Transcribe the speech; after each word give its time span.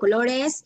Colores. 0.00 0.64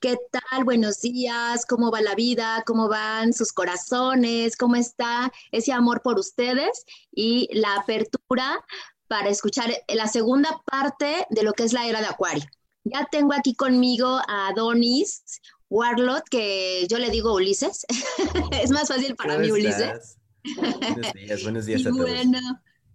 ¿Qué 0.00 0.18
tal? 0.30 0.64
Buenos 0.64 1.00
días. 1.00 1.64
¿Cómo 1.64 1.90
va 1.90 2.02
la 2.02 2.16
vida? 2.16 2.64
¿Cómo 2.66 2.88
van 2.88 3.32
sus 3.32 3.52
corazones? 3.52 4.56
¿Cómo 4.56 4.74
está 4.74 5.32
ese 5.52 5.72
amor 5.72 6.02
por 6.02 6.18
ustedes? 6.18 6.84
Y 7.12 7.48
la 7.52 7.76
apertura 7.76 8.62
para 9.06 9.28
escuchar 9.30 9.70
la 9.88 10.08
segunda 10.08 10.60
parte 10.66 11.26
de 11.30 11.42
lo 11.44 11.52
que 11.52 11.62
es 11.62 11.72
la 11.72 11.86
era 11.86 12.00
de 12.00 12.06
Acuario. 12.06 12.44
Ya 12.84 13.06
tengo 13.10 13.32
aquí 13.32 13.54
conmigo 13.54 14.20
a 14.26 14.52
Donis 14.56 15.22
Warlot, 15.70 16.24
que 16.28 16.86
yo 16.88 16.98
le 16.98 17.10
digo 17.10 17.32
Ulises. 17.32 17.86
es 18.60 18.70
más 18.72 18.88
fácil 18.88 19.14
para 19.14 19.38
mí, 19.38 19.52
Ulises. 19.52 20.18
buenos 20.56 21.12
días, 21.12 21.42
buenos 21.44 21.66
días 21.66 21.80
a 21.82 21.84
todos. 21.90 22.00
Bueno, 22.00 22.40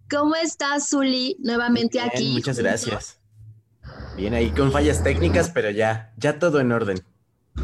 ¿cómo 0.10 0.36
estás, 0.36 0.90
Zuli? 0.90 1.38
Nuevamente 1.40 2.02
aquí. 2.02 2.34
Muchas 2.34 2.60
gracias. 2.60 3.22
Bien 4.18 4.34
ahí 4.34 4.50
con 4.50 4.72
fallas 4.72 5.04
técnicas, 5.04 5.52
pero 5.54 5.70
ya, 5.70 6.12
ya 6.18 6.40
todo 6.40 6.60
en 6.60 6.72
orden. 6.72 7.06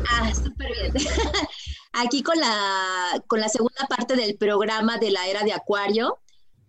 Ah, 0.08 0.32
súper 0.36 0.72
bien. 0.72 0.94
Aquí 1.94 2.22
con 2.22 2.40
la, 2.40 3.20
con 3.26 3.40
la 3.40 3.50
segunda 3.50 3.88
parte 3.90 4.16
del 4.16 4.38
programa 4.38 5.00
de 5.00 5.10
la 5.10 5.26
era 5.26 5.42
de 5.42 5.52
Acuario. 5.52 6.20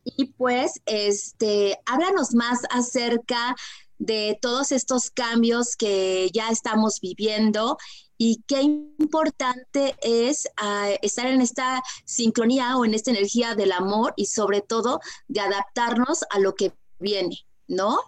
Y 0.04 0.32
pues, 0.32 0.80
este, 0.86 1.78
háblanos 1.84 2.34
más 2.34 2.60
acerca 2.70 3.54
de 3.98 4.38
todos 4.40 4.72
estos 4.72 5.10
cambios 5.10 5.76
que 5.76 6.30
ya 6.32 6.48
estamos 6.48 6.98
viviendo 7.02 7.76
y 8.16 8.42
qué 8.46 8.62
importante 8.62 9.96
es 10.00 10.48
ah, 10.56 10.88
estar 11.02 11.26
en 11.26 11.42
esta 11.42 11.82
sincronía 12.06 12.78
o 12.78 12.86
en 12.86 12.94
esta 12.94 13.10
energía 13.10 13.54
del 13.54 13.72
amor 13.72 14.14
y 14.16 14.26
sobre 14.26 14.62
todo 14.62 15.00
de 15.28 15.40
adaptarnos 15.40 16.24
a 16.30 16.38
lo 16.38 16.54
que 16.54 16.72
viene, 16.98 17.36
¿no? 17.68 17.98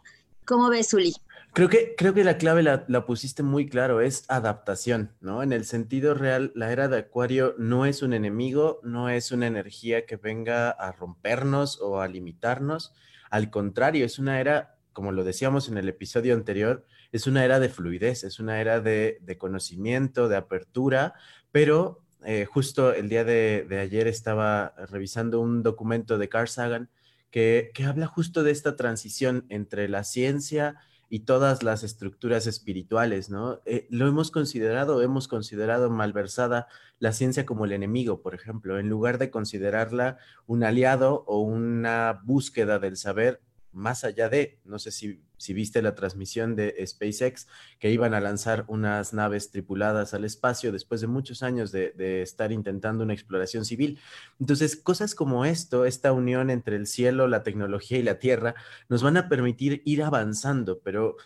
¿Cómo 0.46 0.70
ves, 0.70 0.94
Uli? 0.94 1.14
Creo 1.56 1.70
que, 1.70 1.94
creo 1.96 2.12
que 2.12 2.22
la 2.22 2.36
clave 2.36 2.62
la, 2.62 3.06
pusiste 3.06 3.42
muy 3.42 3.66
claro, 3.66 4.02
es 4.02 4.26
adaptación, 4.28 5.16
¿no? 5.22 5.42
En 5.42 5.54
el 5.54 5.64
sentido 5.64 6.12
real, 6.12 6.52
la 6.54 6.70
era 6.70 6.86
de 6.86 6.98
Acuario 6.98 7.54
no 7.56 7.86
es 7.86 8.02
un 8.02 8.12
enemigo, 8.12 8.78
no 8.82 9.08
es 9.08 9.32
una 9.32 9.46
energía 9.46 10.04
que 10.04 10.16
venga 10.16 10.68
a 10.68 10.92
rompernos 10.92 11.80
o 11.80 12.02
a 12.02 12.08
limitarnos. 12.08 12.92
Al 13.30 13.48
contrario, 13.48 14.04
es 14.04 14.18
una 14.18 14.38
era, 14.38 14.76
como 14.92 15.12
lo 15.12 15.24
decíamos 15.24 15.70
en 15.70 15.78
el 15.78 15.88
episodio 15.88 16.34
anterior, 16.34 16.84
es 17.10 17.26
una 17.26 17.42
era 17.42 17.58
de 17.58 17.70
fluidez, 17.70 18.24
es 18.24 18.38
una 18.38 18.60
era 18.60 18.80
de, 18.82 19.18
conocimiento, 19.38 20.28
de 20.28 20.36
apertura, 20.36 21.14
pero 21.52 22.04
eh, 22.26 22.44
justo 22.44 22.92
el 22.92 23.08
día 23.08 23.24
de, 23.24 23.66
ayer 23.80 24.08
estaba 24.08 24.74
revisando 24.90 25.40
un 25.40 25.62
documento 25.62 26.18
de 26.18 26.28
Carl 26.28 26.48
Sagan 26.48 26.90
que, 27.30 27.70
que 27.72 27.84
habla 27.84 28.06
justo 28.06 28.42
de 28.42 28.50
esta 28.50 28.76
transición 28.76 29.46
entre 29.48 29.88
la 29.88 30.04
ciencia, 30.04 30.76
y 30.76 30.95
todas 31.20 31.62
las 31.62 31.82
estructuras 31.84 32.46
espirituales, 32.46 33.30
¿no? 33.30 33.60
Eh, 33.64 33.86
lo 33.90 34.08
hemos 34.08 34.30
considerado, 34.30 35.02
hemos 35.02 35.28
considerado 35.28 35.90
malversada 35.90 36.66
la 36.98 37.12
ciencia 37.12 37.46
como 37.46 37.64
el 37.64 37.72
enemigo, 37.72 38.22
por 38.22 38.34
ejemplo, 38.34 38.78
en 38.78 38.88
lugar 38.88 39.18
de 39.18 39.30
considerarla 39.30 40.18
un 40.46 40.64
aliado 40.64 41.24
o 41.26 41.40
una 41.40 42.20
búsqueda 42.24 42.78
del 42.78 42.96
saber, 42.96 43.40
más 43.76 44.04
allá 44.04 44.28
de, 44.28 44.58
no 44.64 44.78
sé 44.78 44.90
si, 44.90 45.22
viste 45.52 45.82
la 45.82 45.94
transmisión 45.94 46.56
de 46.56 46.74
SpaceX, 46.84 47.46
que 47.78 47.90
iban 47.90 48.14
a 48.14 48.20
lanzar 48.20 48.64
unas 48.68 49.12
naves 49.12 49.50
tripuladas 49.50 50.14
al 50.14 50.24
espacio 50.24 50.72
después 50.72 51.02
de 51.02 51.06
muchos 51.06 51.42
años 51.42 51.72
de, 51.72 51.92
de, 51.92 52.22
estar 52.22 52.52
intentando 52.52 53.04
una 53.04 53.12
exploración 53.12 53.64
civil. 53.64 54.00
Entonces, 54.40 54.76
cosas 54.76 55.14
como 55.14 55.44
esto, 55.44 55.84
esta 55.84 56.12
unión 56.12 56.48
entre 56.50 56.76
el 56.76 56.86
cielo, 56.86 57.28
la 57.28 57.42
tecnología 57.42 57.98
y 57.98 58.02
la 58.02 58.18
tierra, 58.18 58.54
nos 58.88 59.02
van 59.02 59.18
a 59.18 59.28
permitir 59.28 59.82
ir 59.84 60.02
avanzando, 60.02 60.80
pero 60.80 61.16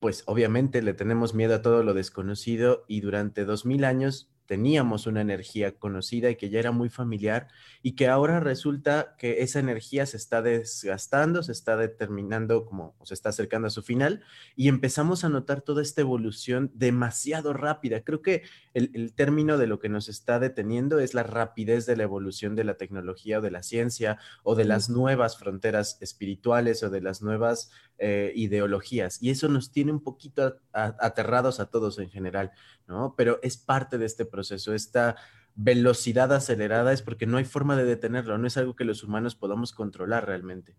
pues 0.00 0.22
obviamente 0.26 0.82
le 0.82 0.92
tenemos 0.92 1.32
miedo 1.32 1.54
a 1.54 1.62
todo 1.62 1.82
lo 1.82 1.94
desconocido 1.94 2.84
y 2.88 3.00
durante 3.00 3.46
dos 3.46 3.64
mil 3.64 3.84
años 3.84 4.28
teníamos 4.46 5.06
una 5.06 5.20
energía 5.20 5.72
conocida 5.72 6.30
y 6.30 6.36
que 6.36 6.50
ya 6.50 6.58
era 6.58 6.72
muy 6.72 6.88
familiar 6.88 7.48
y 7.82 7.92
que 7.92 8.08
ahora 8.08 8.40
resulta 8.40 9.14
que 9.18 9.42
esa 9.42 9.58
energía 9.58 10.06
se 10.06 10.16
está 10.16 10.42
desgastando, 10.42 11.42
se 11.42 11.52
está 11.52 11.76
determinando 11.76 12.66
como 12.66 12.94
se 13.04 13.14
está 13.14 13.30
acercando 13.30 13.68
a 13.68 13.70
su 13.70 13.82
final 13.82 14.22
y 14.56 14.68
empezamos 14.68 15.24
a 15.24 15.28
notar 15.28 15.62
toda 15.62 15.82
esta 15.82 16.00
evolución 16.00 16.70
demasiado 16.74 17.52
rápida. 17.52 18.02
Creo 18.02 18.22
que 18.22 18.42
el, 18.74 19.12
término 19.14 19.58
de 19.58 19.66
lo 19.66 19.78
que 19.78 19.88
nos 19.88 20.08
está 20.08 20.38
deteniendo 20.38 20.98
es 20.98 21.14
la 21.14 21.22
rapidez 21.22 21.86
de 21.86 21.96
la 21.96 22.02
evolución 22.02 22.54
de 22.56 22.64
la 22.64 22.74
tecnología 22.74 23.38
o 23.38 23.42
de 23.42 23.50
la 23.50 23.62
ciencia 23.62 24.18
o 24.42 24.54
de 24.54 24.64
las 24.64 24.90
nuevas 24.90 25.38
fronteras 25.38 25.98
espirituales 26.00 26.82
o 26.82 26.90
de 26.90 27.00
las 27.00 27.22
nuevas 27.22 27.70
eh, 27.98 28.32
ideologías 28.34 29.22
y 29.22 29.30
eso 29.30 29.48
nos 29.48 29.70
tiene 29.70 29.92
un 29.92 30.00
poquito 30.00 30.58
aterrados 30.72 31.60
a 31.60 31.66
todos 31.66 31.98
en 31.98 32.10
general, 32.10 32.52
¿no? 32.86 33.14
Pero 33.16 33.38
es 33.42 33.56
parte 33.56 33.98
de 33.98 34.06
este 34.06 34.24
proceso, 34.24 34.74
esta 34.74 35.16
velocidad 35.54 36.32
acelerada 36.32 36.92
es 36.92 37.02
porque 37.02 37.26
no 37.26 37.36
hay 37.36 37.44
forma 37.44 37.76
de 37.76 37.84
detenerlo, 37.84 38.38
no 38.38 38.46
es 38.46 38.56
algo 38.56 38.74
que 38.74 38.84
los 38.84 39.02
humanos 39.04 39.36
podamos 39.36 39.72
controlar 39.72 40.26
realmente. 40.26 40.76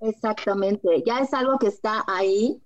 Exactamente, 0.00 1.02
ya 1.06 1.20
es 1.20 1.32
algo 1.32 1.58
que 1.58 1.68
está 1.68 2.04
ahí 2.08 2.60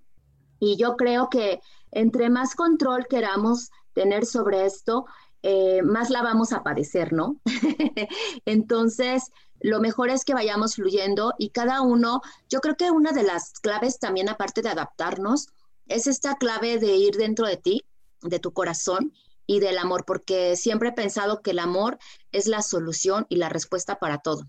y 0.59 0.77
yo 0.77 0.95
creo 0.95 1.29
que 1.29 1.59
entre 1.91 2.29
más 2.29 2.55
control 2.55 3.05
queramos 3.07 3.69
tener 3.93 4.25
sobre 4.25 4.65
esto, 4.65 5.05
eh, 5.43 5.81
más 5.83 6.09
la 6.09 6.23
vamos 6.23 6.51
a 6.51 6.63
padecer, 6.63 7.13
¿no? 7.13 7.39
Entonces, 8.45 9.31
lo 9.59 9.79
mejor 9.79 10.09
es 10.09 10.25
que 10.25 10.33
vayamos 10.33 10.75
fluyendo 10.75 11.33
y 11.37 11.49
cada 11.49 11.81
uno, 11.81 12.21
yo 12.49 12.59
creo 12.59 12.75
que 12.75 12.91
una 12.91 13.11
de 13.11 13.23
las 13.23 13.53
claves 13.59 13.99
también, 13.99 14.29
aparte 14.29 14.61
de 14.61 14.69
adaptarnos, 14.69 15.47
es 15.87 16.07
esta 16.07 16.35
clave 16.35 16.79
de 16.79 16.95
ir 16.95 17.15
dentro 17.15 17.47
de 17.47 17.57
ti, 17.57 17.85
de 18.21 18.39
tu 18.39 18.53
corazón 18.53 19.13
y 19.45 19.59
del 19.59 19.77
amor, 19.77 20.03
porque 20.05 20.55
siempre 20.55 20.89
he 20.89 20.93
pensado 20.93 21.41
que 21.41 21.51
el 21.51 21.59
amor 21.59 21.97
es 22.31 22.47
la 22.47 22.61
solución 22.61 23.25
y 23.29 23.37
la 23.37 23.49
respuesta 23.49 23.97
para 23.99 24.19
todo. 24.19 24.43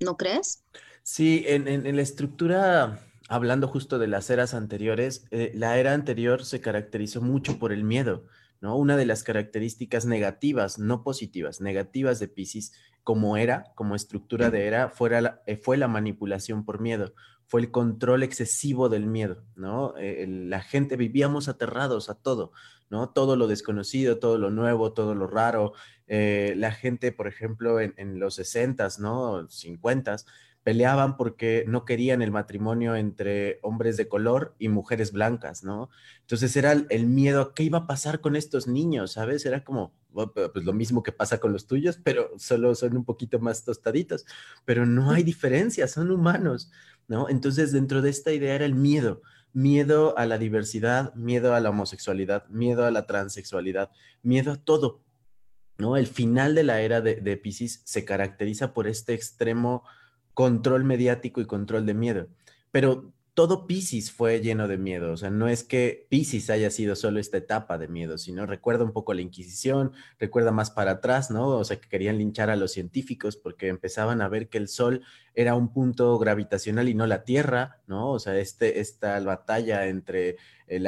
¿No 0.00 0.16
crees? 0.16 0.64
Sí, 1.02 1.44
en, 1.46 1.96
la 1.96 2.02
estructura, 2.02 3.00
hablando 3.28 3.66
justo 3.66 3.98
de 3.98 4.08
las 4.08 4.30
eras 4.30 4.54
anteriores, 4.54 5.24
eh, 5.30 5.52
la 5.54 5.78
era 5.78 5.94
anterior 5.94 6.44
se 6.44 6.60
caracterizó 6.60 7.22
mucho 7.22 7.58
por 7.58 7.72
el 7.72 7.82
miedo. 7.82 8.26
¿no? 8.60 8.76
Una 8.76 8.96
de 8.96 9.06
las 9.06 9.24
características 9.24 10.06
negativas, 10.06 10.78
no 10.78 11.02
positivas, 11.02 11.60
negativas 11.60 12.20
de 12.20 12.28
Pisces 12.28 12.72
como 13.02 13.36
era, 13.36 13.72
como 13.74 13.96
estructura 13.96 14.50
de 14.50 14.66
era, 14.66 14.92
eh, 15.46 15.56
fue 15.56 15.76
la 15.76 15.88
manipulación 15.88 16.64
por 16.64 16.80
miedo, 16.80 17.14
fue 17.46 17.60
el 17.60 17.70
control 17.70 18.22
excesivo 18.22 18.88
del 18.88 19.06
miedo, 19.06 19.44
¿no? 19.56 19.94
Eh, 19.98 20.26
la 20.28 20.60
gente 20.60 20.96
vivíamos 20.96 21.48
aterrados 21.48 22.08
a 22.08 22.14
todo, 22.14 22.52
¿no? 22.92 23.08
Todo 23.08 23.36
lo 23.36 23.48
desconocido, 23.48 24.18
todo 24.18 24.36
lo 24.36 24.50
nuevo, 24.50 24.92
todo 24.92 25.14
lo 25.14 25.26
raro. 25.26 25.72
Eh, 26.08 26.52
la 26.58 26.72
gente, 26.72 27.10
por 27.10 27.26
ejemplo, 27.26 27.80
en, 27.80 27.94
en 27.96 28.20
los 28.20 28.38
60s, 28.38 28.98
¿no? 28.98 29.48
50s, 29.48 30.26
peleaban 30.62 31.16
porque 31.16 31.64
no 31.66 31.86
querían 31.86 32.20
el 32.20 32.30
matrimonio 32.30 32.94
entre 32.94 33.58
hombres 33.62 33.96
de 33.96 34.08
color 34.08 34.54
y 34.58 34.68
mujeres 34.68 35.10
blancas, 35.10 35.64
¿no? 35.64 35.88
Entonces 36.20 36.54
era 36.54 36.72
el 36.72 37.06
miedo 37.06 37.40
a 37.40 37.54
qué 37.54 37.62
iba 37.62 37.78
a 37.78 37.86
pasar 37.86 38.20
con 38.20 38.36
estos 38.36 38.68
niños, 38.68 39.12
¿sabes? 39.12 39.46
Era 39.46 39.64
como, 39.64 39.94
pues 40.12 40.64
lo 40.66 40.74
mismo 40.74 41.02
que 41.02 41.12
pasa 41.12 41.38
con 41.38 41.54
los 41.54 41.66
tuyos, 41.66 41.98
pero 42.04 42.30
solo 42.36 42.74
son 42.74 42.94
un 42.94 43.06
poquito 43.06 43.40
más 43.40 43.64
tostaditos, 43.64 44.26
pero 44.66 44.84
no 44.84 45.12
hay 45.12 45.22
diferencia, 45.22 45.88
son 45.88 46.10
humanos, 46.10 46.70
¿no? 47.08 47.30
Entonces 47.30 47.72
dentro 47.72 48.02
de 48.02 48.10
esta 48.10 48.32
idea 48.32 48.54
era 48.54 48.66
el 48.66 48.74
miedo, 48.74 49.22
miedo 49.52 50.16
a 50.18 50.26
la 50.26 50.38
diversidad, 50.38 51.14
miedo 51.14 51.54
a 51.54 51.60
la 51.60 51.70
homosexualidad, 51.70 52.46
miedo 52.48 52.84
a 52.84 52.90
la 52.90 53.06
transexualidad, 53.06 53.90
miedo 54.22 54.52
a 54.52 54.56
todo, 54.56 55.02
¿no? 55.78 55.96
El 55.96 56.06
final 56.06 56.54
de 56.54 56.64
la 56.64 56.80
era 56.80 57.00
de, 57.00 57.16
de 57.16 57.40
se 57.84 58.04
caracteriza 58.04 58.72
por 58.72 58.86
este 58.86 59.14
extremo 59.14 59.84
control 60.34 60.84
mediático 60.84 61.40
y 61.40 61.46
control 61.46 61.86
de 61.86 61.94
miedo. 61.94 62.28
Pero 62.70 63.12
todo 63.34 63.66
Pisces 63.66 64.12
fue 64.12 64.40
lleno 64.40 64.68
de 64.68 64.76
miedo, 64.76 65.12
o 65.12 65.16
sea, 65.16 65.30
no 65.30 65.48
es 65.48 65.64
que 65.64 66.06
Pisces 66.10 66.50
haya 66.50 66.70
sido 66.70 66.96
solo 66.96 67.18
esta 67.18 67.38
etapa 67.38 67.78
de 67.78 67.88
miedo, 67.88 68.18
sino 68.18 68.44
recuerda 68.44 68.84
un 68.84 68.92
poco 68.92 69.14
la 69.14 69.22
Inquisición, 69.22 69.92
recuerda 70.18 70.52
más 70.52 70.70
para 70.70 70.92
atrás, 70.92 71.30
¿no? 71.30 71.48
O 71.48 71.64
sea, 71.64 71.80
que 71.80 71.88
querían 71.88 72.18
linchar 72.18 72.50
a 72.50 72.56
los 72.56 72.72
científicos 72.72 73.36
porque 73.36 73.68
empezaban 73.68 74.20
a 74.20 74.28
ver 74.28 74.48
que 74.48 74.58
el 74.58 74.68
Sol 74.68 75.02
era 75.34 75.54
un 75.54 75.72
punto 75.72 76.18
gravitacional 76.18 76.88
y 76.90 76.94
no 76.94 77.06
la 77.06 77.24
Tierra, 77.24 77.80
¿no? 77.86 78.10
O 78.10 78.18
sea, 78.18 78.38
este, 78.38 78.80
esta 78.80 79.18
batalla 79.20 79.86
entre 79.86 80.36
el 80.66 80.86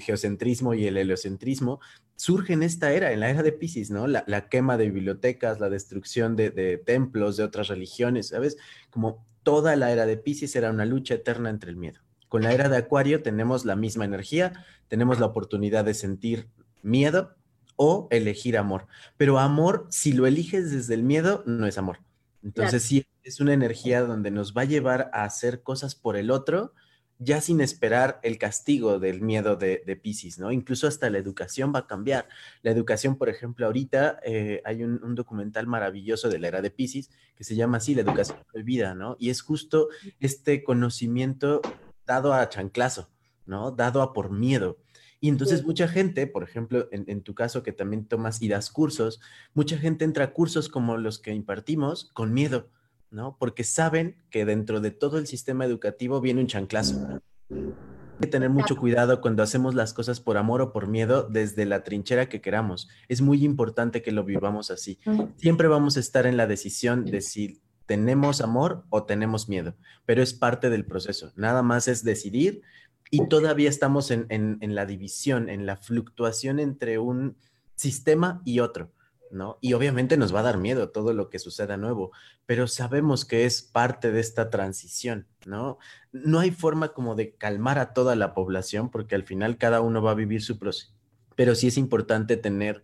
geocentrismo 0.00 0.74
y 0.74 0.86
el 0.86 0.98
heliocentrismo 0.98 1.80
surge 2.16 2.52
en 2.52 2.62
esta 2.62 2.92
era, 2.92 3.12
en 3.12 3.20
la 3.20 3.30
era 3.30 3.42
de 3.42 3.52
Pisces, 3.52 3.90
¿no? 3.90 4.06
La, 4.06 4.48
quema 4.48 4.76
de 4.76 4.90
bibliotecas, 4.90 5.60
la 5.60 5.70
destrucción 5.70 6.36
de, 6.36 6.82
templos, 6.84 7.36
de 7.36 7.44
otras 7.44 7.68
religiones, 7.68 8.28
¿sabes? 8.28 8.56
Como 8.90 9.26
toda 9.44 9.76
la 9.76 9.92
era 9.92 10.06
de 10.06 10.16
Pisces 10.16 10.56
era 10.56 10.70
una 10.70 10.84
lucha 10.84 11.14
eterna 11.14 11.50
entre 11.50 11.70
el 11.70 11.76
miedo. 11.76 12.00
Con 12.28 12.42
la 12.42 12.52
era 12.52 12.68
de 12.68 12.78
Acuario 12.78 13.22
tenemos 13.22 13.64
la 13.64 13.76
misma 13.76 14.04
energía, 14.04 14.64
tenemos 14.88 15.20
la 15.20 15.26
oportunidad 15.26 15.84
de 15.84 15.94
sentir 15.94 16.48
miedo 16.82 17.36
o 17.76 18.08
elegir 18.10 18.58
amor. 18.58 18.88
Pero 19.16 19.38
amor, 19.38 19.86
si 19.90 20.12
lo 20.12 20.26
eliges 20.26 20.72
desde 20.72 20.94
el 20.94 21.04
miedo, 21.04 21.44
no 21.46 21.66
es 21.66 21.78
amor. 21.78 22.00
Entonces 22.42 22.82
sí, 22.82 23.06
es 23.22 23.40
una 23.40 23.52
energía 23.52 24.02
donde 24.02 24.30
nos 24.30 24.52
va 24.52 24.62
a 24.62 24.66
llevar 24.66 25.10
a 25.12 25.24
hacer 25.24 25.62
cosas 25.62 25.94
por 25.94 26.16
el 26.16 26.30
otro, 26.30 26.74
ya 27.18 27.40
sin 27.40 27.60
esperar 27.60 28.20
el 28.22 28.38
castigo 28.38 28.98
del 28.98 29.20
miedo 29.20 29.56
de, 29.56 29.82
de 29.86 29.96
Pisces, 29.96 30.38
¿no? 30.38 30.50
Incluso 30.50 30.86
hasta 30.86 31.10
la 31.10 31.18
educación 31.18 31.72
va 31.74 31.80
a 31.80 31.86
cambiar. 31.86 32.28
La 32.62 32.70
educación, 32.70 33.16
por 33.16 33.28
ejemplo, 33.28 33.66
ahorita 33.66 34.20
eh, 34.24 34.60
hay 34.64 34.82
un, 34.82 35.14
documental 35.14 35.66
maravilloso 35.66 36.28
de 36.28 36.38
la 36.38 36.48
era 36.48 36.62
de 36.62 36.70
Pisces 36.70 37.10
que 37.36 37.44
se 37.44 37.54
llama 37.54 37.76
así, 37.76 37.94
la 37.94 38.02
educación 38.02 38.38
prohibida, 38.50 38.94
¿no? 38.94 39.16
Y 39.18 39.30
es 39.30 39.42
justo 39.42 39.88
este 40.20 40.64
conocimiento 40.64 41.62
dado 42.06 42.34
a 42.34 42.48
chanclazo, 42.48 43.10
¿no? 43.46 43.70
Dado 43.70 44.02
a 44.02 44.12
por 44.12 44.30
miedo. 44.30 44.78
Y 45.20 45.28
entonces 45.28 45.64
mucha 45.64 45.88
gente, 45.88 46.26
por 46.26 46.42
ejemplo, 46.42 46.88
en, 46.92 47.04
en, 47.06 47.22
tu 47.22 47.34
caso 47.34 47.62
que 47.62 47.72
también 47.72 48.04
tomas 48.06 48.42
y 48.42 48.48
das 48.48 48.70
cursos, 48.70 49.20
mucha 49.54 49.78
gente 49.78 50.04
entra 50.04 50.24
a 50.24 50.32
cursos 50.32 50.68
como 50.68 50.98
los 50.98 51.18
que 51.18 51.32
impartimos 51.32 52.10
con 52.12 52.34
miedo, 52.34 52.68
¿no? 53.14 53.36
Porque 53.38 53.64
saben 53.64 54.16
que 54.28 54.44
dentro 54.44 54.80
de 54.80 54.90
todo 54.90 55.18
el 55.18 55.26
sistema 55.26 55.64
educativo 55.64 56.20
viene 56.20 56.40
un 56.40 56.48
chanclazo. 56.48 57.20
Hay 57.48 58.20
que 58.20 58.26
tener 58.26 58.50
mucho 58.50 58.76
cuidado 58.76 59.20
cuando 59.20 59.42
hacemos 59.42 59.74
las 59.74 59.94
cosas 59.94 60.20
por 60.20 60.36
amor 60.36 60.60
o 60.60 60.72
por 60.72 60.88
miedo 60.88 61.28
desde 61.30 61.64
la 61.64 61.84
trinchera 61.84 62.28
que 62.28 62.40
queramos. 62.40 62.88
Es 63.08 63.20
muy 63.20 63.44
importante 63.44 64.02
que 64.02 64.12
lo 64.12 64.24
vivamos 64.24 64.70
así. 64.70 64.98
Siempre 65.36 65.68
vamos 65.68 65.96
a 65.96 66.00
estar 66.00 66.26
en 66.26 66.36
la 66.36 66.46
decisión 66.46 67.04
de 67.04 67.20
si 67.20 67.62
tenemos 67.86 68.40
amor 68.40 68.84
o 68.90 69.04
tenemos 69.04 69.48
miedo, 69.48 69.74
pero 70.06 70.22
es 70.22 70.34
parte 70.34 70.68
del 70.68 70.84
proceso. 70.84 71.32
Nada 71.36 71.62
más 71.62 71.88
es 71.88 72.02
decidir 72.02 72.62
y 73.10 73.28
todavía 73.28 73.68
estamos 73.68 74.10
en, 74.10 74.26
en 74.28 74.74
la 74.74 74.86
división, 74.86 75.48
en 75.48 75.66
la 75.66 75.76
fluctuación 75.76 76.58
entre 76.58 76.98
un 76.98 77.36
sistema 77.76 78.42
y 78.44 78.60
otro. 78.60 78.90
¿No? 79.34 79.58
Y 79.60 79.74
obviamente 79.74 80.16
nos 80.16 80.34
va 80.34 80.40
a 80.40 80.44
dar 80.44 80.58
miedo 80.58 80.90
todo 80.90 81.12
lo 81.12 81.28
que 81.28 81.38
suceda 81.38 81.76
nuevo, 81.76 82.12
pero 82.46 82.66
sabemos 82.66 83.24
que 83.24 83.44
es 83.44 83.62
parte 83.62 84.12
de 84.12 84.20
esta 84.20 84.50
transición, 84.50 85.26
¿no? 85.44 85.78
No 86.12 86.40
hay 86.40 86.50
forma 86.50 86.94
como 86.94 87.14
de 87.14 87.34
calmar 87.34 87.78
a 87.78 87.92
toda 87.92 88.16
la 88.16 88.34
población 88.34 88.90
porque 88.90 89.14
al 89.14 89.24
final 89.24 89.58
cada 89.58 89.80
uno 89.80 90.02
va 90.02 90.12
a 90.12 90.14
vivir 90.14 90.42
su 90.42 90.58
proceso, 90.58 90.92
pero 91.36 91.54
sí 91.54 91.66
es 91.66 91.76
importante 91.76 92.36
tener 92.36 92.82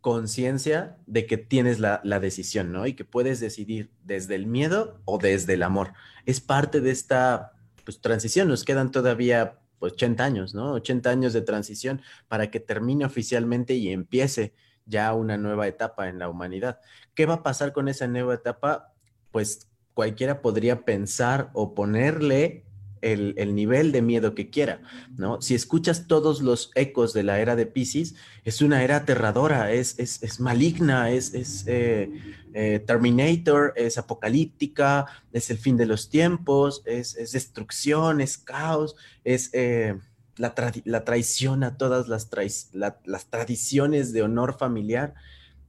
conciencia 0.00 0.98
de 1.06 1.24
que 1.24 1.38
tienes 1.38 1.80
la, 1.80 2.00
decisión, 2.20 2.72
¿no? 2.72 2.86
Y 2.86 2.92
que 2.92 3.06
puedes 3.06 3.40
decidir 3.40 3.90
desde 4.02 4.34
el 4.34 4.46
miedo 4.46 5.00
o 5.06 5.16
desde 5.16 5.54
el 5.54 5.62
amor. 5.62 5.94
Es 6.26 6.42
parte 6.42 6.82
de 6.82 6.90
esta 6.90 7.52
pues, 7.84 8.02
transición, 8.02 8.48
nos 8.48 8.64
quedan 8.64 8.90
todavía 8.90 9.60
80 9.78 10.16
pues, 10.16 10.26
años, 10.26 10.54
¿no? 10.54 10.72
80 10.74 11.08
años 11.08 11.32
de 11.32 11.40
transición 11.40 12.02
para 12.28 12.50
que 12.50 12.60
termine 12.60 13.06
oficialmente 13.06 13.76
y 13.76 13.90
empiece 13.90 14.52
ya 14.86 15.14
una 15.14 15.36
nueva 15.36 15.66
etapa 15.66 16.08
en 16.08 16.18
la 16.18 16.28
humanidad. 16.28 16.80
¿Qué 17.14 17.26
va 17.26 17.34
a 17.34 17.42
pasar 17.42 17.72
con 17.72 17.88
esa 17.88 18.06
nueva 18.06 18.34
etapa? 18.34 18.92
Pues 19.30 19.68
cualquiera 19.94 20.42
podría 20.42 20.84
pensar 20.84 21.50
o 21.52 21.74
ponerle 21.74 22.64
el, 23.04 23.54
nivel 23.54 23.92
de 23.92 24.02
miedo 24.02 24.34
que 24.34 24.50
quiera, 24.50 24.80
¿no? 25.16 25.40
Si 25.42 25.54
escuchas 25.54 26.06
todos 26.06 26.40
los 26.40 26.70
ecos 26.74 27.12
de 27.12 27.22
la 27.22 27.38
era 27.38 27.54
de 27.54 27.66
Pisces, 27.66 28.14
es 28.44 28.62
una 28.62 28.82
era 28.82 28.96
aterradora, 28.96 29.72
es, 29.72 29.98
es, 29.98 30.40
maligna, 30.40 31.10
es, 31.10 31.34
es 31.34 31.64
eh, 31.66 32.10
eh, 32.54 32.82
Terminator, 32.86 33.74
es 33.76 33.98
apocalíptica, 33.98 35.06
es 35.32 35.50
el 35.50 35.58
fin 35.58 35.76
de 35.76 35.86
los 35.86 36.08
tiempos, 36.08 36.82
es, 36.86 37.14
destrucción, 37.32 38.20
es 38.20 38.38
caos, 38.38 38.96
es... 39.22 39.50
Eh, 39.52 39.96
la, 40.36 41.04
traición 41.04 41.64
a 41.64 41.76
todas 41.76 42.08
las, 42.08 42.28
las, 42.72 43.26
tradiciones 43.30 44.12
de 44.12 44.22
honor 44.22 44.56
familiar. 44.58 45.14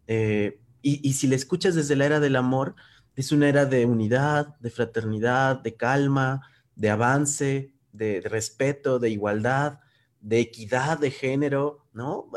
Eh, 0.07 0.59
y, 0.81 1.13
si 1.13 1.27
le 1.27 1.35
escuchas 1.35 1.73
desde 1.73 1.95
la 1.95 2.05
era 2.05 2.19
del 2.19 2.35
amor, 2.35 2.75
es 3.15 3.31
una 3.31 3.49
era 3.49 3.65
de 3.65 3.85
unidad, 3.85 4.55
de 4.59 4.69
fraternidad, 4.69 5.59
de 5.61 5.75
calma, 5.75 6.47
de 6.75 6.89
avance, 6.89 7.73
de, 7.91 8.21
de 8.21 8.29
respeto, 8.29 8.99
de 8.99 9.09
igualdad, 9.09 9.79
de 10.21 10.39
equidad 10.39 10.99
de 10.99 11.11
género, 11.11 11.87
¿no? 11.93 12.29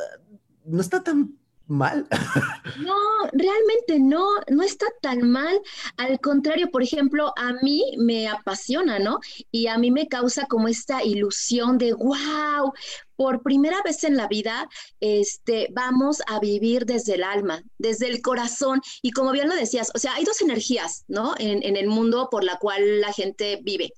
No 0.64 0.80
está 0.80 1.02
tan 1.02 1.38
mal. 1.68 2.06
No, 2.78 2.94
realmente 3.32 3.98
no, 3.98 4.24
no 4.48 4.62
está 4.62 4.86
tan 5.02 5.28
mal. 5.28 5.60
Al 5.96 6.20
contrario, 6.20 6.70
por 6.70 6.82
ejemplo, 6.82 7.32
a 7.36 7.54
mí 7.62 7.82
me 7.98 8.28
apasiona, 8.28 8.98
¿no? 8.98 9.18
Y 9.50 9.66
a 9.66 9.78
mí 9.78 9.90
me 9.90 10.06
causa 10.06 10.46
como 10.46 10.68
esta 10.68 11.02
ilusión 11.02 11.76
de, 11.76 11.92
wow, 11.92 12.72
por 13.16 13.42
primera 13.42 13.82
vez 13.82 14.04
en 14.04 14.16
la 14.16 14.28
vida, 14.28 14.68
este, 15.00 15.68
vamos 15.72 16.22
a 16.28 16.38
vivir 16.38 16.86
desde 16.86 17.14
el 17.14 17.24
alma, 17.24 17.62
desde 17.78 18.06
el 18.06 18.22
corazón. 18.22 18.80
Y 19.02 19.10
como 19.10 19.32
bien 19.32 19.48
lo 19.48 19.56
decías, 19.56 19.90
o 19.94 19.98
sea, 19.98 20.14
hay 20.14 20.24
dos 20.24 20.40
energías, 20.40 21.04
¿no? 21.08 21.34
En, 21.38 21.62
en 21.64 21.76
el 21.76 21.88
mundo 21.88 22.28
por 22.30 22.44
la 22.44 22.58
cual 22.58 23.00
la 23.00 23.12
gente 23.12 23.60
vive. 23.62 23.92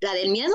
La 0.00 0.14
del 0.14 0.30
miedo 0.30 0.54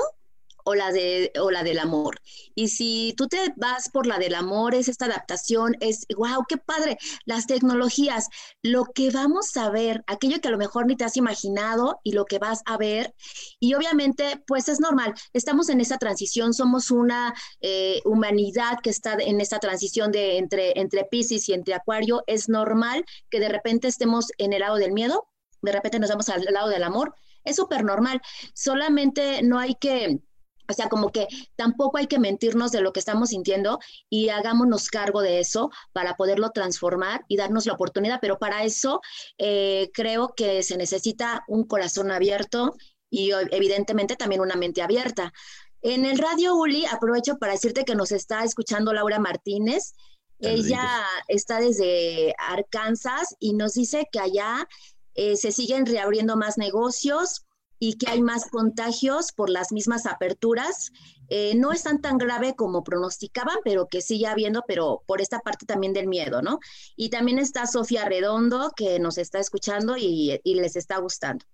o 0.68 0.74
la, 0.74 0.92
de, 0.92 1.32
o 1.40 1.50
la 1.50 1.62
del 1.62 1.78
amor. 1.78 2.20
Y 2.54 2.68
si 2.68 3.14
tú 3.16 3.26
te 3.26 3.38
vas 3.56 3.88
por 3.88 4.06
la 4.06 4.18
del 4.18 4.34
amor, 4.34 4.74
es 4.74 4.88
esta 4.88 5.06
adaptación, 5.06 5.76
es, 5.80 6.06
wow, 6.14 6.44
qué 6.46 6.58
padre, 6.58 6.98
las 7.24 7.46
tecnologías, 7.46 8.28
lo 8.62 8.84
que 8.84 9.10
vamos 9.10 9.56
a 9.56 9.70
ver, 9.70 10.04
aquello 10.06 10.42
que 10.42 10.48
a 10.48 10.50
lo 10.50 10.58
mejor 10.58 10.84
ni 10.84 10.94
te 10.94 11.04
has 11.04 11.16
imaginado 11.16 12.00
y 12.04 12.12
lo 12.12 12.26
que 12.26 12.38
vas 12.38 12.60
a 12.66 12.76
ver. 12.76 13.14
Y 13.58 13.72
obviamente, 13.72 14.42
pues 14.46 14.68
es 14.68 14.78
normal, 14.78 15.14
estamos 15.32 15.70
en 15.70 15.80
esa 15.80 15.96
transición, 15.96 16.52
somos 16.52 16.90
una 16.90 17.32
eh, 17.62 18.02
humanidad 18.04 18.78
que 18.82 18.90
está 18.90 19.14
en 19.14 19.40
esta 19.40 19.60
transición 19.60 20.12
de 20.12 20.36
entre, 20.36 20.78
entre 20.78 21.04
Pisces 21.04 21.48
y 21.48 21.54
entre 21.54 21.72
Acuario, 21.72 22.24
es 22.26 22.50
normal 22.50 23.06
que 23.30 23.40
de 23.40 23.48
repente 23.48 23.88
estemos 23.88 24.26
en 24.36 24.52
el 24.52 24.60
lado 24.60 24.76
del 24.76 24.92
miedo, 24.92 25.28
de 25.62 25.72
repente 25.72 25.98
nos 25.98 26.10
vamos 26.10 26.28
al 26.28 26.44
lado 26.44 26.68
del 26.68 26.82
amor, 26.82 27.14
es 27.44 27.56
súper 27.56 27.84
normal, 27.84 28.20
solamente 28.54 29.42
no 29.42 29.58
hay 29.58 29.74
que 29.74 30.20
O 30.68 30.74
sea, 30.74 30.88
como 30.88 31.10
que 31.10 31.26
tampoco 31.56 31.96
hay 31.96 32.06
que 32.06 32.18
mentirnos 32.18 32.72
de 32.72 32.82
lo 32.82 32.92
que 32.92 33.00
estamos 33.00 33.30
sintiendo 33.30 33.78
y 34.10 34.28
hagámonos 34.28 34.88
cargo 34.88 35.22
de 35.22 35.40
eso 35.40 35.70
para 35.92 36.14
poderlo 36.14 36.50
transformar 36.50 37.24
y 37.26 37.36
darnos 37.36 37.64
la 37.66 37.72
oportunidad. 37.72 38.18
Pero 38.20 38.38
para 38.38 38.64
eso 38.64 39.00
eh, 39.38 39.90
creo 39.94 40.34
que 40.36 40.62
se 40.62 40.76
necesita 40.76 41.42
un 41.48 41.64
corazón 41.64 42.10
abierto 42.10 42.76
y 43.10 43.30
evidentemente 43.32 44.16
también 44.16 44.42
una 44.42 44.56
mente 44.56 44.82
abierta. 44.82 45.32
En 45.80 46.04
el 46.04 46.18
radio 46.18 46.54
Uli, 46.54 46.84
aprovecho 46.86 47.38
para 47.38 47.52
decirte 47.52 47.84
que 47.84 47.94
nos 47.94 48.12
está 48.12 48.44
escuchando 48.44 48.92
Laura 48.92 49.18
Martínez. 49.18 49.94
Ella 50.40 51.02
está 51.26 51.60
desde 51.60 52.34
Arkansas 52.38 53.34
y 53.40 53.54
nos 53.54 53.74
dice 53.74 54.06
que 54.12 54.20
allá 54.20 54.68
eh, 55.14 55.36
se 55.36 55.50
siguen 55.50 55.84
reabriendo 55.86 56.36
más 56.36 56.58
negocios 56.58 57.47
y 57.78 57.94
que 57.94 58.10
hay 58.10 58.22
más 58.22 58.46
contagios 58.50 59.32
por 59.32 59.50
las 59.50 59.72
mismas 59.72 60.06
aperturas. 60.06 60.92
Eh, 61.28 61.54
no 61.56 61.72
están 61.72 62.00
tan 62.00 62.18
grave 62.18 62.54
como 62.56 62.82
pronosticaban, 62.82 63.58
pero 63.64 63.86
que 63.86 64.00
sigue 64.00 64.26
habiendo, 64.26 64.64
pero 64.66 65.02
por 65.06 65.20
esta 65.20 65.40
parte 65.40 65.66
también 65.66 65.92
del 65.92 66.08
miedo, 66.08 66.42
¿no? 66.42 66.58
Y 66.96 67.10
también 67.10 67.38
está 67.38 67.66
Sofía 67.66 68.06
Redondo, 68.06 68.72
que 68.74 68.98
nos 68.98 69.18
está 69.18 69.38
escuchando 69.38 69.96
y, 69.96 70.40
les 70.44 70.76
está 70.76 70.98
gustando. 70.98 71.44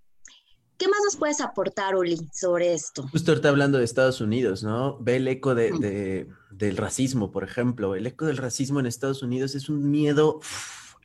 ¿Qué 0.79 0.89
más 0.89 1.01
nos 1.05 1.17
puedes 1.17 1.41
aportar, 1.41 1.95
Uli, 1.95 2.19
sobre 2.33 2.73
esto? 2.75 3.07
Justo 3.09 3.33
ahorita 3.33 3.49
hablando 3.49 3.79
de 3.79 3.85
Estados 3.85 4.21
Unidos, 4.21 4.65
¿no? 4.65 4.99
Ve 4.99 5.17
el 5.17 5.29
eco 5.29 5.55
de, 5.55 6.27
del 6.51 6.77
racismo, 6.77 7.31
por 7.31 7.45
ejemplo. 7.45 7.95
El 7.95 8.07
eco 8.07 8.27
del 8.27 8.39
racismo 8.39 8.81
en 8.81 8.87
Estados 8.87 9.23
Unidos 9.23 9.55
es 9.55 9.69
un 9.69 9.91
miedo 9.91 10.41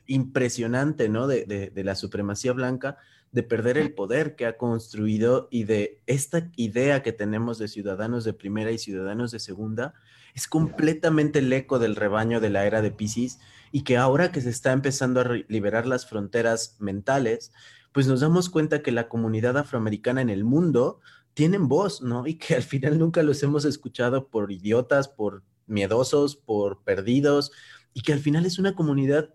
impresionante, 0.08 1.08
¿no? 1.08 1.28
De, 1.28 1.46
de, 1.46 1.84
la 1.84 1.96
supremacía 1.96 2.54
blanca 2.54 2.98
de 3.32 3.44
perder 3.44 3.78
el 3.78 3.94
poder 3.94 4.36
que 4.36 4.46
ha 4.46 4.58
construido 4.58 5.48
y 5.52 5.64
de 5.66 6.02
esta 6.08 6.50
idea 6.56 7.04
que 7.04 7.12
tenemos 7.12 7.58
de 7.58 7.68
ciudadanos 7.68 8.24
de 8.24 8.34
primera 8.34 8.72
y 8.72 8.78
ciudadanos 8.78 9.32
de 9.32 9.40
segunda, 9.40 9.94
es 10.34 10.48
completamente 10.48 11.40
el 11.40 11.52
eco 11.54 11.80
del 11.80 11.96
rebaño 11.96 12.40
de 12.40 12.50
la 12.50 12.66
era 12.66 12.82
de 12.82 12.92
Pisces 12.92 13.40
y 13.72 13.84
que 13.84 13.98
ahora 13.98 14.32
que 14.32 14.42
se 14.42 14.50
está 14.50 14.72
empezando 14.72 15.22
a 15.22 15.30
liberar 15.48 15.86
las 15.86 16.08
fronteras 16.08 16.78
mentales, 16.80 17.52
pues 17.92 18.08
nos 18.08 18.22
damos 18.22 18.50
cuenta 18.50 18.82
que 18.82 18.92
la 18.92 19.10
comunidad 19.10 19.58
afroamericana 19.58 20.22
en 20.22 20.30
el 20.30 20.44
mundo 20.44 21.00
tienen 21.34 21.68
voz, 21.68 22.02
¿no? 22.02 22.28
Y 22.28 22.36
que 22.36 22.56
al 22.56 22.64
final 22.64 23.00
nunca 23.00 23.24
los 23.24 23.42
hemos 23.44 23.66
escuchado 23.66 24.28
por 24.28 24.52
idiotas, 24.52 25.08
por 25.08 25.44
miedosos, 25.68 26.36
por 26.36 26.84
perdidos, 26.84 27.52
y 27.94 28.02
que 28.02 28.14
al 28.14 28.20
final 28.20 28.46
es 28.46 28.60
una 28.60 28.76
comunidad 28.76 29.34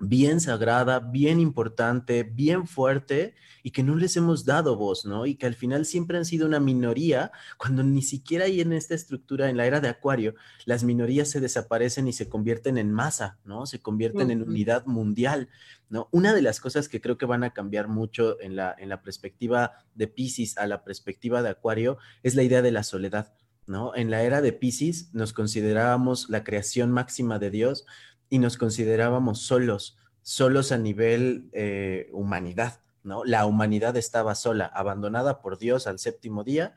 bien 0.00 0.40
sagrada, 0.40 0.98
bien 0.98 1.38
importante, 1.40 2.24
bien 2.24 2.66
fuerte 2.66 3.34
y 3.62 3.70
que 3.70 3.82
no 3.82 3.94
les 3.94 4.16
hemos 4.16 4.44
dado 4.44 4.76
voz, 4.76 5.06
¿no? 5.06 5.24
Y 5.24 5.36
que 5.36 5.46
al 5.46 5.54
final 5.54 5.86
siempre 5.86 6.18
han 6.18 6.24
sido 6.24 6.46
una 6.46 6.60
minoría, 6.60 7.32
cuando 7.56 7.82
ni 7.82 8.02
siquiera 8.02 8.44
hay 8.44 8.60
en 8.60 8.72
esta 8.72 8.94
estructura, 8.94 9.48
en 9.48 9.56
la 9.56 9.66
era 9.66 9.80
de 9.80 9.88
Acuario, 9.88 10.34
las 10.66 10.84
minorías 10.84 11.30
se 11.30 11.40
desaparecen 11.40 12.06
y 12.08 12.12
se 12.12 12.28
convierten 12.28 12.76
en 12.76 12.92
masa, 12.92 13.38
¿no? 13.44 13.66
Se 13.66 13.80
convierten 13.80 14.30
en 14.30 14.42
unidad 14.42 14.84
mundial, 14.86 15.48
¿no? 15.88 16.08
Una 16.10 16.34
de 16.34 16.42
las 16.42 16.60
cosas 16.60 16.88
que 16.88 17.00
creo 17.00 17.16
que 17.16 17.26
van 17.26 17.44
a 17.44 17.54
cambiar 17.54 17.88
mucho 17.88 18.40
en 18.40 18.56
la, 18.56 18.74
en 18.78 18.88
la 18.88 19.02
perspectiva 19.02 19.72
de 19.94 20.08
Pisces 20.08 20.58
a 20.58 20.66
la 20.66 20.84
perspectiva 20.84 21.42
de 21.42 21.50
Acuario 21.50 21.98
es 22.22 22.34
la 22.34 22.42
idea 22.42 22.62
de 22.62 22.72
la 22.72 22.82
soledad. 22.82 23.34
¿No? 23.66 23.96
En 23.96 24.10
la 24.10 24.22
era 24.22 24.42
de 24.42 24.52
Pisces 24.52 25.08
nos 25.14 25.32
considerábamos 25.32 26.28
la 26.28 26.44
creación 26.44 26.90
máxima 26.92 27.38
de 27.38 27.48
Dios, 27.48 27.86
y 28.28 28.38
nos 28.38 28.56
considerábamos 28.56 29.40
solos, 29.40 29.96
solos 30.22 30.72
a 30.72 30.78
nivel 30.78 31.48
eh, 31.52 32.08
humanidad, 32.12 32.80
¿no? 33.02 33.24
La 33.24 33.46
humanidad 33.46 33.96
estaba 33.96 34.34
sola, 34.34 34.66
abandonada 34.66 35.40
por 35.42 35.58
Dios 35.58 35.86
al 35.86 35.98
séptimo 35.98 36.44
día 36.44 36.74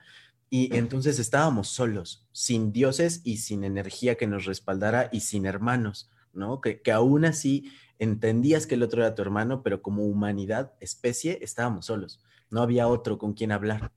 y 0.50 0.76
entonces 0.76 1.20
estábamos 1.20 1.68
solos, 1.68 2.26
sin 2.32 2.72
dioses 2.72 3.22
y 3.24 3.38
sin 3.38 3.64
energía 3.64 4.16
que 4.16 4.28
nos 4.28 4.46
respaldara 4.46 5.10
y 5.12 5.22
sin 5.22 5.46
hermanos, 5.46 6.10
¿no? 6.34 6.62
Que, 6.62 6.82
que 6.82 6.92
aún 6.92 7.26
así 7.26 7.72
entendías 8.00 8.68
que 8.68 8.76
el 8.76 8.84
otro 8.84 9.02
era 9.02 9.16
tu 9.16 9.22
hermano, 9.22 9.64
pero 9.64 9.82
como 9.82 10.06
humanidad, 10.06 10.74
especie, 10.80 11.40
estábamos 11.42 11.86
solos, 11.86 12.22
no 12.50 12.62
había 12.62 12.88
otro 12.88 13.18
con 13.18 13.34
quien 13.34 13.52
hablar. 13.52 13.92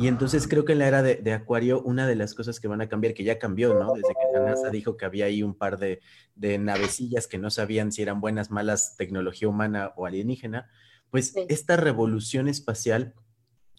Y 0.00 0.08
entonces 0.08 0.48
creo 0.48 0.64
que 0.64 0.72
en 0.72 0.78
la 0.78 0.88
era 0.88 1.02
de, 1.02 1.32
Acuario, 1.34 1.82
una 1.82 2.06
de 2.06 2.14
las 2.16 2.32
cosas 2.32 2.58
que 2.58 2.68
van 2.68 2.80
a 2.80 2.88
cambiar, 2.88 3.12
que 3.12 3.22
ya 3.22 3.38
cambió, 3.38 3.74
¿no? 3.74 3.92
Desde 3.92 4.08
que 4.08 4.32
la 4.32 4.46
NASA 4.46 4.70
dijo 4.70 4.96
que 4.96 5.04
había 5.04 5.26
ahí 5.26 5.42
un 5.42 5.52
par 5.52 5.78
de, 5.78 6.00
de 6.34 6.56
navecillas 6.56 7.26
que 7.26 7.36
no 7.36 7.50
sabían 7.50 7.92
si 7.92 8.00
eran 8.00 8.18
buenas, 8.18 8.50
malas, 8.50 8.96
tecnología 8.96 9.46
humana 9.46 9.92
o 9.96 10.06
alienígena, 10.06 10.70
pues 11.10 11.34
esta 11.50 11.76
revolución 11.76 12.48
espacial 12.48 13.12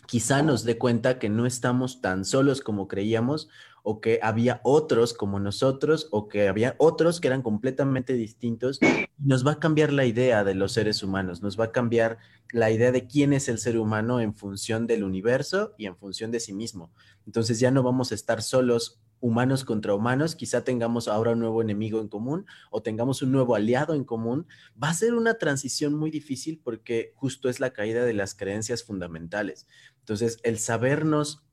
quizá 0.05 0.43
nos 0.43 0.63
dé 0.63 0.77
cuenta 0.77 1.17
que 1.17 1.27
no 1.27 1.47
estamos 1.47 2.01
tan 2.01 2.23
solos 2.23 2.61
como 2.61 2.87
creíamos 2.87 3.49
o 3.83 4.01
que 4.01 4.19
había 4.21 4.61
otros 4.63 5.13
como 5.13 5.39
nosotros 5.39 6.07
o 6.11 6.27
que 6.27 6.47
había 6.47 6.75
otros 6.77 7.19
que 7.19 7.27
eran 7.27 7.41
completamente 7.41 8.13
distintos. 8.13 8.79
Nos 9.17 9.45
va 9.45 9.53
a 9.53 9.59
cambiar 9.59 9.91
la 9.91 10.05
idea 10.05 10.43
de 10.43 10.55
los 10.55 10.73
seres 10.73 11.03
humanos, 11.03 11.41
nos 11.41 11.59
va 11.59 11.65
a 11.65 11.71
cambiar 11.71 12.17
la 12.51 12.71
idea 12.71 12.91
de 12.91 13.07
quién 13.07 13.33
es 13.33 13.47
el 13.49 13.57
ser 13.57 13.77
humano 13.77 14.19
en 14.19 14.35
función 14.35 14.87
del 14.87 15.03
universo 15.03 15.73
y 15.77 15.85
en 15.85 15.95
función 15.95 16.31
de 16.31 16.39
sí 16.39 16.53
mismo. 16.53 16.91
Entonces 17.25 17.59
ya 17.59 17.71
no 17.71 17.83
vamos 17.83 18.11
a 18.11 18.15
estar 18.15 18.41
solos 18.41 19.01
humanos 19.21 19.63
contra 19.63 19.93
humanos, 19.93 20.35
quizá 20.35 20.63
tengamos 20.63 21.07
ahora 21.07 21.31
un 21.31 21.39
nuevo 21.39 21.61
enemigo 21.61 22.01
en 22.01 22.07
común 22.07 22.45
o 22.71 22.81
tengamos 22.81 23.21
un 23.21 23.31
nuevo 23.31 23.55
aliado 23.55 23.93
en 23.93 24.03
común. 24.03 24.47
Va 24.81 24.89
a 24.89 24.93
ser 24.93 25.13
una 25.13 25.35
transición 25.35 25.93
muy 25.93 26.09
difícil 26.09 26.59
porque 26.61 27.13
justo 27.15 27.47
es 27.47 27.59
la 27.59 27.71
caída 27.71 28.03
de 28.03 28.13
las 28.13 28.33
creencias 28.33 28.83
fundamentales. 28.83 29.67
Entonces, 29.99 30.39
el 30.43 30.57
sabernos 30.57 31.43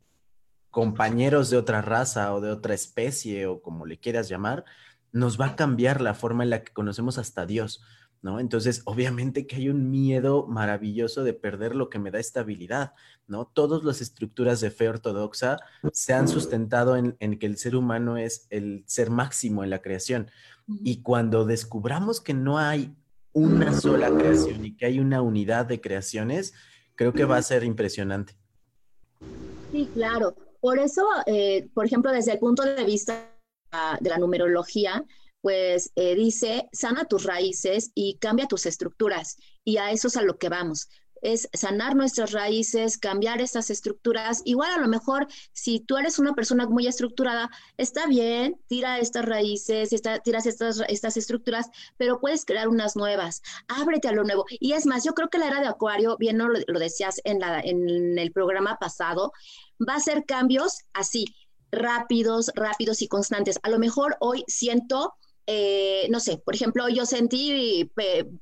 compañeros 0.70 1.50
de 1.50 1.56
otra 1.56 1.82
raza 1.82 2.34
o 2.34 2.40
de 2.40 2.50
otra 2.50 2.74
especie 2.74 3.46
o 3.46 3.62
como 3.62 3.86
le 3.86 3.98
quieras 3.98 4.28
llamar, 4.28 4.64
nos 5.12 5.40
va 5.40 5.46
a 5.46 5.56
cambiar 5.56 6.00
la 6.00 6.14
forma 6.14 6.44
en 6.44 6.50
la 6.50 6.62
que 6.62 6.72
conocemos 6.72 7.18
hasta 7.18 7.46
Dios, 7.46 7.82
¿no? 8.20 8.40
Entonces, 8.40 8.82
obviamente 8.84 9.46
que 9.46 9.56
hay 9.56 9.68
un 9.68 9.90
miedo 9.90 10.46
maravilloso 10.46 11.24
de 11.24 11.32
perder 11.32 11.74
lo 11.74 11.88
que 11.88 11.98
me 11.98 12.10
da 12.10 12.18
estabilidad, 12.18 12.92
¿no? 13.26 13.46
Todas 13.46 13.84
las 13.84 14.00
estructuras 14.00 14.60
de 14.60 14.70
fe 14.70 14.88
ortodoxa 14.88 15.58
se 15.92 16.12
han 16.12 16.28
sustentado 16.28 16.96
en, 16.96 17.16
en 17.20 17.38
que 17.38 17.46
el 17.46 17.56
ser 17.56 17.74
humano 17.74 18.16
es 18.16 18.46
el 18.50 18.84
ser 18.86 19.10
máximo 19.10 19.64
en 19.64 19.70
la 19.70 19.80
creación. 19.80 20.30
Y 20.84 21.00
cuando 21.00 21.46
descubramos 21.46 22.20
que 22.20 22.34
no 22.34 22.58
hay 22.58 22.94
una 23.32 23.72
sola 23.72 24.10
creación 24.10 24.64
y 24.66 24.76
que 24.76 24.84
hay 24.84 25.00
una 25.00 25.22
unidad 25.22 25.64
de 25.64 25.80
creaciones, 25.80 26.52
creo 26.94 27.14
que 27.14 27.24
va 27.24 27.38
a 27.38 27.42
ser 27.42 27.64
impresionante. 27.64 28.34
Sí, 29.72 29.88
claro. 29.94 30.34
Por 30.60 30.78
eso, 30.78 31.06
eh, 31.26 31.68
por 31.74 31.86
ejemplo, 31.86 32.12
desde 32.12 32.32
el 32.32 32.38
punto 32.38 32.62
de 32.62 32.84
vista 32.84 33.34
de 34.00 34.10
la 34.10 34.18
numerología, 34.18 35.04
pues 35.40 35.92
eh, 35.94 36.14
dice, 36.14 36.68
sana 36.72 37.04
tus 37.04 37.24
raíces 37.24 37.90
y 37.94 38.18
cambia 38.18 38.46
tus 38.46 38.66
estructuras. 38.66 39.36
Y 39.64 39.76
a 39.76 39.90
eso 39.90 40.08
es 40.08 40.16
a 40.16 40.22
lo 40.22 40.38
que 40.38 40.48
vamos 40.48 40.88
es 41.22 41.48
sanar 41.52 41.96
nuestras 41.96 42.32
raíces, 42.32 42.98
cambiar 42.98 43.40
estas 43.40 43.70
estructuras. 43.70 44.42
Igual 44.44 44.70
a 44.72 44.78
lo 44.78 44.88
mejor 44.88 45.26
si 45.52 45.80
tú 45.80 45.96
eres 45.96 46.18
una 46.18 46.34
persona 46.34 46.66
muy 46.66 46.86
estructurada, 46.86 47.50
está 47.76 48.06
bien, 48.06 48.60
tira 48.66 48.98
estas 48.98 49.24
raíces, 49.24 49.90
tiras 50.24 50.46
estas, 50.46 50.82
estas 50.88 51.16
estructuras, 51.16 51.70
pero 51.96 52.20
puedes 52.20 52.44
crear 52.44 52.68
unas 52.68 52.96
nuevas. 52.96 53.42
Ábrete 53.68 54.08
a 54.08 54.12
lo 54.12 54.24
nuevo. 54.24 54.44
Y 54.48 54.72
es 54.72 54.86
más, 54.86 55.04
yo 55.04 55.12
creo 55.14 55.28
que 55.28 55.38
la 55.38 55.48
era 55.48 55.60
de 55.60 55.68
Acuario, 55.68 56.16
bien 56.18 56.38
lo, 56.38 56.48
lo 56.48 56.78
decías 56.78 57.20
la, 57.24 57.60
en 57.60 58.18
el 58.18 58.32
programa 58.32 58.78
pasado, 58.78 59.32
va 59.86 59.94
a 59.94 60.00
ser 60.00 60.24
cambios 60.24 60.80
así, 60.92 61.24
rápidos, 61.70 62.50
rápidos 62.54 63.02
y 63.02 63.08
constantes. 63.08 63.58
A 63.62 63.70
lo 63.70 63.78
mejor 63.78 64.16
hoy 64.20 64.44
siento 64.46 65.14
eh, 65.50 66.06
no 66.10 66.20
sé, 66.20 66.36
por 66.44 66.54
ejemplo, 66.54 66.90
yo 66.90 67.06
sentí 67.06 67.90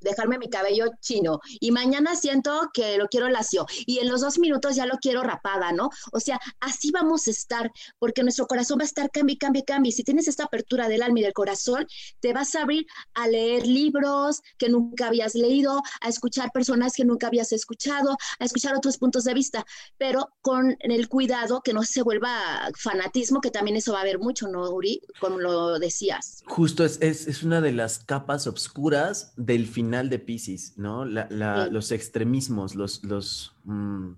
dejarme 0.01 0.39
mi 0.39 0.51
cabello 0.51 0.87
chino 1.01 1.39
y 1.61 1.71
mañana 1.71 2.17
siento 2.17 2.69
que 2.75 2.99
lo 2.99 3.07
quiero 3.07 3.29
lacio 3.29 3.65
y 3.87 4.01
en 4.01 4.09
los 4.09 4.23
dos 4.23 4.41
minutos 4.41 4.75
ya 4.75 4.87
lo 4.87 4.97
quiero 4.97 5.23
rapada, 5.23 5.71
¿no? 5.71 5.89
O 6.11 6.19
sea, 6.19 6.41
así 6.59 6.91
vamos 6.91 7.29
a 7.29 7.31
estar 7.31 7.71
porque 8.01 8.25
nuestro 8.25 8.49
corazón 8.49 8.81
va 8.81 8.83
a 8.83 8.87
estar 8.87 9.09
cambie, 9.13 9.39
cambie, 9.39 9.65
cambie. 9.65 9.93
Si 9.93 10.03
tienes 10.03 10.27
esta 10.27 10.45
apertura 10.45 10.89
del 10.89 11.01
alma 11.01 11.21
y 11.21 11.23
del 11.23 11.33
corazón, 11.33 11.87
te 12.19 12.33
vas 12.33 12.57
a 12.57 12.63
abrir 12.63 12.87
a 13.15 13.29
leer 13.29 13.69
libros 13.69 14.41
que 14.59 14.69
nunca 14.69 15.07
habías 15.07 15.37
leído, 15.37 15.83
a 16.01 16.09
escuchar 16.09 16.51
personas 16.51 16.95
que 16.95 17.05
nunca 17.05 17.29
habías 17.29 17.53
escuchado, 17.53 18.17
a 18.41 18.45
escuchar 18.45 18.75
otros 18.75 18.99
puntos 18.99 19.23
de 19.23 19.35
vista, 19.35 19.65
pero 19.97 20.31
con 20.41 20.77
el 20.81 21.09
cuidado 21.09 21.61
que 21.63 21.73
no 21.73 21.85
se 21.85 22.03
vuelva 22.03 22.69
fanatismo, 22.77 23.41
que 23.41 23.53
también 23.53 23.77
eso 23.77 23.93
va 23.93 23.99
a 23.99 24.03
haber 24.03 24.19
mucho, 24.19 24.49
¿no, 24.49 24.69
Uri? 24.71 25.01
Como 25.21 25.39
lo 25.39 25.79
decías. 25.79 26.43
Justo 26.47 26.85
es 26.85 26.96
es, 27.01 27.43
una 27.43 27.61
de 27.61 27.73
las 27.73 27.99
capas 27.99 28.47
oscuras 28.47 29.33
del 29.37 29.67
final 29.67 30.09
de 30.11 30.19
Pisces, 30.19 30.75
¿no? 30.77 31.05
Los 31.05 31.93
extremismos, 31.93 32.75
los, 32.75 33.05
los 33.05 33.55
mm, 33.65 34.11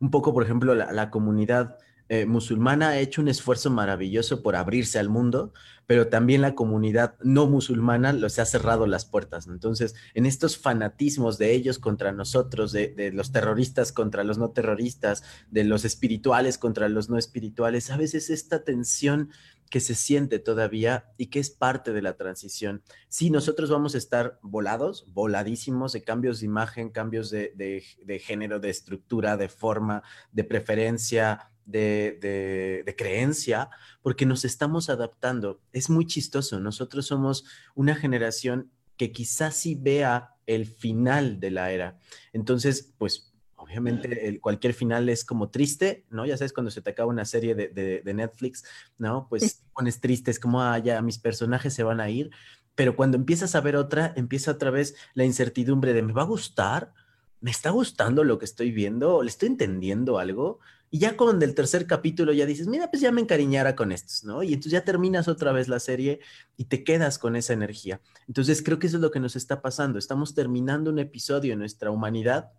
un 0.00 0.10
poco, 0.10 0.32
por 0.32 0.42
ejemplo, 0.42 0.74
la, 0.74 1.10
comunidad 1.10 1.78
eh, 2.08 2.26
musulmana 2.26 2.90
ha 2.90 2.98
hecho 2.98 3.22
un 3.22 3.28
esfuerzo 3.28 3.70
maravilloso 3.70 4.42
por 4.42 4.56
abrirse 4.56 4.98
al 4.98 5.08
mundo, 5.08 5.52
pero 5.86 6.08
también 6.08 6.42
la 6.42 6.54
comunidad 6.54 7.14
no 7.22 7.46
musulmana 7.46 8.12
los 8.12 8.38
ha 8.38 8.44
cerrado 8.44 8.86
las 8.86 9.04
puertas. 9.04 9.46
Entonces, 9.46 9.94
en 10.14 10.26
estos 10.26 10.58
fanatismos 10.58 11.38
de 11.38 11.52
ellos 11.52 11.78
contra 11.78 12.12
nosotros, 12.12 12.72
de, 12.72 13.10
los 13.14 13.32
terroristas 13.32 13.92
contra 13.92 14.24
los 14.24 14.36
no 14.36 14.50
terroristas, 14.50 15.22
de 15.50 15.64
los 15.64 15.84
espirituales 15.84 16.58
contra 16.58 16.88
los 16.88 17.08
no 17.08 17.18
espirituales, 17.18 17.90
a 17.90 17.96
veces 17.96 18.30
esta 18.30 18.64
tensión 18.64 19.30
que 19.70 19.80
se 19.80 19.94
siente 19.94 20.38
todavía 20.38 21.12
y 21.16 21.26
que 21.26 21.40
es 21.40 21.50
parte 21.50 21.92
de 21.92 22.02
la 22.02 22.16
transición. 22.16 22.82
Sí, 23.08 23.30
nosotros 23.30 23.70
vamos 23.70 23.94
a 23.94 23.98
estar 23.98 24.38
volados, 24.42 25.06
voladísimos 25.12 25.92
de 25.92 26.02
cambios 26.02 26.40
de 26.40 26.46
imagen, 26.46 26.90
cambios 26.90 27.30
de 27.30 28.22
género, 28.24 28.60
de 28.60 28.70
estructura, 28.70 29.36
de 29.36 29.48
forma, 29.48 30.02
de 30.32 30.44
preferencia, 30.44 31.50
de, 31.66 32.94
creencia, 32.96 33.68
porque 34.02 34.24
nos 34.24 34.44
estamos 34.44 34.88
adaptando. 34.88 35.60
Es 35.72 35.90
muy 35.90 36.06
chistoso. 36.06 36.60
Nosotros 36.60 37.06
somos 37.06 37.44
una 37.74 37.94
generación 37.94 38.70
que 38.96 39.12
quizás 39.12 39.56
sí 39.56 39.74
vea 39.74 40.34
el 40.46 40.66
final 40.66 41.40
de 41.40 41.50
la 41.50 41.72
era. 41.72 41.98
Entonces, 42.32 42.94
pues 42.96 43.34
obviamente 43.56 44.38
cualquier 44.40 44.74
final 44.74 45.08
es 45.08 45.24
como 45.24 45.50
triste, 45.50 46.04
¿no? 46.10 46.26
Ya 46.26 46.36
sabes, 46.36 46.52
cuando 46.52 46.70
se 46.70 46.82
te 46.82 46.90
acaba 46.90 47.08
una 47.08 47.24
serie 47.24 47.54
de, 47.54 48.14
Netflix, 48.14 48.64
¿no? 48.98 49.26
Pues 49.28 49.64
pones 49.74 50.00
triste, 50.00 50.30
es 50.30 50.38
como, 50.38 50.62
ah, 50.62 50.78
ya, 50.78 51.02
mis 51.02 51.18
personajes 51.18 51.74
se 51.74 51.82
van 51.82 52.00
a 52.00 52.08
ir, 52.08 52.30
pero 52.74 52.94
cuando 52.94 53.16
empiezas 53.16 53.54
a 53.54 53.60
ver 53.60 53.76
otra, 53.76 54.12
empieza 54.16 54.52
otra 54.52 54.70
vez 54.70 54.94
la 55.14 55.24
incertidumbre 55.24 55.92
de, 55.92 56.02
¿me 56.02 56.12
va 56.12 56.22
a 56.22 56.26
gustar? 56.26 56.92
¿Me 57.40 57.50
está 57.50 57.70
gustando 57.70 58.24
lo 58.24 58.38
que 58.38 58.44
estoy 58.44 58.70
viendo? 58.70 59.22
¿Le 59.22 59.28
estoy 59.28 59.48
entendiendo 59.48 60.18
algo? 60.18 60.60
Y 60.90 60.98
ya 60.98 61.16
con 61.16 61.42
el 61.42 61.54
tercer 61.54 61.86
capítulo 61.86 62.32
ya 62.32 62.46
dices, 62.46 62.68
mira, 62.68 62.90
pues 62.90 63.02
ya 63.02 63.10
me 63.10 63.20
encariñara 63.20 63.74
con 63.74 63.92
estos, 63.92 64.24
¿no? 64.24 64.42
Y 64.42 64.48
entonces 64.48 64.72
ya 64.72 64.84
terminas 64.84 65.26
otra 65.26 65.52
vez 65.52 65.68
la 65.68 65.80
serie 65.80 66.20
y 66.56 66.66
te 66.66 66.84
quedas 66.84 67.18
con 67.18 67.34
esa 67.34 67.52
energía. 67.52 68.00
Entonces 68.28 68.62
creo 68.62 68.78
que 68.78 68.86
eso 68.86 68.96
es 68.96 69.02
lo 69.02 69.10
que 69.10 69.20
nos 69.20 69.36
está 69.36 69.62
pasando. 69.62 69.98
Estamos 69.98 70.34
terminando 70.34 70.90
un 70.90 70.98
episodio 70.98 71.54
en 71.54 71.58
nuestra 71.58 71.90
humanidad 71.90 72.52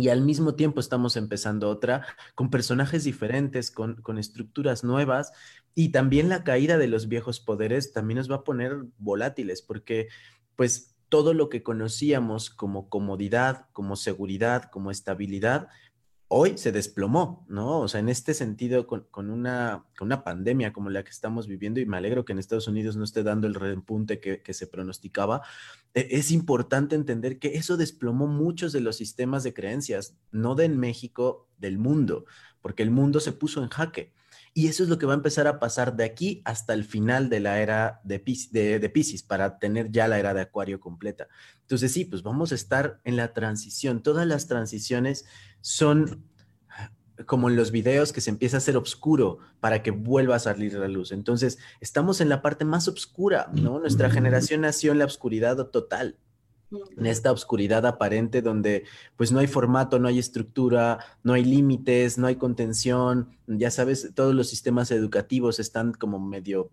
y 0.00 0.08
al 0.08 0.22
mismo 0.22 0.54
tiempo 0.54 0.80
estamos 0.80 1.16
empezando 1.16 1.68
otra 1.68 2.06
con 2.34 2.50
personajes 2.50 3.04
diferentes, 3.04 3.70
con, 3.70 3.96
con 3.96 4.18
estructuras 4.18 4.84
nuevas 4.84 5.32
y 5.74 5.90
también 5.90 6.28
la 6.28 6.44
caída 6.44 6.78
de 6.78 6.88
los 6.88 7.08
viejos 7.08 7.40
poderes 7.40 7.92
también 7.92 8.18
nos 8.18 8.30
va 8.30 8.36
a 8.36 8.44
poner 8.44 8.84
volátiles 8.98 9.62
porque 9.62 10.08
pues 10.56 10.96
todo 11.08 11.34
lo 11.34 11.48
que 11.48 11.62
conocíamos 11.62 12.50
como 12.50 12.88
comodidad, 12.88 13.66
como 13.72 13.96
seguridad, 13.96 14.70
como 14.70 14.90
estabilidad, 14.90 15.68
hoy 16.32 16.56
se 16.56 16.70
desplomó, 16.70 17.44
¿no? 17.48 17.80
O 17.80 17.88
sea, 17.88 17.98
en 17.98 18.08
este 18.08 18.34
sentido, 18.34 18.86
con, 18.86 19.30
una, 19.30 19.84
una, 20.00 20.22
pandemia 20.22 20.72
como 20.72 20.88
la 20.88 21.02
que 21.02 21.10
estamos 21.10 21.48
viviendo, 21.48 21.80
y 21.80 21.86
me 21.86 21.96
alegro 21.96 22.24
que 22.24 22.32
en 22.32 22.38
Estados 22.38 22.68
Unidos 22.68 22.96
no 22.96 23.02
esté 23.02 23.24
dando 23.24 23.48
el 23.48 23.54
repunte 23.54 24.20
que, 24.20 24.40
que 24.40 24.54
se 24.54 24.68
pronosticaba, 24.68 25.42
e, 25.92 26.06
es 26.12 26.30
importante 26.30 26.94
entender 26.94 27.40
que 27.40 27.56
eso 27.56 27.76
desplomó 27.76 28.28
muchos 28.28 28.72
de 28.72 28.80
los 28.80 28.96
sistemas 28.96 29.42
de 29.42 29.54
creencias, 29.54 30.16
no 30.30 30.54
de 30.54 30.66
en 30.66 30.78
México, 30.78 31.48
del 31.58 31.78
mundo, 31.78 32.26
porque 32.62 32.84
el 32.84 32.92
mundo 32.92 33.18
se 33.18 33.32
puso 33.32 33.60
en 33.64 33.68
jaque. 33.68 34.12
Y 34.52 34.66
eso 34.66 34.82
es 34.82 34.88
lo 34.88 34.98
que 34.98 35.06
va 35.06 35.12
a 35.12 35.16
empezar 35.16 35.46
a 35.46 35.60
pasar 35.60 35.96
de 35.96 36.04
aquí 36.04 36.42
hasta 36.44 36.74
el 36.74 36.84
final 36.84 37.28
de 37.28 37.40
la 37.40 37.60
era 37.60 38.00
de, 38.02 38.18
de, 38.18 38.90
Pisces, 38.90 39.22
para 39.22 39.58
tener 39.58 39.92
ya 39.92 40.08
la 40.08 40.18
era 40.18 40.34
de 40.34 40.40
Acuario 40.40 40.80
completa. 40.80 41.28
Entonces 41.60 41.92
sí, 41.92 42.04
pues 42.04 42.22
vamos 42.22 42.50
a 42.50 42.56
estar 42.56 43.00
en 43.04 43.16
la 43.16 43.32
transición. 43.32 44.02
Todas 44.02 44.26
las 44.26 44.48
transiciones 44.48 45.24
son 45.60 46.24
como 47.26 47.48
en 47.48 47.56
los 47.56 47.70
videos 47.70 48.12
que 48.12 48.20
se 48.20 48.30
empieza 48.30 48.56
a 48.56 48.58
hacer 48.58 48.76
oscuro 48.76 49.38
para 49.60 49.82
que 49.82 49.90
vuelva 49.90 50.36
a 50.36 50.40
salir 50.40 50.74
la 50.74 50.88
luz. 50.88 51.12
Entonces, 51.12 51.58
estamos 51.80 52.20
en 52.20 52.30
la 52.30 52.40
parte 52.40 52.64
más 52.64 52.88
oscura, 52.88 53.50
¿no? 53.52 53.78
Nuestra 53.78 54.10
generación 54.10 54.62
nació 54.62 54.92
en 54.92 54.98
la 54.98 55.04
oscuridad 55.04 55.56
total 55.68 56.16
en 56.70 57.06
esta 57.06 57.32
oscuridad 57.32 57.84
aparente 57.86 58.42
donde 58.42 58.84
pues 59.16 59.32
no 59.32 59.40
hay 59.40 59.46
formato, 59.46 59.98
no 59.98 60.08
hay 60.08 60.18
estructura, 60.18 60.98
no 61.22 61.32
hay 61.32 61.44
límites, 61.44 62.18
no 62.18 62.26
hay 62.26 62.36
contención, 62.36 63.36
ya 63.46 63.70
sabes, 63.70 64.12
todos 64.14 64.34
los 64.34 64.48
sistemas 64.48 64.90
educativos 64.90 65.58
están 65.58 65.92
como 65.92 66.18
medio 66.18 66.70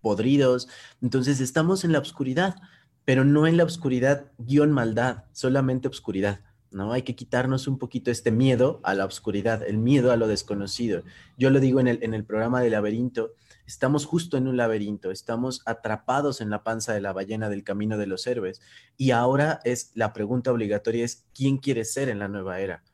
podridos, 0.00 0.68
entonces 1.00 1.40
estamos 1.40 1.84
en 1.84 1.92
la 1.92 1.98
oscuridad, 2.00 2.56
pero 3.04 3.24
no 3.24 3.46
en 3.46 3.56
la 3.56 3.64
oscuridad 3.64 4.32
guion 4.38 4.72
maldad, 4.72 5.24
solamente 5.32 5.88
oscuridad. 5.88 6.40
¿No? 6.70 6.92
Hay 6.92 7.02
que 7.02 7.14
quitarnos 7.14 7.68
un 7.68 7.78
poquito 7.78 8.10
este 8.10 8.30
miedo 8.30 8.80
a 8.82 8.94
la 8.94 9.04
oscuridad, 9.04 9.62
el 9.62 9.78
miedo 9.78 10.12
a 10.12 10.16
lo 10.16 10.28
desconocido. 10.28 11.02
Yo 11.36 11.50
lo 11.50 11.60
digo 11.60 11.80
en 11.80 11.88
el, 11.88 11.98
en 12.02 12.14
el 12.14 12.24
programa 12.24 12.60
de 12.60 12.70
laberinto, 12.70 13.32
Estamos 13.66 14.06
justo 14.06 14.36
en 14.36 14.46
un 14.46 14.56
laberinto, 14.56 15.10
estamos 15.10 15.62
atrapados 15.66 16.40
en 16.40 16.50
la 16.50 16.62
panza 16.62 16.94
de 16.94 17.00
la 17.00 17.12
ballena 17.12 17.48
del 17.48 17.64
camino 17.64 17.98
de 17.98 18.06
los 18.06 18.26
héroes. 18.28 18.60
Y 18.96 19.10
ahora 19.10 19.60
es 19.64 19.90
la 19.94 20.12
pregunta 20.12 20.52
obligatoria 20.52 21.04
es, 21.04 21.26
¿quién 21.34 21.58
quieres 21.58 21.92
ser 21.92 22.08
en 22.08 22.20
la 22.20 22.28
nueva 22.28 22.60
era? 22.60 22.84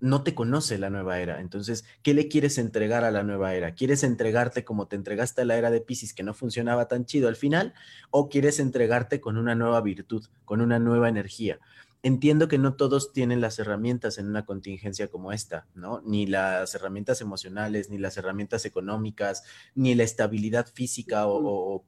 No 0.00 0.24
te 0.24 0.34
conoce 0.34 0.78
la 0.78 0.88
nueva 0.88 1.20
era. 1.20 1.40
Entonces, 1.40 1.84
¿qué 2.02 2.14
le 2.14 2.28
quieres 2.28 2.56
entregar 2.56 3.04
a 3.04 3.10
la 3.10 3.22
nueva 3.22 3.54
era? 3.54 3.74
¿Quieres 3.74 4.02
entregarte 4.02 4.64
como 4.64 4.88
te 4.88 4.96
entregaste 4.96 5.42
a 5.42 5.44
la 5.44 5.58
era 5.58 5.70
de 5.70 5.82
Pisces 5.82 6.14
que 6.14 6.22
no 6.22 6.32
funcionaba 6.32 6.88
tan 6.88 7.04
chido 7.04 7.28
al 7.28 7.36
final? 7.36 7.74
¿O 8.10 8.30
quieres 8.30 8.58
entregarte 8.58 9.20
con 9.20 9.36
una 9.36 9.54
nueva 9.54 9.82
virtud, 9.82 10.24
con 10.46 10.62
una 10.62 10.78
nueva 10.78 11.10
energía? 11.10 11.60
Entiendo 12.02 12.48
que 12.48 12.58
no 12.58 12.74
todos 12.74 13.12
tienen 13.12 13.40
las 13.40 13.58
herramientas 13.58 14.18
en 14.18 14.26
una 14.26 14.44
contingencia 14.44 15.08
como 15.08 15.32
esta, 15.32 15.66
¿no? 15.74 16.02
Ni 16.04 16.26
las 16.26 16.74
herramientas 16.74 17.20
emocionales, 17.20 17.90
ni 17.90 17.98
las 17.98 18.16
herramientas 18.16 18.64
económicas, 18.64 19.44
ni 19.74 19.94
la 19.94 20.02
estabilidad 20.02 20.66
física 20.66 21.26
o, 21.26 21.84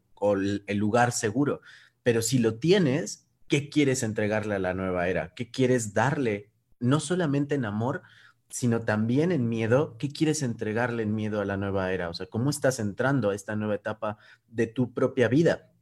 el 0.67 0.77
lugar 0.79 1.13
seguro. 1.13 1.61
Pero 2.03 2.23
si 2.23 2.39
lo 2.39 2.55
tienes, 2.55 3.27
¿qué 3.49 3.69
quieres 3.69 4.03
entregarle 4.03 4.55
a 4.55 4.59
la 4.59 4.73
nueva 4.73 5.09
era? 5.09 5.35
¿Qué 5.35 5.51
quieres 5.51 5.93
darle? 5.93 6.51
No 6.81 7.01
solamente 7.01 7.57
en 7.57 7.65
amor, 7.67 8.03
sino 8.49 8.81
también 8.81 9.33
en 9.33 9.49
miedo. 9.49 9.97
¿Qué 9.99 10.09
quieres 10.11 10.43
entregarle 10.43 11.03
en 11.03 11.15
miedo 11.15 11.41
a 11.41 11.45
la 11.45 11.57
nueva 11.57 11.93
era? 11.93 12.09
O 12.09 12.15
sea, 12.15 12.27
¿cómo 12.27 12.51
estás 12.51 12.79
entrando 12.79 13.31
a 13.31 13.35
esta 13.35 13.57
nueva 13.57 13.75
etapa 13.75 14.17
de 14.49 14.67
tu 14.67 14.95
propia 14.95 15.29
vida? 15.29 15.74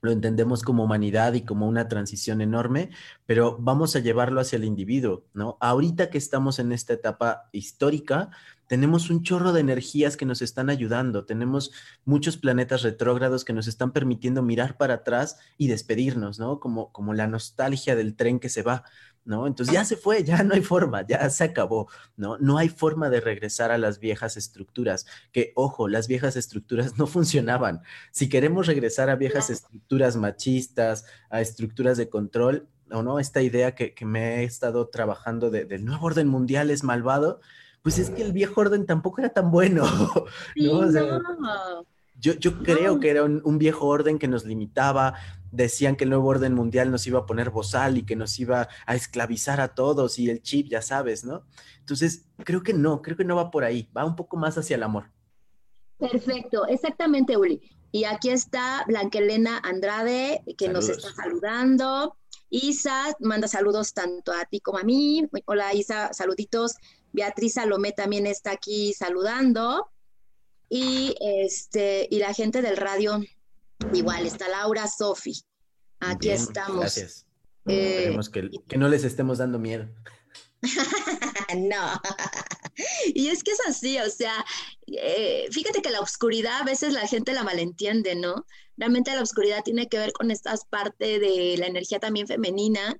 Lo 0.00 0.12
entendemos 0.12 0.62
como 0.62 0.84
humanidad 0.84 1.34
y 1.34 1.42
como 1.42 1.66
una 1.66 1.88
transición 1.88 2.40
enorme, 2.40 2.90
pero 3.26 3.56
vamos 3.60 3.96
a 3.96 4.00
llevarlo 4.00 4.40
hacia 4.40 4.56
el 4.56 4.64
individuo, 4.64 5.24
¿no? 5.34 5.56
Ahorita 5.60 6.10
que 6.10 6.18
estamos 6.18 6.58
en 6.58 6.72
esta 6.72 6.92
etapa 6.92 7.48
histórica, 7.52 8.30
tenemos 8.68 9.10
un 9.10 9.22
chorro 9.22 9.52
de 9.52 9.60
energías 9.60 10.16
que 10.16 10.26
nos 10.26 10.42
están 10.42 10.70
ayudando, 10.70 11.24
tenemos 11.24 11.72
muchos 12.04 12.36
planetas 12.36 12.82
retrógrados 12.82 13.44
que 13.44 13.54
nos 13.54 13.66
están 13.66 13.92
permitiendo 13.92 14.42
mirar 14.42 14.76
para 14.76 14.94
atrás 14.94 15.38
y 15.56 15.68
despedirnos, 15.68 16.38
¿no? 16.38 16.60
Como, 16.60 16.92
como 16.92 17.14
la 17.14 17.26
nostalgia 17.26 17.96
del 17.96 18.14
tren 18.14 18.38
que 18.38 18.50
se 18.50 18.62
va. 18.62 18.84
¿No? 19.28 19.46
Entonces 19.46 19.74
ya 19.74 19.84
se 19.84 19.98
fue, 19.98 20.24
ya 20.24 20.42
no 20.42 20.54
hay 20.54 20.62
forma, 20.62 21.06
ya 21.06 21.28
se 21.28 21.44
acabó, 21.44 21.86
¿no? 22.16 22.38
No 22.38 22.56
hay 22.56 22.70
forma 22.70 23.10
de 23.10 23.20
regresar 23.20 23.70
a 23.70 23.76
las 23.76 24.00
viejas 24.00 24.38
estructuras, 24.38 25.04
que 25.32 25.52
ojo, 25.54 25.86
las 25.86 26.08
viejas 26.08 26.34
estructuras 26.34 26.96
no 26.98 27.06
funcionaban. 27.06 27.82
Si 28.10 28.30
queremos 28.30 28.66
regresar 28.66 29.10
a 29.10 29.16
viejas 29.16 29.50
estructuras 29.50 30.16
machistas, 30.16 31.04
a 31.28 31.42
estructuras 31.42 31.98
de 31.98 32.08
control, 32.08 32.68
o 32.90 33.02
no, 33.02 33.18
esta 33.18 33.42
idea 33.42 33.74
que, 33.74 33.94
me 34.06 34.40
he 34.40 34.44
estado 34.44 34.88
trabajando 34.88 35.50
del 35.50 35.84
nuevo 35.84 36.06
orden 36.06 36.26
mundial 36.26 36.70
es 36.70 36.82
malvado, 36.82 37.40
pues 37.82 37.98
es 37.98 38.08
que 38.08 38.22
el 38.22 38.32
viejo 38.32 38.62
orden 38.62 38.86
tampoco 38.86 39.20
era 39.20 39.28
tan 39.28 39.50
bueno, 39.50 39.84
¿no? 40.56 41.86
Yo, 42.20 42.34
yo 42.34 42.62
creo 42.62 42.98
que 42.98 43.10
era 43.10 43.22
un, 43.22 43.58
viejo 43.58 43.86
orden 43.86 44.18
que 44.18 44.26
nos 44.26 44.44
limitaba, 44.44 45.14
decían 45.52 45.94
que 45.94 46.04
el 46.04 46.10
nuevo 46.10 46.28
orden 46.28 46.52
mundial 46.52 46.90
nos 46.90 47.06
iba 47.06 47.20
a 47.20 47.26
poner 47.26 47.50
bozal 47.50 47.96
y 47.96 48.04
que 48.04 48.16
nos 48.16 48.38
iba 48.40 48.68
a 48.86 48.94
esclavizar 48.96 49.60
a 49.60 49.74
todos 49.74 50.18
y 50.18 50.28
el 50.28 50.42
chip, 50.42 50.68
ya 50.68 50.82
sabes, 50.82 51.24
¿no? 51.24 51.44
Entonces, 51.78 52.26
creo 52.38 52.62
que 52.62 52.74
no, 52.74 53.02
creo 53.02 53.16
que 53.16 53.24
no 53.24 53.36
va 53.36 53.50
por 53.50 53.64
ahí, 53.64 53.88
va 53.96 54.04
un 54.04 54.16
poco 54.16 54.36
más 54.36 54.58
hacia 54.58 54.76
el 54.76 54.82
amor. 54.82 55.12
Perfecto, 55.98 56.66
exactamente, 56.66 57.36
Uli. 57.36 57.60
Y 57.90 58.04
aquí 58.04 58.30
está 58.30 58.84
Blanquelena 58.86 59.58
Andrade, 59.58 60.42
que 60.56 60.68
nos 60.68 60.88
está 60.88 61.12
saludando. 61.14 62.16
Isa 62.50 63.16
manda 63.20 63.48
saludos 63.48 63.94
tanto 63.94 64.32
a 64.32 64.44
ti 64.44 64.60
como 64.60 64.78
a 64.78 64.82
mí. 64.82 65.26
Hola 65.46 65.74
Isa, 65.74 66.12
saluditos. 66.12 66.74
Beatriz 67.12 67.54
Salomé 67.54 67.92
también 67.92 68.26
está 68.26 68.52
aquí 68.52 68.92
saludando. 68.92 69.88
Y 70.68 71.14
este, 71.20 72.06
y 72.10 72.18
la 72.18 72.34
gente 72.34 72.62
del 72.62 72.76
radio 72.76 73.20
Igual 73.92 74.26
está 74.26 74.48
Laura 74.48 74.86
Sofi. 74.86 75.32
Aquí 76.00 76.30
estamos. 76.30 76.80
Gracias. 76.80 77.26
Eh, 77.66 78.16
que, 78.66 78.78
no 78.78 78.88
les 78.88 79.04
estemos 79.04 79.38
dando 79.38 79.58
miedo. 79.58 79.88
no. 81.56 82.00
y 83.14 83.28
es 83.28 83.44
que 83.44 83.52
es 83.52 83.60
así, 83.68 83.98
o 83.98 84.10
sea, 84.10 84.44
eh, 84.86 85.46
fíjate 85.52 85.82
que 85.82 85.90
la 85.90 86.00
oscuridad 86.00 86.60
a 86.60 86.64
veces 86.64 86.92
la 86.92 87.06
gente 87.06 87.32
la 87.32 87.44
malentiende, 87.44 88.14
¿no? 88.14 88.46
Realmente 88.76 89.14
la 89.14 89.22
oscuridad 89.22 89.62
tiene 89.62 89.88
que 89.88 89.98
ver 89.98 90.12
con 90.12 90.30
esta 90.30 90.54
parte 90.70 91.18
de 91.18 91.56
la 91.58 91.66
energía 91.66 91.98
también 91.98 92.26
femenina 92.26 92.96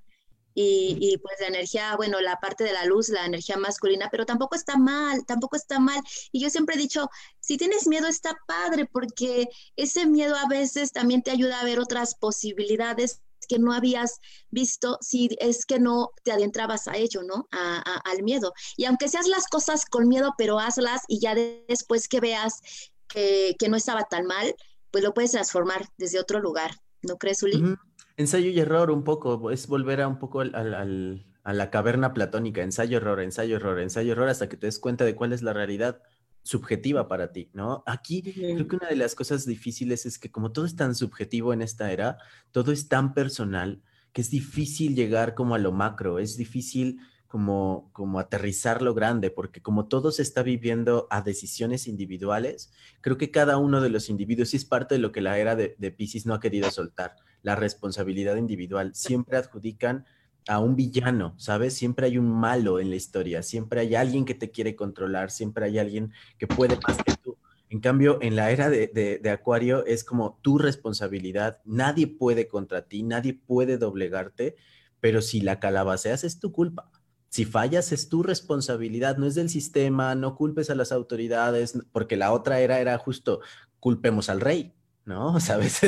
y, 0.61 1.17
pues 1.19 1.39
la 1.39 1.47
energía, 1.47 1.95
bueno, 1.95 2.19
la 2.19 2.35
parte 2.37 2.65
de 2.65 2.73
la 2.73 2.83
luz, 2.83 3.07
la 3.07 3.25
energía 3.25 3.55
masculina, 3.55 4.09
pero 4.11 4.25
tampoco 4.25 4.55
está 4.55 4.77
mal, 4.77 5.25
tampoco 5.25 5.55
está 5.55 5.79
mal. 5.79 6.01
Y 6.33 6.41
yo 6.41 6.49
siempre 6.49 6.75
he 6.75 6.77
dicho, 6.77 7.09
si 7.39 7.57
tienes 7.57 7.87
miedo 7.87 8.07
está 8.07 8.37
padre, 8.45 8.85
porque 8.85 9.47
ese 9.77 10.05
miedo 10.05 10.35
a 10.35 10.47
veces 10.49 10.91
también 10.91 11.23
te 11.23 11.31
ayuda 11.31 11.61
a 11.61 11.63
ver 11.63 11.79
otras 11.79 12.15
posibilidades 12.15 13.21
que 13.47 13.57
no 13.57 13.71
habías 13.71 14.19
visto 14.51 14.97
si 15.01 15.29
es 15.39 15.65
que 15.65 15.79
no 15.79 16.11
te 16.23 16.33
adentrabas 16.33 16.89
a 16.89 16.97
ello, 16.97 17.23
¿no? 17.23 17.47
al 17.51 18.23
miedo. 18.23 18.53
Y 18.75 18.83
aunque 18.83 19.07
seas 19.07 19.27
las 19.27 19.47
cosas 19.47 19.85
con 19.85 20.09
miedo, 20.09 20.33
pero 20.37 20.59
hazlas 20.59 21.03
y 21.07 21.19
ya 21.19 21.35
después 21.35 22.09
que 22.09 22.19
veas 22.19 22.59
que, 23.07 23.55
no 23.69 23.77
estaba 23.77 24.03
tan 24.03 24.25
mal, 24.25 24.53
pues 24.91 25.05
lo 25.05 25.13
puedes 25.13 25.31
transformar 25.31 25.87
desde 25.97 26.19
otro 26.19 26.39
lugar. 26.41 26.71
¿No 27.01 27.17
crees, 27.17 27.41
Uli? 27.43 27.77
Ensayo 28.19 28.49
y 28.49 28.59
error 28.59 28.91
un 28.91 29.05
poco, 29.05 29.49
es 29.49 29.67
volver 29.67 30.01
a 30.01 30.07
un 30.09 30.19
poco 30.19 30.41
al, 30.41 31.25
a 31.41 31.53
la 31.53 31.69
caverna 31.69 32.13
platónica, 32.13 32.61
ensayo, 32.61 32.97
error, 32.97 33.21
ensayo, 33.21 33.55
error, 33.55 33.79
ensayo, 33.79 34.11
error, 34.11 34.27
hasta 34.27 34.49
que 34.49 34.57
te 34.57 34.67
des 34.67 34.77
cuenta 34.77 35.05
de 35.05 35.15
cuál 35.15 35.31
es 35.31 35.41
la 35.41 35.53
realidad 35.53 36.01
subjetiva 36.43 37.07
para 37.07 37.31
ti, 37.31 37.49
¿no? 37.53 37.81
Aquí 37.85 38.21
creo 38.21 38.67
que 38.67 38.75
una 38.75 38.89
de 38.89 38.97
las 38.97 39.15
cosas 39.15 39.45
difíciles 39.45 40.05
es 40.05 40.19
que 40.19 40.31
como 40.31 40.51
todo 40.51 40.65
es 40.65 40.75
tan 40.75 40.95
subjetivo 40.95 41.53
en 41.53 41.61
esta 41.61 41.93
era, 41.93 42.17
todo 42.51 42.73
es 42.73 42.89
tan 42.89 43.13
personal, 43.13 43.83
que 44.11 44.19
es 44.19 44.29
difícil 44.29 44.95
llegar 44.95 45.33
como 45.33 45.55
a 45.55 45.57
lo 45.57 45.71
macro, 45.71 46.19
es 46.19 46.35
difícil 46.35 46.99
como, 47.25 47.89
como 47.93 48.19
aterrizar 48.19 48.81
lo 48.81 48.93
grande, 48.93 49.31
porque 49.31 49.61
como 49.61 49.87
todo 49.87 50.11
se 50.11 50.23
está 50.23 50.43
viviendo 50.43 51.07
a 51.09 51.21
decisiones 51.21 51.87
individuales, 51.87 52.73
creo 52.99 53.17
que 53.17 53.31
cada 53.31 53.55
uno 53.55 53.79
de 53.79 53.87
los 53.87 54.09
individuos, 54.09 54.53
y 54.53 54.57
es 54.57 54.65
parte 54.65 54.95
de 54.95 54.99
lo 54.99 55.13
que 55.13 55.21
la 55.21 55.39
era 55.39 55.55
de, 55.55 55.77
de 55.79 55.91
Pisces 55.91 56.25
no 56.25 56.33
ha 56.33 56.41
querido 56.41 56.69
soltar, 56.69 57.15
la 57.41 57.55
responsabilidad 57.55 58.35
individual, 58.35 58.93
siempre 58.95 59.37
adjudican 59.37 60.05
a 60.47 60.59
un 60.59 60.75
villano, 60.75 61.35
¿sabes? 61.37 61.75
Siempre 61.75 62.07
hay 62.07 62.17
un 62.17 62.29
malo 62.29 62.79
en 62.79 62.89
la 62.89 62.95
historia, 62.95 63.43
siempre 63.43 63.81
hay 63.81 63.95
alguien 63.95 64.25
que 64.25 64.33
te 64.33 64.49
quiere 64.51 64.75
controlar, 64.75 65.31
siempre 65.31 65.65
hay 65.65 65.77
alguien 65.77 66.11
que 66.37 66.47
puede 66.47 66.77
más 66.87 66.97
que 67.03 67.13
tú. 67.21 67.37
En 67.69 67.81
cambio, 67.81 68.17
en 68.21 68.35
la 68.35 68.49
era 68.49 68.69
de, 68.69 69.21
Acuario 69.31 69.85
es 69.85 70.03
como 70.03 70.39
tu 70.41 70.57
responsabilidad, 70.57 71.59
nadie 71.65 72.07
puede 72.07 72.47
contra 72.47 72.87
ti, 72.87 73.03
nadie 73.03 73.35
puede 73.35 73.77
doblegarte, 73.77 74.55
pero 74.99 75.21
si 75.21 75.41
la 75.41 75.59
calabaceas 75.59 76.23
es 76.23 76.39
tu 76.39 76.51
culpa. 76.51 76.89
Si 77.29 77.45
fallas 77.45 77.91
es 77.91 78.09
tu 78.09 78.23
responsabilidad, 78.23 79.17
no 79.17 79.27
es 79.27 79.35
del 79.35 79.51
sistema, 79.51 80.15
no 80.15 80.35
culpes 80.35 80.71
a 80.71 80.75
las 80.75 80.91
autoridades, 80.91 81.77
porque 81.91 82.17
la 82.17 82.31
otra 82.31 82.59
era 82.59 82.79
era 82.79 82.97
justo 82.97 83.41
culpemos 83.79 84.29
al 84.29 84.41
rey, 84.41 84.73
¿no? 85.09 85.39
¿Sabes? 85.39 85.81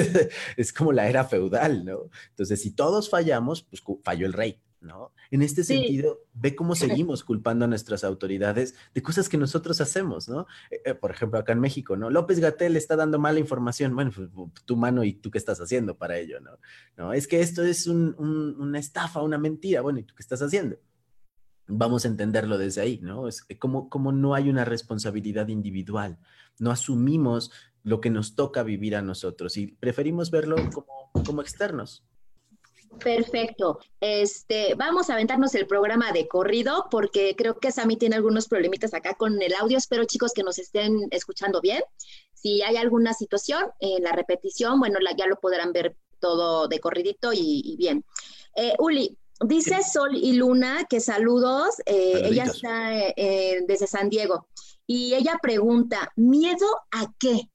es 0.57 0.73
como 0.73 0.91
la 0.91 1.07
era 1.07 1.23
feudal, 1.23 1.85
¿no? 1.85 2.09
Entonces, 2.29 2.61
si 2.61 2.71
todos 2.71 3.09
fallamos, 3.09 3.61
pues 3.61 3.81
falló 4.03 4.25
el 4.25 4.33
rey, 4.33 4.59
¿no? 4.81 5.13
En 5.29 5.43
este 5.43 5.63
sentido, 5.63 6.21
ve 6.33 6.55
cómo 6.55 6.73
seguimos 6.75 7.23
culpando 7.23 7.65
a 7.65 7.67
nuestras 7.67 8.03
autoridades 8.03 8.73
de 8.93 9.03
cosas 9.03 9.29
que 9.29 9.37
nosotros 9.37 9.79
hacemos, 9.79 10.27
¿no? 10.27 10.47
Eh, 10.71 10.81
eh, 10.85 10.93
por 10.95 11.11
ejemplo, 11.11 11.39
acá 11.39 11.53
en 11.53 11.59
México, 11.59 11.95
¿no? 11.95 12.09
López 12.09 12.39
Gatel 12.39 12.75
está 12.75 12.95
dando 12.95 13.19
mala 13.19 13.39
información. 13.39 13.95
Bueno, 13.95 14.11
pues, 14.13 14.27
tu 14.65 14.75
mano 14.75 15.03
y 15.03 15.13
tú 15.13 15.29
qué 15.29 15.37
estás 15.37 15.61
haciendo 15.61 15.97
para 15.97 16.17
ello, 16.17 16.41
¿no? 16.41 16.57
No, 16.97 17.13
es 17.13 17.27
que 17.27 17.41
esto 17.41 17.63
es 17.63 17.85
una 17.85 18.79
estafa, 18.79 19.21
una 19.21 19.37
mentira. 19.37 19.81
Bueno, 19.81 19.99
¿y 19.99 20.03
tú 20.03 20.15
qué 20.15 20.23
estás 20.23 20.41
haciendo? 20.41 20.77
Vamos 21.67 22.03
a 22.03 22.07
entenderlo 22.07 22.57
desde 22.57 22.81
ahí, 22.81 22.99
¿no? 23.03 23.27
Es 23.27 23.45
como, 23.59 23.87
como 23.87 24.11
no 24.11 24.33
hay 24.33 24.49
una 24.49 24.65
responsabilidad 24.65 25.47
individual, 25.47 26.17
no 26.59 26.71
asumimos 26.71 27.51
lo 27.83 28.01
que 28.01 28.09
nos 28.09 28.35
toca 28.35 28.63
vivir 28.63 28.95
a 28.95 29.01
nosotros 29.01 29.57
y 29.57 29.67
preferimos 29.67 30.31
verlo 30.31 30.57
como, 30.73 31.11
como 31.25 31.41
externos. 31.41 32.03
Perfecto. 32.99 33.79
Este, 33.99 34.75
vamos 34.75 35.09
a 35.09 35.13
aventarnos 35.13 35.55
el 35.55 35.65
programa 35.65 36.11
de 36.11 36.27
corrido 36.27 36.87
porque 36.91 37.35
creo 37.37 37.57
que 37.57 37.71
Sammy 37.71 37.95
tiene 37.95 38.15
algunos 38.15 38.47
problemitas 38.47 38.93
acá 38.93 39.15
con 39.15 39.41
el 39.41 39.53
audio. 39.53 39.77
Espero, 39.77 40.05
chicos, 40.05 40.33
que 40.33 40.43
nos 40.43 40.59
estén 40.59 41.07
escuchando 41.11 41.61
bien. 41.61 41.81
Si 42.33 42.61
hay 42.61 42.75
alguna 42.75 43.13
situación 43.13 43.65
en 43.79 44.03
la 44.03 44.11
repetición, 44.11 44.79
bueno, 44.79 44.99
ya 45.17 45.27
lo 45.27 45.37
podrán 45.37 45.71
ver 45.71 45.95
todo 46.19 46.67
de 46.67 46.79
corridito 46.79 47.31
y, 47.33 47.75
bien. 47.77 48.03
Eh, 48.55 48.73
Uli, 48.77 49.17
dice 49.39 49.81
Sol 49.83 50.15
y 50.15 50.33
Luna 50.33 50.85
que 50.89 50.99
saludos. 50.99 51.81
Eh, 51.85 52.21
ella 52.25 52.43
está 52.43 52.93
eh, 52.93 53.63
desde 53.67 53.87
San 53.87 54.09
Diego 54.09 54.47
y 54.85 55.13
ella 55.13 55.39
pregunta, 55.41 56.11
¿miedo 56.15 56.67
a 56.91 57.11
qué? 57.17 57.49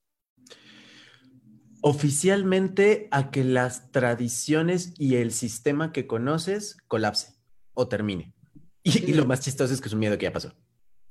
Oficialmente 1.87 3.07
a 3.11 3.31
que 3.31 3.45
las 3.45 3.93
tradiciones 3.93 4.93
y 4.97 5.15
el 5.15 5.31
sistema 5.31 5.93
que 5.93 6.05
conoces 6.05 6.75
colapse 6.89 7.35
o 7.73 7.87
termine. 7.87 8.33
Y, 8.83 9.13
lo 9.13 9.25
más 9.25 9.39
chistoso 9.39 9.73
es 9.73 9.79
que 9.79 9.87
es 9.87 9.93
un 9.93 9.99
miedo 9.99 10.17
que 10.17 10.23
ya 10.25 10.33
pasó. 10.33 10.53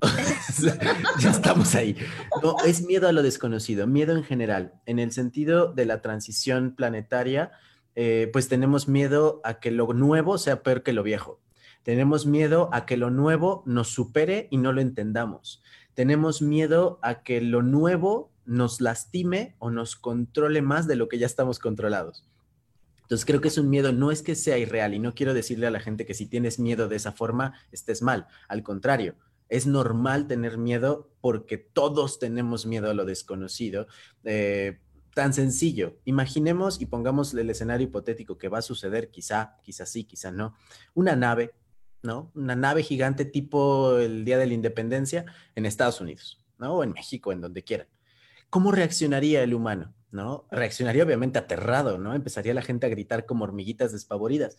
ya 1.18 1.30
estamos 1.30 1.74
ahí. 1.74 1.96
No, 2.42 2.56
es 2.66 2.82
miedo 2.82 3.08
a 3.08 3.12
lo 3.12 3.22
desconocido, 3.22 3.86
miedo 3.86 4.14
en 4.14 4.22
general. 4.22 4.74
En 4.84 4.98
el 4.98 5.12
sentido 5.12 5.72
de 5.72 5.86
la 5.86 6.02
transición 6.02 6.74
planetaria, 6.76 7.52
eh, 7.94 8.28
pues 8.30 8.48
tenemos 8.48 8.86
miedo 8.86 9.40
a 9.44 9.60
que 9.60 9.70
lo 9.70 9.90
nuevo 9.94 10.36
sea 10.36 10.62
peor 10.62 10.82
que 10.82 10.92
lo 10.92 11.02
viejo. 11.02 11.40
Tenemos 11.84 12.26
miedo 12.26 12.68
a 12.72 12.84
que 12.84 12.98
lo 12.98 13.10
nuevo 13.10 13.62
nos 13.64 13.88
supere 13.88 14.48
y 14.50 14.58
no 14.58 14.72
lo 14.72 14.82
entendamos. 14.82 15.62
Tenemos 15.94 16.42
miedo 16.42 16.98
a 17.00 17.22
que 17.22 17.40
lo 17.40 17.62
nuevo 17.62 18.35
nos 18.46 18.80
lastime 18.80 19.56
o 19.58 19.70
nos 19.70 19.96
controle 19.96 20.62
más 20.62 20.86
de 20.86 20.96
lo 20.96 21.08
que 21.08 21.18
ya 21.18 21.26
estamos 21.26 21.58
controlados. 21.58 22.26
Entonces 23.02 23.24
creo 23.24 23.40
que 23.40 23.48
es 23.48 23.58
un 23.58 23.70
miedo, 23.70 23.92
no 23.92 24.10
es 24.10 24.22
que 24.22 24.34
sea 24.34 24.58
irreal 24.58 24.94
y 24.94 24.98
no 24.98 25.14
quiero 25.14 25.32
decirle 25.32 25.66
a 25.66 25.70
la 25.70 25.78
gente 25.78 26.06
que 26.06 26.14
si 26.14 26.26
tienes 26.26 26.58
miedo 26.58 26.88
de 26.88 26.96
esa 26.96 27.12
forma 27.12 27.54
estés 27.70 28.02
mal, 28.02 28.26
al 28.48 28.64
contrario, 28.64 29.14
es 29.48 29.66
normal 29.66 30.26
tener 30.26 30.58
miedo 30.58 31.12
porque 31.20 31.56
todos 31.56 32.18
tenemos 32.18 32.66
miedo 32.66 32.90
a 32.90 32.94
lo 32.94 33.04
desconocido. 33.04 33.86
Eh, 34.24 34.80
tan 35.14 35.32
sencillo, 35.32 35.98
imaginemos 36.04 36.80
y 36.80 36.86
pongamos 36.86 37.32
el 37.32 37.48
escenario 37.48 37.86
hipotético 37.86 38.38
que 38.38 38.48
va 38.48 38.58
a 38.58 38.62
suceder, 38.62 39.10
quizá, 39.10 39.56
quizá 39.62 39.86
sí, 39.86 40.04
quizá 40.04 40.32
no, 40.32 40.54
una 40.94 41.16
nave, 41.16 41.54
¿no? 42.02 42.32
Una 42.34 42.56
nave 42.56 42.82
gigante 42.82 43.24
tipo 43.24 43.98
el 43.98 44.24
Día 44.24 44.36
de 44.36 44.46
la 44.46 44.54
Independencia 44.54 45.24
en 45.54 45.64
Estados 45.64 46.00
Unidos, 46.00 46.44
¿no? 46.58 46.74
O 46.74 46.84
en 46.84 46.92
México, 46.92 47.32
en 47.32 47.40
donde 47.40 47.62
quieran. 47.62 47.86
¿Cómo 48.56 48.72
reaccionaría 48.72 49.42
el 49.42 49.52
humano? 49.52 49.92
¿No? 50.10 50.46
Reaccionaría 50.50 51.04
obviamente 51.04 51.38
aterrado, 51.38 51.98
¿no? 51.98 52.14
Empezaría 52.14 52.54
la 52.54 52.62
gente 52.62 52.86
a 52.86 52.88
gritar 52.88 53.26
como 53.26 53.44
hormiguitas 53.44 53.92
despavoridas. 53.92 54.56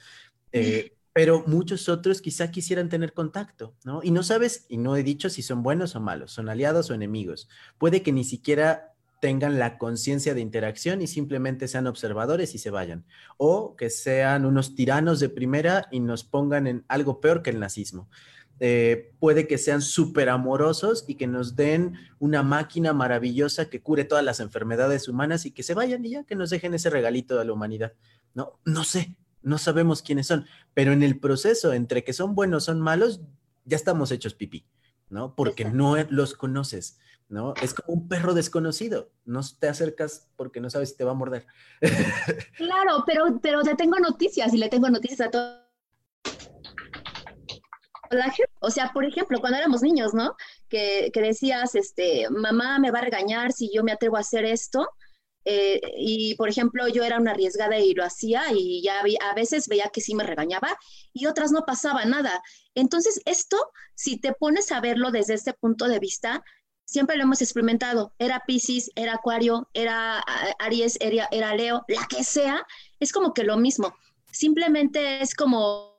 Eh, 0.52 0.94
pero 1.14 1.44
muchos 1.48 1.90
otros 1.90 2.22
quizá 2.22 2.52
quisieran 2.52 2.90
tener 2.90 3.14
contacto, 3.14 3.74
¿no? 3.84 4.02
Y 4.04 4.12
no 4.12 4.22
sabes, 4.22 4.68
y 4.70 4.78
no 4.78 4.96
he 4.96 5.02
dicho 5.02 5.32
si 5.32 5.42
son 5.42 5.64
buenos 5.64 5.96
o 5.96 6.00
malos, 6.00 6.32
son 6.32 6.48
aliados 6.48 6.92
o 6.92 6.94
enemigos. 6.94 7.50
Puede 7.80 8.04
que 8.04 8.12
ni 8.12 8.24
siquiera 8.24 8.94
tengan 9.20 9.58
la 9.58 9.80
conciencia 9.80 10.36
de 10.36 10.42
interacción 10.42 11.02
y 11.02 11.08
simplemente 11.08 11.68
sean 11.68 11.88
observadores 11.88 12.54
y 12.54 12.60
se 12.60 12.70
vayan. 12.70 13.04
O 13.38 13.76
que 13.76 13.90
sean 13.90 14.46
unos 14.46 14.76
tiranos 14.76 15.20
de 15.20 15.30
primera 15.30 15.88
y 15.90 16.02
nos 16.02 16.24
pongan 16.24 16.68
en 16.68 16.86
algo 16.88 17.20
peor 17.20 17.42
que 17.42 17.50
el 17.50 17.60
nazismo. 17.60 18.12
Eh, 18.60 19.13
puede 19.20 19.48
que 19.48 19.58
sean 19.58 19.82
súper 19.82 20.30
amorosos 20.30 21.06
y 21.08 21.15
que 21.15 21.28
nos 21.28 21.56
den 21.56 21.93
una 22.20 22.41
máquina 22.41 22.91
maravillosa 22.91 23.70
que 23.70 23.82
cure 23.82 24.04
todas 24.04 24.24
las 24.24 24.39
enfermedades 24.39 25.08
humanas 25.08 25.46
y 25.46 25.52
que 25.52 25.63
se 25.63 25.76
vayan 25.76 26.04
y 26.06 26.12
ya 26.12 26.24
que 26.24 26.36
nos 26.36 26.50
dejen 26.50 26.74
ese 26.74 26.89
regalito 26.89 27.39
a 27.39 27.46
la 27.46 27.54
humanidad. 27.54 27.93
No, 28.34 28.60
no 28.65 28.84
sé, 28.84 29.15
no 29.43 29.58
sabemos 29.60 30.02
quiénes 30.02 30.28
son, 30.28 30.48
pero 30.74 30.91
en 30.91 31.04
el 31.04 31.20
proceso 31.20 31.72
entre 31.74 32.04
que 32.04 32.13
son 32.13 32.34
buenos, 32.34 32.65
son 32.65 32.82
malos, 32.82 33.22
ya 33.65 33.78
estamos 33.78 34.12
hechos 34.12 34.34
pipí, 34.34 34.65
¿no? 35.10 35.36
Porque 35.36 35.65
no 35.65 35.96
los 36.10 36.34
conoces, 36.34 37.00
¿no? 37.30 37.54
Es 37.62 37.76
como 37.76 37.93
un 37.93 38.08
perro 38.08 38.34
desconocido, 38.34 39.12
no 39.24 39.41
te 39.60 39.67
acercas 39.67 40.30
porque 40.36 40.62
no 40.62 40.70
sabes 40.72 40.89
si 40.89 40.98
te 40.98 41.04
va 41.04 41.12
a 41.12 41.15
morder. 41.15 41.46
Claro, 42.58 43.04
pero, 43.06 43.39
pero 43.41 43.62
te 43.62 43.76
tengo 43.76 44.00
noticias 44.00 44.52
y 44.54 44.58
le 44.58 44.70
tengo 44.70 44.89
noticias 44.89 45.22
a 45.22 45.30
todos 45.30 45.67
o 48.60 48.72
sea, 48.72 48.91
por 48.93 49.06
ejemplo, 49.06 49.39
cuando 49.39 49.58
éramos 49.58 49.82
niños, 49.82 50.13
¿no? 50.13 50.36
Que, 50.70 51.12
decías, 51.13 51.76
este, 51.76 52.30
mamá 52.30 52.80
me 52.80 52.91
va 52.91 53.00
a 53.00 53.04
regañar 53.04 53.52
si 53.52 53.72
yo 53.74 53.84
me 53.84 53.91
atrevo 53.91 54.17
a 54.17 54.22
hacer 54.22 54.46
esto. 54.46 54.88
Eh, 55.46 55.80
y, 55.98 56.36
por 56.36 56.50
ejemplo, 56.50 56.88
yo 56.89 57.04
era 57.04 57.20
una 57.20 57.32
arriesgada 57.32 57.80
y 57.80 57.93
lo 57.93 58.04
hacía 58.04 58.43
y 58.54 58.84
ya 58.84 59.00
a 59.00 59.34
veces 59.34 59.70
veía 59.70 59.89
que 59.93 60.02
sí 60.02 60.13
me 60.13 60.26
regañaba 60.26 60.78
y 61.13 61.26
otras 61.26 61.52
no 61.52 61.65
pasaba 61.65 62.04
nada. 62.04 62.41
Entonces, 62.76 63.22
esto, 63.26 63.58
si 63.96 64.20
te 64.20 64.34
pones 64.34 64.72
a 64.74 64.82
verlo 64.82 65.10
desde 65.12 65.36
este 65.36 65.54
punto 65.54 65.88
de 65.88 66.00
vista, 66.00 66.43
siempre 66.88 67.17
lo 67.17 67.24
hemos 67.24 67.41
experimentado. 67.41 68.13
Era 68.17 68.43
Pisces, 68.48 68.91
era 68.96 69.15
Acuario, 69.15 69.70
era 69.74 70.24
Aries, 70.60 70.98
era, 71.00 71.28
era 71.32 71.56
Leo, 71.56 71.86
la 71.88 72.08
que 72.08 72.24
sea, 72.24 72.65
es 73.00 73.12
como 73.12 73.34
que 73.34 73.43
lo 73.43 73.58
mismo. 73.58 73.96
Simplemente 74.32 75.22
es 75.22 75.36
como 75.36 75.97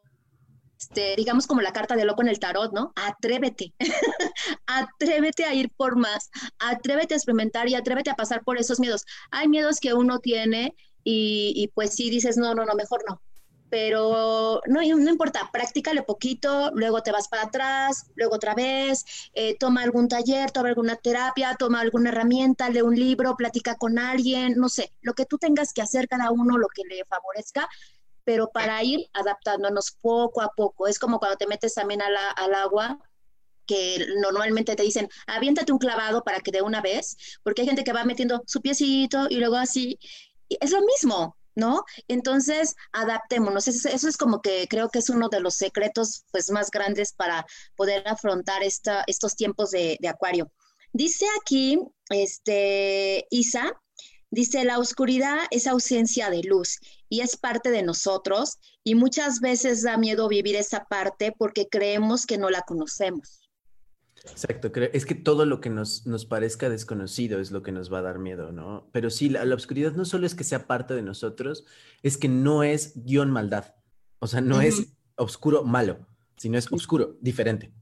este, 0.78 1.14
digamos 1.16 1.46
como 1.46 1.60
la 1.60 1.72
carta 1.72 1.96
de 1.96 2.04
loco 2.04 2.22
en 2.22 2.28
el 2.28 2.38
tarot, 2.38 2.72
¿no? 2.72 2.92
Atrévete, 2.94 3.74
atrévete 4.66 5.44
a 5.44 5.54
ir 5.54 5.70
por 5.76 5.96
más, 5.96 6.30
atrévete 6.58 7.14
a 7.14 7.16
experimentar 7.16 7.68
y 7.68 7.74
atrévete 7.74 8.10
a 8.10 8.16
pasar 8.16 8.44
por 8.44 8.58
esos 8.58 8.78
miedos. 8.80 9.04
Hay 9.30 9.48
miedos 9.48 9.80
que 9.80 9.94
uno 9.94 10.20
tiene 10.20 10.74
y, 11.04 11.70
pues 11.74 11.94
sí 11.94 12.10
dices, 12.10 12.36
no, 12.36 12.54
no, 12.54 12.64
no, 12.66 12.74
mejor 12.74 13.02
no. 13.08 13.22
pero 13.70 14.60
no, 14.66 14.80
no 14.82 15.10
importa, 15.10 15.50
practícale 15.52 16.02
poquito, 16.02 16.70
luego 16.74 17.02
te 17.02 17.12
vas 17.12 17.28
para 17.28 17.44
atrás, 17.44 18.10
luego 18.14 18.36
otra 18.36 18.54
vez, 18.54 19.04
eh, 19.34 19.56
toma 19.58 19.82
algún 19.82 20.08
taller, 20.08 20.50
toma 20.52 20.68
alguna 20.68 20.96
terapia, 20.96 21.56
toma 21.58 21.80
alguna 21.80 22.10
herramienta, 22.10 22.70
lee 22.70 22.82
un 22.82 22.94
libro, 22.96 23.36
platica 23.36 23.76
con 23.76 23.98
alguien, 23.98 24.54
no 24.56 24.68
sé, 24.68 24.92
lo 25.02 25.14
que 25.14 25.26
tú 25.26 25.38
tengas 25.38 25.72
que 25.72 25.82
hacer 25.82 26.08
cada 26.08 26.30
uno, 26.30 26.58
lo 26.58 26.68
que 26.68 26.82
le 26.88 27.04
favorezca, 27.06 27.68
pero 28.28 28.50
para 28.50 28.84
ir 28.84 29.08
adaptándonos 29.14 29.92
poco 30.02 30.42
a 30.42 30.52
poco. 30.54 30.86
Es 30.86 30.98
como 30.98 31.18
cuando 31.18 31.38
te 31.38 31.46
metes 31.46 31.72
también 31.72 32.02
al 32.02 32.54
agua, 32.54 32.98
que 33.64 34.06
normalmente 34.20 34.76
te 34.76 34.82
dicen, 34.82 35.08
aviéntate 35.26 35.72
un 35.72 35.78
clavado 35.78 36.22
para 36.22 36.40
que 36.40 36.50
de 36.50 36.60
una 36.60 36.82
vez, 36.82 37.16
porque 37.42 37.62
hay 37.62 37.68
gente 37.68 37.84
que 37.84 37.94
va 37.94 38.04
metiendo 38.04 38.42
su 38.46 38.60
piecito 38.60 39.28
y 39.30 39.36
luego 39.36 39.56
así. 39.56 39.98
Es 40.50 40.72
lo 40.72 40.82
mismo, 40.82 41.38
¿no? 41.54 41.84
Entonces, 42.06 42.76
adaptémonos. 42.92 43.66
Eso, 43.66 43.88
es 43.88 44.16
como 44.18 44.42
que 44.42 44.66
creo 44.68 44.90
que 44.90 44.98
es 44.98 45.08
uno 45.08 45.30
de 45.30 45.40
los 45.40 45.54
secretos 45.54 46.26
pues, 46.30 46.50
más 46.50 46.70
grandes 46.70 47.14
para 47.14 47.46
poder 47.76 48.06
afrontar 48.06 48.62
esta, 48.62 49.04
estos 49.06 49.36
tiempos 49.36 49.70
de, 49.70 49.96
de 50.02 50.08
acuario. 50.08 50.52
Dice 50.92 51.24
aquí, 51.40 51.80
este, 52.10 53.26
Isa, 53.30 53.72
dice, 54.28 54.64
la 54.64 54.78
oscuridad 54.78 55.46
es 55.50 55.66
ausencia 55.66 56.28
de 56.28 56.42
luz 56.42 56.78
y 57.08 57.20
es 57.20 57.36
parte 57.36 57.70
de 57.70 57.82
nosotros 57.82 58.58
y 58.84 58.94
muchas 58.94 59.40
veces 59.40 59.82
da 59.82 59.96
miedo 59.96 60.28
vivir 60.28 60.56
esa 60.56 60.84
parte 60.84 61.32
porque 61.36 61.68
creemos 61.70 62.26
que 62.26 62.38
no 62.38 62.50
la 62.50 62.62
conocemos. 62.62 63.40
Exacto, 64.24 64.70
es 64.92 65.06
que 65.06 65.14
todo 65.14 65.46
lo 65.46 65.60
que 65.60 65.70
nos, 65.70 66.06
nos, 66.06 66.26
parezca 66.26 66.68
desconocido 66.68 67.40
es 67.40 67.50
lo 67.50 67.62
que 67.62 67.72
nos 67.72 67.92
va 67.92 67.98
a 67.98 68.02
dar 68.02 68.18
miedo, 68.18 68.52
¿no? 68.52 68.88
Pero 68.92 69.10
sí, 69.10 69.28
la, 69.28 69.42
oscuridad 69.54 69.92
no 69.92 70.04
solo 70.04 70.26
es 70.26 70.34
que 70.34 70.44
sea 70.44 70.66
parte 70.66 70.94
de 70.94 71.02
nosotros, 71.02 71.64
es 72.02 72.18
que 72.18 72.28
no 72.28 72.62
es 72.62 72.92
guion 72.96 73.30
maldad, 73.30 73.74
o 74.18 74.26
sea, 74.26 74.40
no 74.40 74.60
es 74.60 74.88
oscuro 75.16 75.64
malo, 75.64 76.06
sino 76.36 76.58
es 76.58 76.70
oscuro, 76.72 77.16
diferente. 77.20 77.72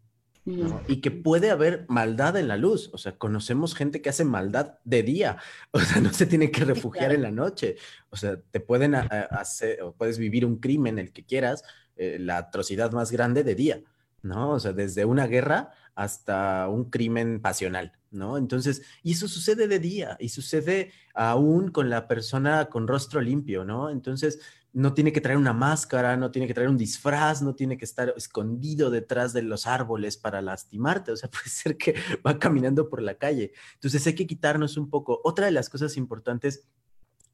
Y 0.87 1.01
que 1.01 1.11
puede 1.11 1.51
haber 1.51 1.87
maldad 1.89 2.37
en 2.37 2.47
la 2.47 2.57
luz, 2.57 2.91
o 2.93 2.99
sea, 2.99 3.19
conocemos 3.19 3.75
gente 3.75 4.01
que 4.01 4.11
hace 4.11 4.25
maldad 4.25 4.79
de 4.85 5.03
día, 5.03 5.39
o 5.73 5.81
sea, 5.81 6.01
no 6.01 6.13
se 6.13 6.25
tiene 6.27 6.53
que 6.53 6.65
refugiar 6.65 7.13
en 7.13 7.23
la 7.23 7.33
noche, 7.33 7.77
o 8.11 8.17
sea, 8.17 8.41
te 8.41 8.61
pueden 8.61 8.95
hacer, 8.95 9.83
o 9.83 9.93
puedes 9.93 10.19
vivir 10.19 10.47
un 10.47 10.59
crimen, 10.59 11.01
el 11.01 11.13
que 11.13 11.25
quieras, 11.25 11.65
eh, 11.97 12.19
la 12.21 12.39
atrocidad 12.39 12.93
más 12.93 13.11
grande 13.11 13.43
de 13.43 13.57
día, 13.57 13.83
¿no? 14.23 14.51
O 14.51 14.61
sea, 14.61 14.73
desde 14.73 15.05
una 15.05 15.27
guerra 15.27 15.73
hasta 15.97 16.69
un 16.69 16.91
crimen 16.91 17.41
pasional, 17.41 17.93
¿no? 18.13 18.39
Entonces, 18.39 18.83
y 19.03 19.13
eso 19.13 19.27
sucede 19.27 19.67
de 19.67 19.81
día 19.81 20.17
y 20.21 20.29
sucede 20.29 20.93
aún 21.15 21.71
con 21.71 21.91
la 21.91 22.07
persona 22.07 22.67
con 22.67 22.87
rostro 22.87 23.21
limpio, 23.21 23.65
¿no? 23.65 23.91
Entonces, 23.91 24.39
no 24.77 24.93
tiene 24.93 25.11
que 25.11 25.23
traer 25.23 25.39
una 25.39 25.55
máscara, 25.55 26.19
no 26.19 26.31
tiene 26.31 26.47
que 26.47 26.53
traer 26.53 26.69
un 26.69 26.77
disfraz, 26.77 27.41
no 27.41 27.55
tiene 27.55 27.79
que 27.79 27.87
estar 27.87 28.13
escondido 28.15 28.91
detrás 28.91 29.33
de 29.33 29.41
los 29.41 29.67
árboles 29.67 30.19
para 30.19 30.43
lastimarte, 30.43 31.13
o 31.13 31.17
sea, 31.17 31.31
puede 31.31 31.49
ser 31.49 31.79
que 31.79 31.95
va 32.25 32.39
caminando 32.39 32.91
por 32.91 33.01
la 33.01 33.15
calle. 33.15 33.53
Entonces, 33.73 34.07
hay 34.07 34.15
que 34.15 34.27
quitarnos 34.27 34.77
un 34.77 34.91
poco. 34.91 35.19
Otra 35.25 35.47
de 35.47 35.53
las 35.53 35.71
cosas 35.71 35.97
importantes 35.97 36.69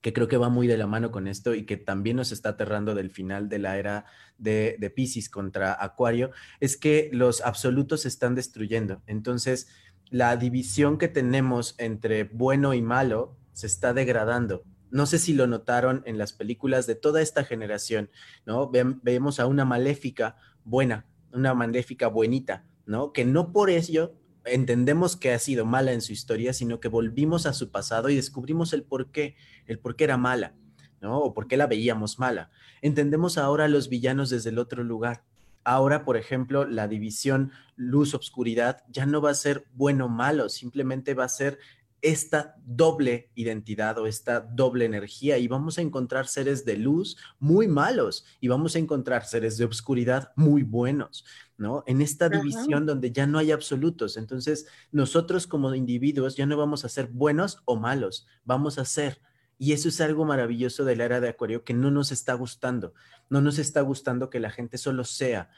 que 0.02 0.12
creo 0.12 0.28
que 0.28 0.36
va 0.36 0.50
muy 0.50 0.68
de 0.68 0.76
la 0.76 0.86
mano 0.86 1.10
con 1.10 1.26
esto 1.26 1.56
y 1.56 1.66
que 1.66 1.76
también 1.76 2.16
nos 2.16 2.30
está 2.30 2.50
aterrando 2.50 2.94
del 2.94 3.10
final 3.10 3.48
de 3.48 3.58
la 3.58 3.76
era 3.76 4.04
de, 4.38 4.76
de 4.78 4.90
Pisces 4.90 5.28
contra 5.28 5.76
Acuario, 5.82 6.30
es 6.60 6.76
que 6.76 7.10
los 7.12 7.40
absolutos 7.40 8.02
se 8.02 8.08
están 8.08 8.36
destruyendo. 8.36 9.02
Entonces, 9.08 9.66
la 10.10 10.36
división 10.36 10.96
que 10.96 11.08
tenemos 11.08 11.74
entre 11.78 12.22
bueno 12.22 12.72
y 12.72 12.82
malo 12.82 13.36
se 13.52 13.66
está 13.66 13.92
degradando. 13.92 14.62
No 14.92 15.06
sé 15.06 15.18
si 15.18 15.32
lo 15.32 15.46
notaron 15.46 16.02
en 16.04 16.18
las 16.18 16.34
películas 16.34 16.86
de 16.86 16.94
toda 16.94 17.22
esta 17.22 17.44
generación, 17.44 18.10
¿no? 18.44 18.70
vemos 18.70 19.40
a 19.40 19.46
una 19.46 19.64
maléfica 19.64 20.36
buena, 20.64 21.06
una 21.32 21.54
maléfica 21.54 22.08
buenita, 22.08 22.66
¿no? 22.84 23.12
Que 23.12 23.24
no 23.24 23.52
por 23.52 23.70
ello 23.70 24.14
entendemos 24.44 25.16
que 25.16 25.32
ha 25.32 25.38
sido 25.38 25.64
mala 25.64 25.92
en 25.92 26.02
su 26.02 26.12
historia, 26.12 26.52
sino 26.52 26.78
que 26.78 26.88
volvimos 26.88 27.46
a 27.46 27.54
su 27.54 27.70
pasado 27.70 28.10
y 28.10 28.16
descubrimos 28.16 28.74
el 28.74 28.82
por 28.82 29.10
qué, 29.10 29.34
el 29.66 29.78
por 29.78 29.96
qué 29.96 30.04
era 30.04 30.18
mala, 30.18 30.54
¿no? 31.00 31.20
O 31.20 31.32
por 31.32 31.48
qué 31.48 31.56
la 31.56 31.66
veíamos 31.66 32.18
mala. 32.18 32.50
Entendemos 32.82 33.38
ahora 33.38 33.64
a 33.64 33.68
los 33.68 33.88
villanos 33.88 34.28
desde 34.28 34.50
el 34.50 34.58
otro 34.58 34.84
lugar. 34.84 35.24
Ahora, 35.64 36.04
por 36.04 36.18
ejemplo, 36.18 36.66
la 36.66 36.86
división 36.86 37.52
luz-obscuridad 37.76 38.84
ya 38.88 39.06
no 39.06 39.22
va 39.22 39.30
a 39.30 39.34
ser 39.34 39.64
bueno 39.72 40.06
o 40.06 40.08
malo, 40.08 40.50
simplemente 40.50 41.14
va 41.14 41.24
a 41.24 41.28
ser 41.28 41.58
esta 42.02 42.56
doble 42.64 43.30
identidad 43.36 43.96
o 43.98 44.06
esta 44.08 44.40
doble 44.40 44.84
energía 44.84 45.38
y 45.38 45.46
vamos 45.46 45.78
a 45.78 45.82
encontrar 45.82 46.26
seres 46.26 46.64
de 46.64 46.76
luz 46.76 47.16
muy 47.38 47.68
malos 47.68 48.26
y 48.40 48.48
vamos 48.48 48.74
a 48.74 48.80
encontrar 48.80 49.24
seres 49.24 49.56
de 49.56 49.64
obscuridad 49.64 50.32
muy 50.34 50.64
buenos, 50.64 51.24
¿no? 51.56 51.84
En 51.86 52.02
esta 52.02 52.28
división 52.28 52.86
donde 52.86 53.12
ya 53.12 53.28
no 53.28 53.38
hay 53.38 53.52
absolutos. 53.52 54.16
Entonces, 54.16 54.66
nosotros 54.90 55.46
como 55.46 55.72
individuos 55.76 56.34
ya 56.36 56.44
no 56.44 56.56
vamos 56.56 56.84
a 56.84 56.88
ser 56.88 57.06
buenos 57.06 57.62
o 57.64 57.76
malos, 57.76 58.26
vamos 58.44 58.78
a 58.78 58.84
ser. 58.84 59.20
Y 59.56 59.72
eso 59.72 59.88
es 59.88 60.00
algo 60.00 60.24
maravilloso 60.24 60.84
de 60.84 60.96
la 60.96 61.04
era 61.04 61.20
de 61.20 61.28
Acuario 61.28 61.62
que 61.62 61.72
no 61.72 61.92
nos 61.92 62.10
está 62.10 62.34
gustando. 62.34 62.94
No 63.30 63.40
nos 63.40 63.60
está 63.60 63.80
gustando 63.80 64.28
que 64.28 64.40
la 64.40 64.50
gente 64.50 64.76
solo 64.76 65.04
sea 65.04 65.50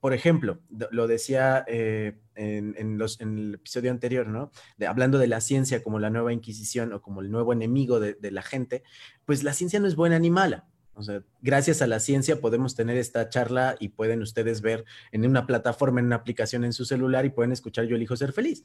por 0.00 0.14
ejemplo, 0.14 0.58
lo 0.90 1.06
decía 1.06 1.64
eh, 1.66 2.18
en, 2.34 2.74
el 2.78 3.54
episodio 3.54 3.90
anterior, 3.90 4.26
¿no? 4.26 4.50
hablando 4.86 5.18
de 5.18 5.26
la 5.26 5.40
ciencia 5.40 5.82
como 5.82 5.98
la 5.98 6.10
nueva 6.10 6.32
Inquisición 6.32 6.92
o 6.92 7.02
como 7.02 7.20
el 7.20 7.30
nuevo 7.30 7.52
enemigo 7.52 8.00
de, 8.00 8.30
la 8.30 8.42
gente, 8.42 8.82
pues 9.24 9.42
la 9.42 9.52
ciencia 9.52 9.80
no 9.80 9.86
es 9.86 9.96
buena 9.96 10.18
ni 10.18 10.30
mala. 10.30 10.66
O 10.94 11.02
sea, 11.02 11.22
gracias 11.40 11.80
a 11.80 11.86
la 11.86 11.98
ciencia 11.98 12.40
podemos 12.40 12.74
tener 12.74 12.98
esta 12.98 13.28
charla 13.30 13.76
y 13.80 13.88
pueden 13.88 14.20
ustedes 14.20 14.60
ver 14.60 14.84
en 15.12 15.24
una 15.24 15.46
plataforma, 15.46 16.00
en 16.00 16.06
una 16.06 16.16
aplicación 16.16 16.64
en 16.64 16.72
su 16.72 16.84
celular 16.84 17.24
y 17.24 17.30
pueden 17.30 17.52
escuchar 17.52 17.86
Yo 17.86 17.96
elijo 17.96 18.16
ser 18.16 18.32
feliz 18.32 18.64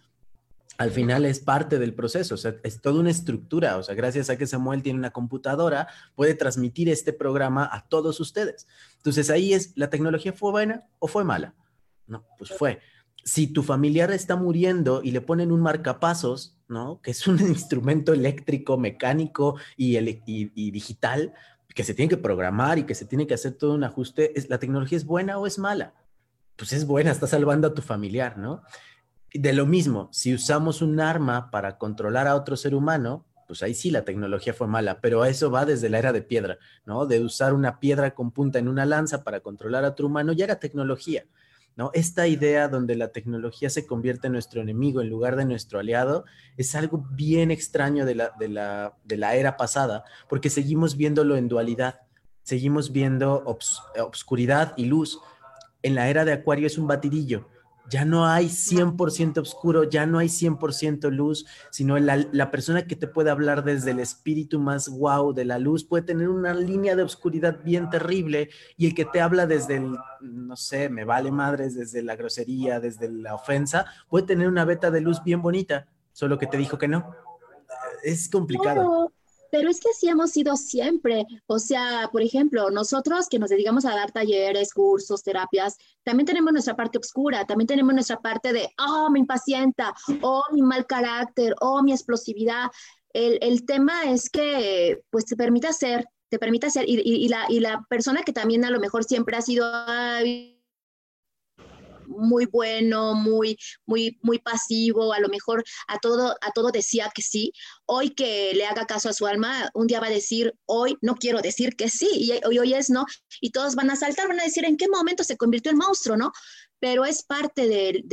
al 0.77 0.91
final 0.91 1.25
es 1.25 1.39
parte 1.39 1.79
del 1.79 1.93
proceso, 1.93 2.35
es 2.63 2.81
toda 2.81 2.99
una 2.99 3.11
estructura, 3.11 3.77
o 3.77 3.83
sea, 3.83 3.95
gracias 3.95 4.29
a 4.29 4.37
que 4.37 4.47
Samuel 4.47 4.83
tiene 4.83 4.99
una 4.99 5.11
computadora, 5.11 5.87
puede 6.15 6.33
transmitir 6.33 6.89
este 6.89 7.13
programa 7.13 7.69
a 7.71 7.87
todos 7.87 8.19
ustedes. 8.19 8.67
Entonces 8.97 9.29
ahí 9.29 9.53
es, 9.53 9.71
¿la 9.75 9.89
tecnología 9.89 10.33
fue 10.33 10.51
buena 10.51 10.83
o 10.99 11.07
fue 11.07 11.23
mala? 11.23 11.53
No, 12.07 12.25
pues 12.37 12.51
fue. 12.51 12.79
Si 13.23 13.47
tu 13.47 13.63
familiar 13.63 14.11
está 14.11 14.35
muriendo 14.35 15.01
y 15.03 15.11
le 15.11 15.21
ponen 15.21 15.51
un 15.51 15.61
marcapasos, 15.61 16.57
¿no? 16.67 17.01
Que 17.01 17.11
es 17.11 17.25
un 17.27 17.39
instrumento 17.47 18.13
eléctrico, 18.13 18.77
mecánico 18.77 19.55
y, 19.77 19.97
y 19.97 20.71
digital, 20.71 21.33
que 21.73 21.83
se 21.83 21.93
tiene 21.93 22.09
que 22.09 22.17
programar 22.17 22.79
y 22.79 22.83
que 22.83 22.95
se 22.95 23.05
tiene 23.05 23.27
que 23.27 23.33
hacer 23.33 23.53
todo 23.53 23.73
un 23.73 23.83
ajuste, 23.83 24.33
¿la 24.47 24.59
tecnología 24.59 24.97
es 24.97 25.05
buena 25.05 25.37
o 25.37 25.45
es 25.45 25.59
mala? 25.59 25.93
Pues 26.55 26.71
es 26.71 26.87
buena, 26.87 27.11
está 27.11 27.27
salvando 27.27 27.67
a 27.67 27.73
tu 27.73 27.81
familiar, 27.81 28.37
¿no? 28.37 28.63
De 29.39 29.53
lo 29.53 29.65
mismo, 29.65 30.09
si 30.11 30.33
usamos 30.33 30.81
un 30.81 30.99
arma 30.99 31.51
para 31.51 31.77
controlar 31.77 32.27
a 32.27 32.35
otro 32.35 32.55
ser 32.55 32.75
humano, 32.75 33.25
pues 33.47 33.63
ahí 33.63 33.73
sí 33.73 33.91
la 33.91 34.03
tecnología 34.05 34.53
fue 34.53 34.67
mala, 34.67 35.01
pero 35.01 35.25
eso 35.25 35.51
va 35.51 35.65
desde 35.65 35.89
la 35.89 35.99
era 35.99 36.13
de 36.13 36.21
piedra, 36.21 36.57
¿no? 36.85 37.05
De 37.05 37.21
usar 37.21 37.53
una 37.53 37.79
piedra 37.79 38.15
con 38.15 38.31
punta 38.31 38.59
en 38.59 38.67
una 38.67 38.85
lanza 38.85 39.23
para 39.23 39.41
controlar 39.41 39.85
a 39.85 39.89
otro 39.89 40.07
humano, 40.07 40.33
ya 40.33 40.45
era 40.45 40.59
tecnología, 40.59 41.25
¿no? 41.75 41.91
Esta 41.93 42.27
idea 42.27 42.67
donde 42.67 42.95
la 42.95 43.09
tecnología 43.09 43.69
se 43.69 43.85
convierte 43.85 44.27
en 44.27 44.33
nuestro 44.33 44.61
enemigo 44.61 45.01
en 45.01 45.09
lugar 45.09 45.35
de 45.35 45.45
nuestro 45.45 45.79
aliado 45.79 46.25
es 46.57 46.73
algo 46.75 47.05
bien 47.11 47.51
extraño 47.51 48.05
de 48.05 48.15
la, 48.15 48.31
de 48.39 48.49
la, 48.49 48.93
de 49.03 49.17
la 49.17 49.35
era 49.35 49.57
pasada, 49.57 50.05
porque 50.27 50.49
seguimos 50.49 50.97
viéndolo 50.97 51.35
en 51.35 51.47
dualidad, 51.47 52.01
seguimos 52.43 52.91
viendo 52.91 53.43
obscuridad 53.45 54.73
y 54.77 54.85
luz. 54.85 55.19
En 55.83 55.93
la 55.93 56.09
era 56.09 56.25
de 56.25 56.33
Acuario 56.33 56.65
es 56.65 56.79
un 56.79 56.87
batidillo, 56.87 57.47
ya 57.89 58.05
no 58.05 58.25
hay 58.25 58.47
100% 58.47 59.37
oscuro, 59.39 59.83
ya 59.83 60.05
no 60.05 60.19
hay 60.19 60.27
100% 60.27 61.09
luz, 61.11 61.45
sino 61.69 61.97
la, 61.99 62.51
persona 62.51 62.87
que 62.87 62.95
te 62.95 63.07
puede 63.07 63.29
hablar 63.29 63.63
desde 63.63 63.91
el 63.91 63.99
espíritu 63.99 64.59
más 64.59 64.89
wow 64.89 65.33
de 65.33 65.45
la 65.45 65.59
luz 65.59 65.83
puede 65.83 66.03
tener 66.03 66.29
una 66.29 66.53
línea 66.53 66.95
de 66.95 67.03
oscuridad 67.03 67.59
bien 67.63 67.89
terrible 67.89 68.49
y 68.77 68.87
el 68.87 68.95
que 68.95 69.05
te 69.05 69.21
habla 69.21 69.45
desde 69.45 69.77
el, 69.77 69.95
no 70.21 70.55
sé, 70.55 70.89
me 70.89 71.05
vale 71.05 71.31
madres, 71.31 71.75
desde 71.75 72.01
la 72.01 72.15
grosería, 72.15 72.79
desde 72.79 73.09
la 73.09 73.35
ofensa, 73.35 73.85
puede 74.09 74.25
tener 74.25 74.47
una 74.47 74.65
beta 74.65 74.91
de 74.91 75.01
luz 75.01 75.23
bien 75.23 75.41
bonita, 75.41 75.87
solo 76.11 76.37
que 76.37 76.47
te 76.47 76.57
dijo 76.57 76.77
que 76.77 76.87
no. 76.87 77.15
Es 78.03 78.29
complicado. 78.29 79.11
Pero 79.57 79.69
es 79.69 79.79
que 79.79 79.89
así 79.89 80.09
hemos 80.09 80.31
sido 80.31 80.57
siempre. 80.57 81.25
O 81.47 81.59
sea, 81.59 82.09
por 82.11 82.21
ejemplo, 82.21 82.69
nosotros 82.71 83.29
que 83.29 83.39
nos 83.39 83.49
dedicamos 83.49 83.85
a 83.85 83.95
dar 83.95 84.11
talleres, 84.11 84.73
cursos, 84.73 85.23
terapias, 85.23 85.77
también 86.03 86.25
tenemos 86.25 86.51
nuestra 86.51 86.75
parte 86.75 86.97
oscura, 86.97 87.45
también 87.45 87.65
tenemos 87.65 87.93
nuestra 87.93 88.19
parte 88.19 88.51
de, 88.51 88.69
oh, 88.77 89.09
me 89.09 89.19
impacienta, 89.19 89.93
oh, 90.21 90.43
mi 90.51 90.61
mal 90.61 90.85
carácter, 90.85 91.55
oh, 91.61 91.81
mi 91.83 91.93
explosividad. 91.93 92.69
El, 93.13 93.65
tema 93.65 94.11
es 94.11 94.29
que, 94.29 95.01
pues, 95.09 95.23
te 95.23 95.37
permite 95.37 95.67
hacer, 95.67 96.05
te 96.27 96.37
permite 96.37 96.67
hacer, 96.67 96.83
y, 96.85 97.29
la, 97.29 97.45
y 97.47 97.61
la 97.61 97.85
persona 97.89 98.23
que 98.23 98.33
también 98.33 98.65
a 98.65 98.71
lo 98.71 98.81
mejor 98.81 99.05
siempre 99.05 99.37
ha 99.37 99.41
sido... 99.41 99.65
muy 102.07 102.45
bueno, 102.45 103.13
muy, 103.13 103.57
muy, 103.85 104.17
muy 104.21 104.39
pasivo, 104.39 105.13
a 105.13 105.19
lo 105.19 105.29
mejor 105.29 105.63
a 105.87 105.99
todo, 105.99 106.35
a 106.41 106.51
todo 106.51 106.71
decía 106.71 107.11
que 107.13 107.21
sí. 107.21 107.51
Hoy 107.85 108.09
que 108.09 108.53
le 108.53 108.65
haga 108.65 108.85
caso 108.85 109.09
a 109.09 109.13
su 109.13 109.27
alma, 109.27 109.69
un 109.73 109.87
día 109.87 109.99
va 109.99 110.07
a 110.07 110.11
decir, 110.11 110.53
hoy 110.65 110.97
no 111.01 111.15
quiero 111.15 111.41
decir 111.41 111.75
que 111.75 111.89
sí, 111.89 112.09
y 112.13 112.31
hoy, 112.45 112.59
hoy 112.59 112.73
es 112.73 112.89
no, 112.89 113.05
y 113.41 113.51
todos 113.51 113.75
van 113.75 113.89
a 113.89 113.95
saltar, 113.95 114.27
van 114.27 114.39
a 114.39 114.43
decir 114.43 114.65
en 114.65 114.77
qué 114.77 114.87
momento 114.87 115.23
se 115.23 115.37
convirtió 115.37 115.71
en 115.71 115.77
monstruo, 115.77 116.17
¿no? 116.17 116.31
Pero 116.79 117.05
es 117.05 117.23
parte 117.23 117.67
del, 117.67 118.03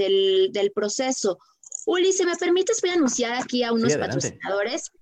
del, 0.52 0.72
proceso. 0.72 1.38
Uli, 1.86 2.12
si 2.12 2.24
me 2.24 2.36
permites, 2.36 2.80
voy 2.80 2.90
a 2.90 2.94
anunciar 2.94 3.34
aquí 3.42 3.62
a 3.64 3.72
unos 3.72 3.96
patrocinadores. 3.96 4.92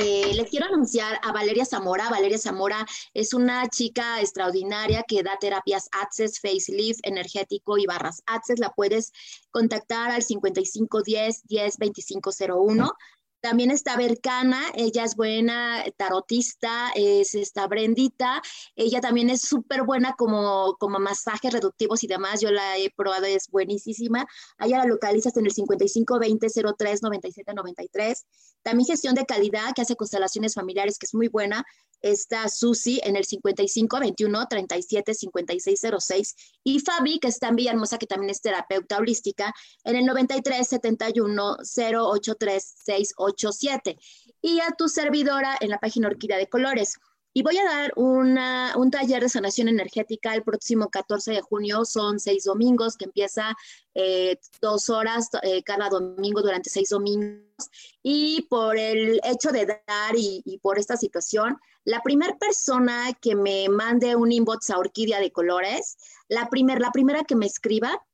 Eh, 0.00 0.32
les 0.32 0.48
quiero 0.48 0.66
anunciar 0.66 1.18
a 1.24 1.32
Valeria 1.32 1.64
Zamora. 1.64 2.08
Valeria 2.08 2.38
Zamora 2.38 2.86
es 3.14 3.34
una 3.34 3.68
chica 3.68 4.20
extraordinaria 4.20 5.02
que 5.02 5.24
da 5.24 5.36
terapias 5.40 5.88
Access, 5.90 6.38
Facelift, 6.40 7.00
energético 7.02 7.78
y 7.78 7.86
barras 7.86 8.22
Access. 8.26 8.60
La 8.60 8.70
puedes 8.70 9.12
contactar 9.50 10.12
al 10.12 10.22
5510 10.22 11.48
10 11.48 11.78
2501. 11.78 12.92
También 13.40 13.70
está 13.70 13.96
Bercana, 13.96 14.60
ella 14.74 15.04
es 15.04 15.14
buena 15.14 15.84
tarotista, 15.96 16.90
es 16.96 17.36
esta 17.36 17.68
Brendita, 17.68 18.42
ella 18.74 19.00
también 19.00 19.30
es 19.30 19.42
súper 19.42 19.84
buena 19.84 20.14
como, 20.18 20.74
como 20.80 20.98
masajes 20.98 21.52
reductivos 21.52 22.02
y 22.02 22.08
demás, 22.08 22.40
yo 22.40 22.50
la 22.50 22.76
he 22.78 22.90
probado, 22.90 23.26
es 23.26 23.48
buenísima. 23.48 24.26
Allá 24.58 24.78
la 24.78 24.86
localizas 24.86 25.36
en 25.36 25.46
el 25.46 25.52
5520 25.52 26.48
03 26.76 27.02
97 27.02 27.54
93. 27.54 28.26
También 28.68 28.86
gestión 28.86 29.14
de 29.14 29.24
calidad, 29.24 29.72
que 29.74 29.80
hace 29.80 29.96
constelaciones 29.96 30.52
familiares, 30.52 30.98
que 30.98 31.06
es 31.06 31.14
muy 31.14 31.28
buena. 31.28 31.64
Está 32.02 32.50
Susi 32.50 33.00
en 33.02 33.16
el 33.16 33.24
55 33.24 33.98
21 33.98 34.46
37 34.46 35.14
56 35.14 35.80
06 35.98 36.34
y 36.64 36.78
Fabi, 36.80 37.18
que 37.18 37.28
está 37.28 37.48
en 37.48 37.56
Villahermosa, 37.56 37.96
que 37.96 38.06
también 38.06 38.28
es 38.28 38.42
terapeuta 38.42 38.98
holística, 38.98 39.54
en 39.84 39.96
el 39.96 40.04
93 40.04 40.68
71 40.68 41.56
083 41.62 42.74
687. 42.84 43.96
Y 44.42 44.60
a 44.60 44.72
tu 44.76 44.86
servidora 44.90 45.56
en 45.62 45.70
la 45.70 45.78
página 45.78 46.08
Orquídea 46.08 46.36
de 46.36 46.50
Colores. 46.50 46.98
Y 47.34 47.42
voy 47.42 47.56
a 47.58 47.64
dar 47.64 47.92
un 47.96 48.90
taller 48.90 49.22
de 49.22 49.28
sanación 49.28 49.68
energética 49.68 50.34
el 50.34 50.42
próximo 50.42 50.88
14 50.88 51.32
de 51.32 51.40
junio. 51.40 51.84
Son 51.84 52.18
seis 52.18 52.44
domingos 52.44 52.96
que 52.96 53.04
empieza 53.04 53.54
eh, 53.94 54.38
dos 54.60 54.90
horas 54.90 55.28
eh, 55.42 55.62
cada 55.62 55.88
domingo 55.88 56.42
durante 56.42 56.70
seis 56.70 56.88
domingos. 56.88 57.70
Y 58.02 58.42
por 58.48 58.78
el 58.78 59.20
hecho 59.24 59.50
de 59.50 59.66
dar 59.66 60.14
y, 60.16 60.58
por 60.62 60.78
esta 60.78 60.96
situación, 60.96 61.58
la 61.84 62.02
primera 62.02 62.36
persona 62.38 63.12
que 63.20 63.36
me 63.36 63.68
mande 63.68 64.16
un 64.16 64.32
inbox 64.32 64.70
a 64.70 64.78
Orquídea 64.78 65.20
de 65.20 65.30
Colores, 65.30 65.96
la, 66.28 66.48
primer, 66.48 66.80
la 66.80 66.92
primera 66.92 67.24
que 67.24 67.36
me 67.36 67.46
escriba, 67.46 68.04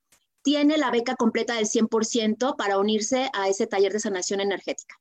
tiene 0.43 0.77
la 0.77 0.91
beca 0.91 1.17
completa 1.17 1.55
del 1.55 1.67
100% 1.67 2.57
para 2.57 2.79
unirse 2.79 3.31
a 3.33 3.49
ese 3.49 3.67
taller 3.67 3.93
de 3.93 4.01
sanación 4.01 4.41
energética. 4.41 4.97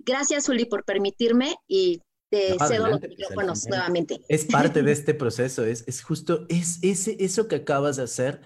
Gracias, 0.00 0.48
Uli, 0.48 0.64
por 0.64 0.84
permitirme 0.84 1.56
y 1.68 2.02
te 2.30 2.56
cedo 2.66 2.88
los 2.88 3.00
pues, 3.00 3.10
micrófonos 3.10 3.66
nuevamente. 3.66 4.20
Es 4.28 4.44
parte 4.46 4.82
de 4.82 4.92
este 4.92 5.14
proceso, 5.14 5.64
es, 5.64 5.84
es 5.86 6.02
justo, 6.02 6.46
es 6.48 6.78
ese, 6.82 7.16
eso 7.20 7.48
que 7.48 7.56
acabas 7.56 7.96
de 7.96 8.04
hacer, 8.04 8.40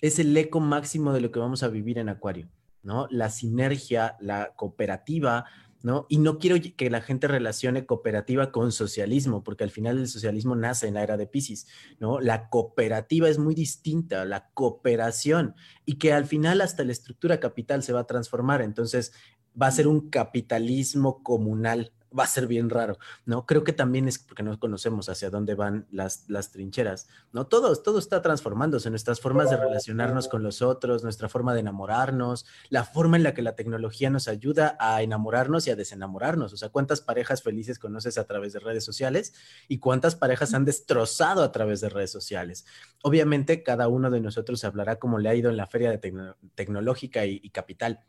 es 0.00 0.18
el 0.18 0.36
eco 0.36 0.60
máximo 0.60 1.12
de 1.12 1.20
lo 1.20 1.32
que 1.32 1.40
vamos 1.40 1.62
a 1.62 1.68
vivir 1.68 1.98
en 1.98 2.08
Acuario, 2.08 2.48
¿no? 2.82 3.08
La 3.10 3.30
sinergia, 3.30 4.16
la 4.20 4.52
cooperativa, 4.56 5.46
¿no? 5.82 6.06
Y 6.10 6.18
no 6.18 6.38
quiero 6.38 6.56
que 6.76 6.90
la 6.90 7.00
gente 7.00 7.28
relacione 7.28 7.86
cooperativa 7.86 8.52
con 8.52 8.72
socialismo, 8.72 9.42
porque 9.42 9.64
al 9.64 9.70
final 9.70 9.98
el 9.98 10.08
socialismo 10.08 10.54
nace 10.54 10.86
en 10.86 10.94
la 10.94 11.02
era 11.02 11.16
de 11.16 11.26
Pisces, 11.26 11.66
¿no? 11.98 12.20
La 12.20 12.48
cooperativa 12.50 13.28
es 13.28 13.38
muy 13.38 13.54
distinta, 13.54 14.24
la 14.26 14.50
cooperación, 14.52 15.54
y 15.86 15.98
que 15.98 16.12
al 16.12 16.26
final 16.26 16.60
hasta 16.60 16.84
la 16.84 16.92
estructura 16.92 17.40
capital 17.40 17.82
se 17.82 17.92
va 17.92 18.00
a 18.00 18.06
transformar, 18.06 18.60
entonces 18.60 19.12
va 19.60 19.66
a 19.66 19.72
ser 19.72 19.88
un 19.88 20.10
capitalismo 20.10 21.22
comunal, 21.22 21.92
va 22.16 22.24
a 22.24 22.26
ser 22.26 22.46
bien 22.46 22.70
raro, 22.70 22.98
¿no? 23.24 23.46
Creo 23.46 23.64
que 23.64 23.72
también 23.72 24.08
es 24.08 24.18
porque 24.18 24.42
no 24.42 24.58
conocemos 24.58 25.08
hacia 25.08 25.30
dónde 25.30 25.54
van 25.54 25.86
las, 25.90 26.24
las 26.28 26.50
trincheras, 26.50 27.08
¿no? 27.32 27.46
Todo, 27.46 27.74
todo 27.76 27.98
está 27.98 28.20
transformándose, 28.22 28.90
nuestras 28.90 29.20
formas 29.20 29.50
de 29.50 29.56
relacionarnos 29.56 30.28
con 30.28 30.42
los 30.42 30.62
otros, 30.62 31.04
nuestra 31.04 31.28
forma 31.28 31.54
de 31.54 31.60
enamorarnos, 31.60 32.46
la 32.68 32.84
forma 32.84 33.16
en 33.16 33.22
la 33.22 33.34
que 33.34 33.42
la 33.42 33.54
tecnología 33.54 34.10
nos 34.10 34.28
ayuda 34.28 34.76
a 34.80 35.02
enamorarnos 35.02 35.66
y 35.66 35.70
a 35.70 35.76
desenamorarnos. 35.76 36.52
O 36.52 36.56
sea, 36.56 36.68
¿cuántas 36.70 37.00
parejas 37.00 37.42
felices 37.42 37.78
conoces 37.78 38.18
a 38.18 38.24
través 38.24 38.52
de 38.52 38.60
redes 38.60 38.84
sociales 38.84 39.34
y 39.68 39.78
cuántas 39.78 40.16
parejas 40.16 40.54
han 40.54 40.64
destrozado 40.64 41.42
a 41.42 41.52
través 41.52 41.80
de 41.80 41.88
redes 41.88 42.10
sociales? 42.10 42.66
Obviamente, 43.02 43.62
cada 43.62 43.88
uno 43.88 44.10
de 44.10 44.20
nosotros 44.20 44.64
hablará 44.64 44.96
como 44.96 45.18
le 45.18 45.28
ha 45.28 45.34
ido 45.34 45.50
en 45.50 45.56
la 45.56 45.66
feria 45.66 45.90
de 45.90 46.34
tecnológica 46.54 47.24
y 47.26 47.50
capital 47.50 48.00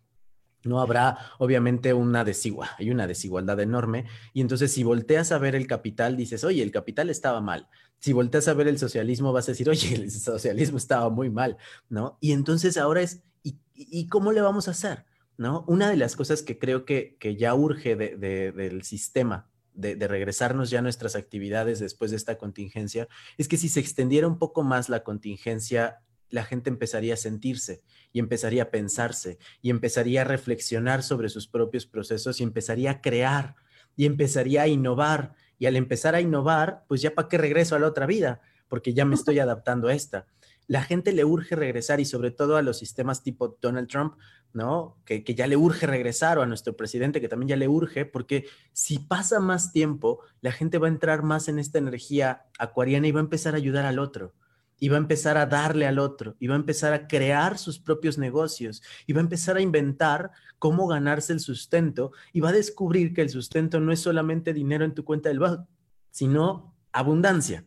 no 0.64 0.80
habrá 0.80 1.18
obviamente 1.40 1.94
una 1.94 2.24
desigualdad, 2.24 2.76
hay 2.78 2.92
una 2.92 3.08
desigualdad 3.08 3.60
enorme. 3.60 4.06
Y 4.34 4.42
entonces 4.42 4.72
si 4.72 4.84
volteas 4.84 5.32
a 5.32 5.38
ver 5.38 5.56
el 5.56 5.68
capital, 5.68 6.18
dices, 6.18 6.44
oye, 6.44 6.62
el 6.62 6.72
capital 6.72 7.10
estaba 7.10 7.42
mal. 7.42 7.68
Si 8.00 8.14
volteas 8.14 8.48
a 8.48 8.54
ver 8.54 8.68
el 8.68 8.80
socialismo, 8.80 9.34
vas 9.34 9.48
a 9.48 9.52
decir, 9.52 9.70
oye, 9.70 9.96
el 9.96 10.12
socialismo 10.12 10.78
estaba 10.78 11.10
muy 11.10 11.30
mal, 11.30 11.58
¿no? 11.90 12.18
Y 12.20 12.32
entonces 12.32 12.78
ahora 12.78 13.02
es, 13.02 13.24
¿y, 13.44 14.08
cómo 14.08 14.32
le 14.32 14.42
vamos 14.42 14.68
a 14.68 14.72
hacer? 14.72 15.06
¿No? 15.38 15.66
Una 15.68 15.90
de 15.90 15.98
las 15.98 16.16
cosas 16.16 16.44
que 16.44 16.60
creo 16.60 16.86
que, 16.86 17.18
que 17.20 17.36
ya 17.36 17.56
urge 17.56 17.96
del 17.96 18.84
sistema 18.84 19.50
de, 19.74 19.96
de, 19.96 20.08
regresarnos 20.08 20.70
ya 20.70 20.80
a 20.80 20.82
nuestras 20.84 21.16
actividades 21.16 21.80
después 21.80 22.12
de 22.12 22.18
esta 22.18 22.38
contingencia, 22.38 23.08
es 23.38 23.48
que 23.48 23.58
si 23.58 23.70
se 23.70 23.80
extendiera 23.80 24.28
un 24.28 24.38
poco 24.38 24.62
más 24.62 24.90
la 24.90 25.04
contingencia 25.04 26.02
la 26.32 26.44
gente 26.44 26.70
empezaría 26.70 27.14
a 27.14 27.18
sentirse 27.18 27.84
y 28.12 28.20
empezaría 28.20 28.64
a 28.64 28.72
pensarse 28.72 29.38
y 29.62 29.70
empezaría 29.70 30.22
a 30.22 30.26
reflexionar 30.26 31.04
sobre 31.04 31.30
sus 31.30 31.48
propios 31.48 31.86
procesos 31.86 32.40
y 32.40 32.44
empezaría 32.44 32.92
a 32.92 33.02
crear 33.02 33.56
y 33.96 34.06
empezaría 34.06 34.64
a 34.64 34.68
innovar. 34.68 35.36
Y 35.60 35.68
al 35.68 35.76
empezar 35.76 36.16
a 36.16 36.22
innovar, 36.22 36.86
pues 36.88 37.02
ya 37.02 37.14
para 37.14 37.28
qué 37.28 37.38
regreso 37.38 37.76
a 37.76 37.80
la 37.80 37.88
otra 37.88 38.08
vida, 38.08 38.42
porque 38.68 38.94
ya 38.94 39.06
me 39.06 39.14
estoy 39.16 39.38
adaptando 39.38 39.90
a 39.90 39.94
esta. 39.94 40.26
La 40.66 40.82
gente 40.82 41.12
le 41.12 41.26
urge 41.26 41.56
regresar 41.56 42.00
y 42.00 42.06
sobre 42.06 42.32
todo 42.32 42.56
a 42.56 42.62
los 42.62 42.80
sistemas 42.80 43.22
tipo 43.22 43.58
Donald 43.62 43.88
Trump, 43.88 44.16
¿no? 44.54 44.98
Que, 45.06 45.24
que 45.24 45.36
ya 45.36 45.46
le 45.46 45.58
urge 45.58 45.86
regresar 45.86 46.40
o 46.40 46.42
a 46.42 46.46
nuestro 46.46 46.76
presidente 46.76 47.22
que 47.22 47.28
también 47.28 47.50
ya 47.50 47.56
le 47.58 47.68
urge, 47.68 48.06
porque 48.06 48.46
si 48.72 48.98
pasa 48.98 49.40
más 49.40 49.72
tiempo, 49.72 50.22
la 50.40 50.52
gente 50.52 50.78
va 50.78 50.88
a 50.88 50.92
entrar 50.92 51.24
más 51.24 51.48
en 51.48 51.60
esta 51.60 51.78
energía 51.78 52.46
acuariana 52.58 53.08
y 53.08 53.12
va 53.12 53.20
a 53.20 53.24
empezar 53.24 53.54
a 53.54 53.58
ayudar 53.58 53.86
al 53.86 54.00
otro 54.00 54.34
y 54.82 54.90
va 54.90 54.96
a 54.96 55.00
empezar 55.00 55.38
a 55.38 55.46
darle 55.46 55.86
al 55.86 56.00
otro, 56.00 56.36
y 56.40 56.48
va 56.48 56.56
a 56.56 56.58
empezar 56.58 56.92
a 56.92 57.08
crear 57.08 57.60
sus 57.60 57.78
propios 57.78 58.18
negocios, 58.18 58.82
y 59.06 59.14
va 59.14 59.20
a 59.20 59.24
empezar 59.24 59.56
a 59.56 59.62
inventar 59.62 60.32
cómo 60.58 60.88
ganarse 60.88 61.34
el 61.34 61.40
sustento, 61.40 62.14
y 62.34 62.40
va 62.40 62.50
a 62.50 62.54
descubrir 62.54 63.14
que 63.14 63.22
el 63.22 63.30
sustento 63.30 63.80
no 63.80 63.92
es 63.92 64.00
solamente 64.00 64.54
dinero 64.54 64.84
en 64.84 64.96
tu 64.96 65.06
cuenta 65.06 65.30
del 65.30 65.38
banco, 65.38 65.68
sino 66.10 66.76
abundancia. 66.92 67.64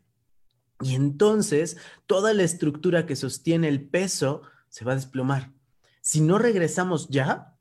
Y 0.81 0.97
entonces 0.97 1.77
toda 2.07 2.35
la 2.35 2.43
estructura 2.43 3.07
que 3.07 3.15
sostiene 3.15 3.69
el 3.69 3.89
peso 3.89 4.43
se 4.69 4.85
va 4.85 4.93
a 4.93 4.97
desplomar. 4.97 5.53
Si 6.01 6.21
no 6.21 6.39
regresamos 6.39 7.09
ya, 7.11 7.54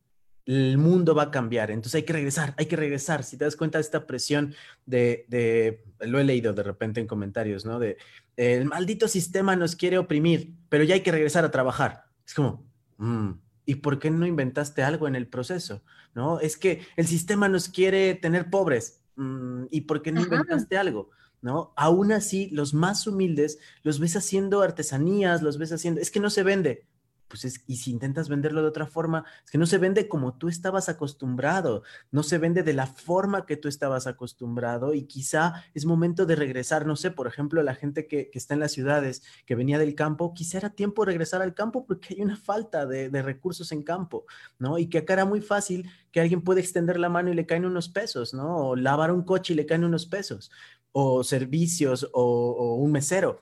el 0.46 0.78
mundo 0.78 1.16
va 1.16 1.24
a 1.24 1.32
cambiar. 1.32 1.72
Entonces 1.72 1.96
hay 1.96 2.04
que 2.04 2.14
regresar, 2.14 2.54
hay 2.58 2.66
que 2.66 2.76
regresar. 2.76 3.24
Si 3.24 3.38
te 3.38 3.46
das 3.46 3.56
cuenta 3.56 3.78
de 3.78 3.84
esta 3.84 4.06
presión 4.06 4.54
de, 4.86 5.82
lo 6.00 6.20
he 6.20 6.24
leído 6.24 6.54
de 6.54 6.64
repente 6.64 7.00
en 7.00 7.08
comentarios, 7.08 7.66
¿no? 7.66 7.80
De, 7.80 7.98
el 8.36 8.66
maldito 8.66 9.08
sistema 9.08 9.56
nos 9.56 9.76
quiere 9.76 9.98
oprimir, 9.98 10.54
pero 10.70 10.84
ya 10.84 10.96
hay 10.96 11.02
que 11.02 11.12
regresar 11.12 11.46
a 11.46 11.52
trabajar. 11.52 12.06
Es 12.26 12.34
como, 12.34 12.66
mm, 12.98 13.32
¿y 13.66 13.76
por 13.76 14.00
qué 14.00 14.10
no 14.12 14.26
inventaste 14.26 14.84
algo 14.84 15.08
en 15.08 15.16
el 15.16 15.28
proceso? 15.28 15.84
¿No? 16.16 16.40
Es 16.40 16.58
que 16.58 16.82
el 16.96 17.08
sistema 17.08 17.48
nos 17.48 17.70
quiere 17.70 18.16
tener 18.16 18.50
pobres. 18.50 19.02
Mm, 19.16 19.66
¿Y 19.70 19.82
por 19.82 20.02
qué 20.02 20.12
no 20.12 20.22
inventaste 20.22 20.78
algo? 20.78 21.10
¿No? 21.42 21.74
Aún 21.76 22.12
así, 22.12 22.50
los 22.52 22.74
más 22.74 23.06
humildes 23.06 23.60
los 23.84 24.00
ves 24.00 24.16
haciendo 24.16 24.62
artesanías, 24.62 25.42
los 25.42 25.58
ves 25.58 25.74
haciendo, 25.74 26.02
es 26.02 26.10
que 26.10 26.20
no 26.20 26.30
se 26.30 26.44
vende 26.44 26.86
pues 27.34 27.46
es, 27.46 27.64
y 27.66 27.78
si 27.78 27.90
intentas 27.90 28.30
venderlo 28.30 28.62
de 28.62 28.68
otra 28.68 28.86
forma, 28.86 29.26
es 29.44 29.50
que 29.50 29.58
no 29.58 29.66
se 29.66 29.80
vende 29.80 30.08
como 30.08 30.38
tú 30.38 30.50
estabas 30.50 30.88
acostumbrado, 30.88 31.82
no 32.12 32.22
se 32.22 32.38
vende 32.38 32.62
de 32.62 32.74
la 32.74 32.86
forma 32.86 33.48
que 33.48 33.58
tú 33.58 33.68
estabas 33.68 34.06
acostumbrado 34.06 34.94
y 34.94 35.06
quizá 35.06 35.64
es 35.74 35.88
momento 35.88 36.28
de 36.28 36.36
regresar, 36.36 36.86
no 36.86 36.96
sé, 36.96 37.10
por 37.10 37.26
ejemplo, 37.26 37.64
la 37.64 37.74
gente 37.74 38.06
que, 38.06 38.30
está 38.36 38.54
en 38.54 38.60
las 38.60 38.72
ciudades, 38.72 39.24
que 39.48 39.56
venía 39.56 39.80
del 39.80 39.96
campo, 39.96 40.36
quizá 40.36 40.60
era 40.60 40.70
tiempo 40.70 41.02
de 41.02 41.08
regresar 41.08 41.42
al 41.42 41.56
campo 41.56 41.88
porque 41.88 42.14
hay 42.14 42.22
una 42.22 42.38
falta 42.38 42.86
de, 42.86 43.10
recursos 43.24 43.72
en 43.72 43.82
campo, 43.82 44.26
¿no? 44.60 44.78
Y 44.78 44.86
que 44.88 45.00
acá 45.00 45.14
era 45.14 45.26
muy 45.26 45.42
fácil 45.42 45.90
que 46.12 46.22
alguien 46.22 46.44
puede 46.44 46.62
extender 46.62 47.00
la 47.00 47.10
mano 47.10 47.32
y 47.32 47.34
le 47.34 47.48
caen 47.48 47.66
unos 47.66 47.90
pesos, 47.90 48.36
¿no? 48.36 48.58
O 48.58 48.76
lavar 48.76 49.12
un 49.12 49.24
coche 49.24 49.54
y 49.54 49.56
le 49.56 49.66
caen 49.66 49.86
unos 49.86 50.06
pesos, 50.06 50.52
o 50.92 51.24
servicios, 51.24 52.08
o 52.14 52.76
un 52.76 52.92
mesero 52.92 53.42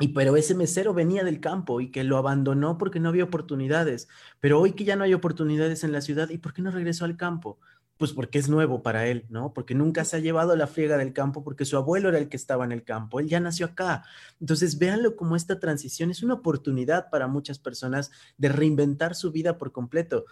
y 0.00 0.08
pero 0.08 0.36
ese 0.36 0.54
mesero 0.54 0.94
venía 0.94 1.24
del 1.24 1.40
campo 1.40 1.80
y 1.80 1.90
que 1.90 2.04
lo 2.04 2.16
abandonó 2.16 2.78
porque 2.78 3.00
no 3.00 3.08
había 3.08 3.24
oportunidades. 3.24 4.08
Pero 4.40 4.60
hoy 4.60 4.72
que 4.72 4.84
ya 4.84 4.96
no 4.96 5.04
hay 5.04 5.14
oportunidades 5.14 5.84
en 5.84 5.92
la 5.92 6.00
ciudad, 6.00 6.30
¿y 6.30 6.38
por 6.38 6.52
qué 6.52 6.62
no 6.62 6.70
regresó 6.70 7.04
al 7.04 7.16
campo? 7.16 7.58
pues 7.96 8.12
porque 8.12 8.38
es 8.38 8.48
nuevo 8.48 8.82
para 8.82 9.06
él, 9.06 9.24
¿no? 9.28 9.52
Porque 9.52 9.74
nunca 9.74 10.04
se 10.04 10.16
ha 10.16 10.20
llevado 10.20 10.56
la 10.56 10.66
friega 10.66 10.96
del 10.96 11.12
campo, 11.12 11.44
porque 11.44 11.64
su 11.64 11.76
abuelo 11.76 12.08
era 12.08 12.18
el 12.18 12.28
que 12.28 12.36
estaba 12.36 12.64
en 12.64 12.72
el 12.72 12.82
campo, 12.82 13.20
él 13.20 13.28
ya 13.28 13.40
nació 13.40 13.66
acá. 13.66 14.04
Entonces, 14.40 14.78
véanlo 14.78 15.16
como 15.16 15.36
esta 15.36 15.60
transición 15.60 16.10
es 16.10 16.22
una 16.22 16.34
oportunidad 16.34 17.08
para 17.10 17.28
muchas 17.28 17.58
personas 17.58 18.10
de 18.36 18.48
reinventar 18.48 19.14
su 19.14 19.30
vida 19.30 19.58
por 19.58 19.72
completo. 19.72 20.24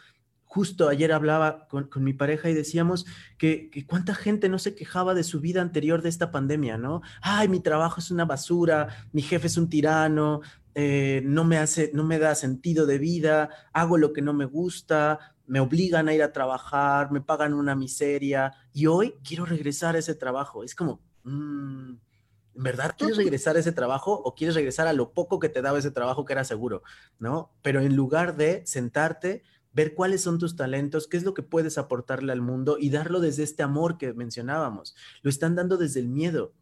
Justo 0.54 0.90
ayer 0.90 1.12
hablaba 1.12 1.66
con, 1.66 1.88
mi 2.04 2.12
pareja 2.12 2.50
y 2.50 2.54
decíamos 2.54 3.06
que, 3.38 3.70
que, 3.70 3.86
cuánta 3.86 4.14
gente 4.14 4.50
no 4.50 4.58
se 4.58 4.74
quejaba 4.74 5.14
de 5.14 5.24
su 5.24 5.40
vida 5.40 5.62
anterior 5.62 6.02
de 6.02 6.10
esta 6.10 6.30
pandemia, 6.30 6.76
¿no? 6.76 7.00
Ay, 7.22 7.48
mi 7.48 7.60
trabajo 7.60 8.00
es 8.00 8.10
una 8.10 8.26
basura, 8.26 9.08
mi 9.12 9.22
jefe 9.22 9.46
es 9.46 9.56
un 9.56 9.70
tirano, 9.70 10.42
eh, 10.74 11.22
no 11.24 11.44
me 11.44 11.56
hace, 11.56 11.90
no 11.94 12.04
me 12.04 12.18
da 12.18 12.34
sentido 12.34 12.84
de 12.84 12.98
vida, 12.98 13.48
hago 13.72 13.96
lo 13.96 14.12
que 14.12 14.20
no 14.20 14.34
me 14.34 14.44
gusta, 14.44 15.34
me 15.46 15.58
obligan 15.58 16.08
a 16.08 16.14
ir 16.14 16.22
a 16.22 16.32
trabajar, 16.32 17.10
me 17.10 17.22
pagan 17.22 17.54
una 17.54 17.74
miseria 17.74 18.52
y 18.74 18.88
hoy 18.88 19.14
quiero 19.24 19.46
regresar 19.46 19.96
a 19.96 20.00
ese 20.00 20.14
trabajo. 20.14 20.64
Es 20.64 20.74
como, 20.74 21.00
mm, 21.24 21.94
¿en 22.56 22.62
verdad 22.62 22.94
quieres 22.96 23.16
regresar 23.16 23.56
a 23.56 23.60
ese 23.60 23.72
trabajo 23.72 24.12
o 24.12 24.34
quieres 24.34 24.54
regresar 24.54 24.86
a 24.86 24.92
lo 24.92 25.14
poco 25.14 25.38
que 25.38 25.48
te 25.48 25.62
daba 25.62 25.78
ese 25.78 25.90
trabajo 25.90 26.26
que 26.26 26.34
era 26.34 26.44
seguro? 26.44 26.82
¿No? 27.18 27.54
Pero 27.62 27.80
en 27.80 27.96
lugar 27.96 28.36
de 28.36 28.62
sentarte, 28.66 29.44
ver 29.72 29.94
cuáles 29.94 30.22
son 30.22 30.38
tus 30.38 30.56
talentos, 30.56 31.08
qué 31.08 31.16
es 31.16 31.24
lo 31.24 31.34
que 31.34 31.42
puedes 31.42 31.78
aportarle 31.78 32.32
al 32.32 32.40
mundo 32.40 32.76
y 32.78 32.90
darlo 32.90 33.20
desde 33.20 33.42
este 33.42 33.62
amor 33.62 33.98
que 33.98 34.12
mencionábamos. 34.12 34.94
Lo 35.22 35.30
están 35.30 35.54
dando 35.54 35.76
desde 35.76 36.00
el 36.00 36.08
miedo. 36.08 36.54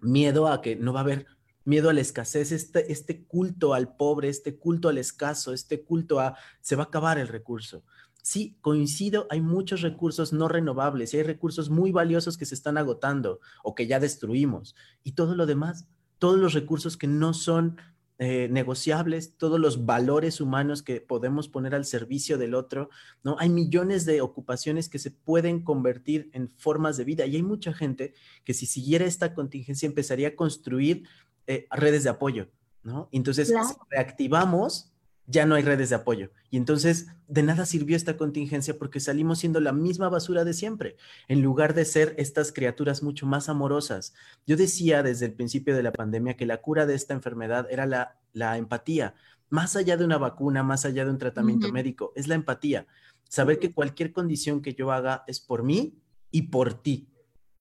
Miedo 0.00 0.48
a 0.48 0.62
que 0.62 0.76
no 0.76 0.92
va 0.92 1.00
a 1.00 1.02
haber 1.02 1.26
miedo 1.64 1.90
a 1.90 1.92
la 1.92 2.00
escasez, 2.00 2.52
este, 2.52 2.90
este 2.90 3.24
culto 3.24 3.74
al 3.74 3.94
pobre, 3.94 4.28
este 4.28 4.56
culto 4.56 4.88
al 4.88 4.98
escaso, 4.98 5.52
este 5.52 5.84
culto 5.84 6.18
a 6.18 6.36
se 6.62 6.74
va 6.74 6.84
a 6.84 6.86
acabar 6.86 7.18
el 7.18 7.28
recurso 7.28 7.84
sí, 8.22 8.56
coincido, 8.60 9.26
hay 9.30 9.40
muchos 9.40 9.82
recursos 9.82 10.32
no 10.32 10.48
renovables 10.48 11.12
y 11.12 11.18
hay 11.18 11.22
recursos 11.22 11.70
muy 11.70 11.92
valiosos 11.92 12.36
que 12.36 12.46
se 12.46 12.54
están 12.54 12.78
agotando 12.78 13.40
o 13.62 13.74
que 13.74 13.86
ya 13.86 14.00
destruimos. 14.00 14.74
Y 15.02 15.12
todo 15.12 15.34
lo 15.34 15.46
demás, 15.46 15.86
todos 16.18 16.38
los 16.38 16.54
recursos 16.54 16.96
que 16.96 17.06
no 17.06 17.34
son 17.34 17.78
eh, 18.22 18.48
negociables, 18.50 19.38
todos 19.38 19.58
los 19.58 19.86
valores 19.86 20.42
humanos 20.42 20.82
que 20.82 21.00
podemos 21.00 21.48
poner 21.48 21.74
al 21.74 21.86
servicio 21.86 22.36
del 22.36 22.54
otro, 22.54 22.90
¿no? 23.24 23.36
Hay 23.38 23.48
millones 23.48 24.04
de 24.04 24.20
ocupaciones 24.20 24.90
que 24.90 24.98
se 24.98 25.10
pueden 25.10 25.62
convertir 25.62 26.28
en 26.34 26.50
formas 26.50 26.98
de 26.98 27.04
vida 27.04 27.24
y 27.24 27.36
hay 27.36 27.42
mucha 27.42 27.72
gente 27.72 28.12
que 28.44 28.52
si 28.52 28.66
siguiera 28.66 29.06
esta 29.06 29.32
contingencia 29.32 29.86
empezaría 29.86 30.28
a 30.28 30.36
construir 30.36 31.08
eh, 31.46 31.66
redes 31.70 32.04
de 32.04 32.10
apoyo, 32.10 32.50
¿no? 32.82 33.08
Entonces, 33.10 33.54
reactivamos 33.88 34.92
ya 35.26 35.46
no 35.46 35.54
hay 35.54 35.62
redes 35.62 35.90
de 35.90 35.96
apoyo. 35.96 36.30
Y 36.50 36.56
entonces, 36.56 37.08
de 37.28 37.42
nada 37.42 37.66
sirvió 37.66 37.96
esta 37.96 38.16
contingencia 38.16 38.78
porque 38.78 39.00
salimos 39.00 39.38
siendo 39.38 39.60
la 39.60 39.72
misma 39.72 40.08
basura 40.08 40.44
de 40.44 40.54
siempre, 40.54 40.96
en 41.28 41.42
lugar 41.42 41.74
de 41.74 41.84
ser 41.84 42.14
estas 42.18 42.52
criaturas 42.52 43.02
mucho 43.02 43.26
más 43.26 43.48
amorosas. 43.48 44.14
Yo 44.46 44.56
decía 44.56 45.02
desde 45.02 45.26
el 45.26 45.34
principio 45.34 45.76
de 45.76 45.82
la 45.82 45.92
pandemia 45.92 46.36
que 46.36 46.46
la 46.46 46.60
cura 46.60 46.86
de 46.86 46.94
esta 46.94 47.14
enfermedad 47.14 47.66
era 47.70 47.86
la, 47.86 48.18
la 48.32 48.56
empatía, 48.56 49.14
más 49.50 49.76
allá 49.76 49.96
de 49.96 50.04
una 50.04 50.16
vacuna, 50.16 50.62
más 50.62 50.84
allá 50.84 51.04
de 51.04 51.10
un 51.10 51.18
tratamiento 51.18 51.70
médico, 51.72 52.12
es 52.14 52.28
la 52.28 52.36
empatía. 52.36 52.86
Saber 53.28 53.58
que 53.58 53.72
cualquier 53.72 54.12
condición 54.12 54.62
que 54.62 54.74
yo 54.74 54.92
haga 54.92 55.24
es 55.26 55.40
por 55.40 55.64
mí 55.64 56.00
y 56.30 56.42
por 56.42 56.74
ti. 56.74 57.08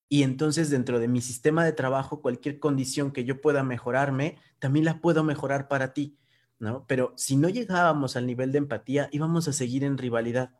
Y 0.07 0.23
entonces 0.23 0.69
dentro 0.69 0.99
de 0.99 1.07
mi 1.07 1.21
sistema 1.21 1.65
de 1.65 1.71
trabajo, 1.71 2.21
cualquier 2.21 2.59
condición 2.59 3.11
que 3.11 3.25
yo 3.25 3.41
pueda 3.41 3.63
mejorarme, 3.63 4.37
también 4.59 4.85
la 4.85 5.01
puedo 5.01 5.23
mejorar 5.23 5.67
para 5.67 5.93
ti. 5.93 6.18
¿No? 6.59 6.85
Pero 6.87 7.13
si 7.15 7.37
no 7.37 7.49
llegábamos 7.49 8.15
al 8.15 8.27
nivel 8.27 8.51
de 8.51 8.59
empatía, 8.59 9.09
íbamos 9.11 9.47
a 9.47 9.53
seguir 9.53 9.83
en 9.83 9.97
rivalidad. 9.97 10.51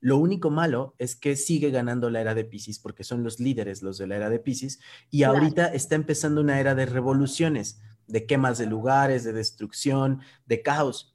Lo 0.00 0.18
único 0.18 0.50
malo 0.50 0.94
es 0.98 1.16
que 1.16 1.36
sigue 1.36 1.70
ganando 1.70 2.10
la 2.10 2.20
era 2.20 2.34
de 2.34 2.44
Pisces, 2.44 2.78
porque 2.78 3.04
son 3.04 3.22
los 3.22 3.40
líderes 3.40 3.82
los 3.82 3.96
de 3.96 4.06
la 4.06 4.16
era 4.16 4.28
de 4.28 4.38
Pisces, 4.38 4.80
y 5.10 5.22
ahorita 5.22 5.68
está 5.68 5.94
empezando 5.94 6.40
una 6.42 6.60
era 6.60 6.74
de 6.74 6.84
revoluciones, 6.84 7.80
de 8.06 8.26
quemas 8.26 8.58
de 8.58 8.66
lugares, 8.66 9.24
de 9.24 9.32
destrucción, 9.32 10.20
de 10.46 10.60
caos, 10.60 11.14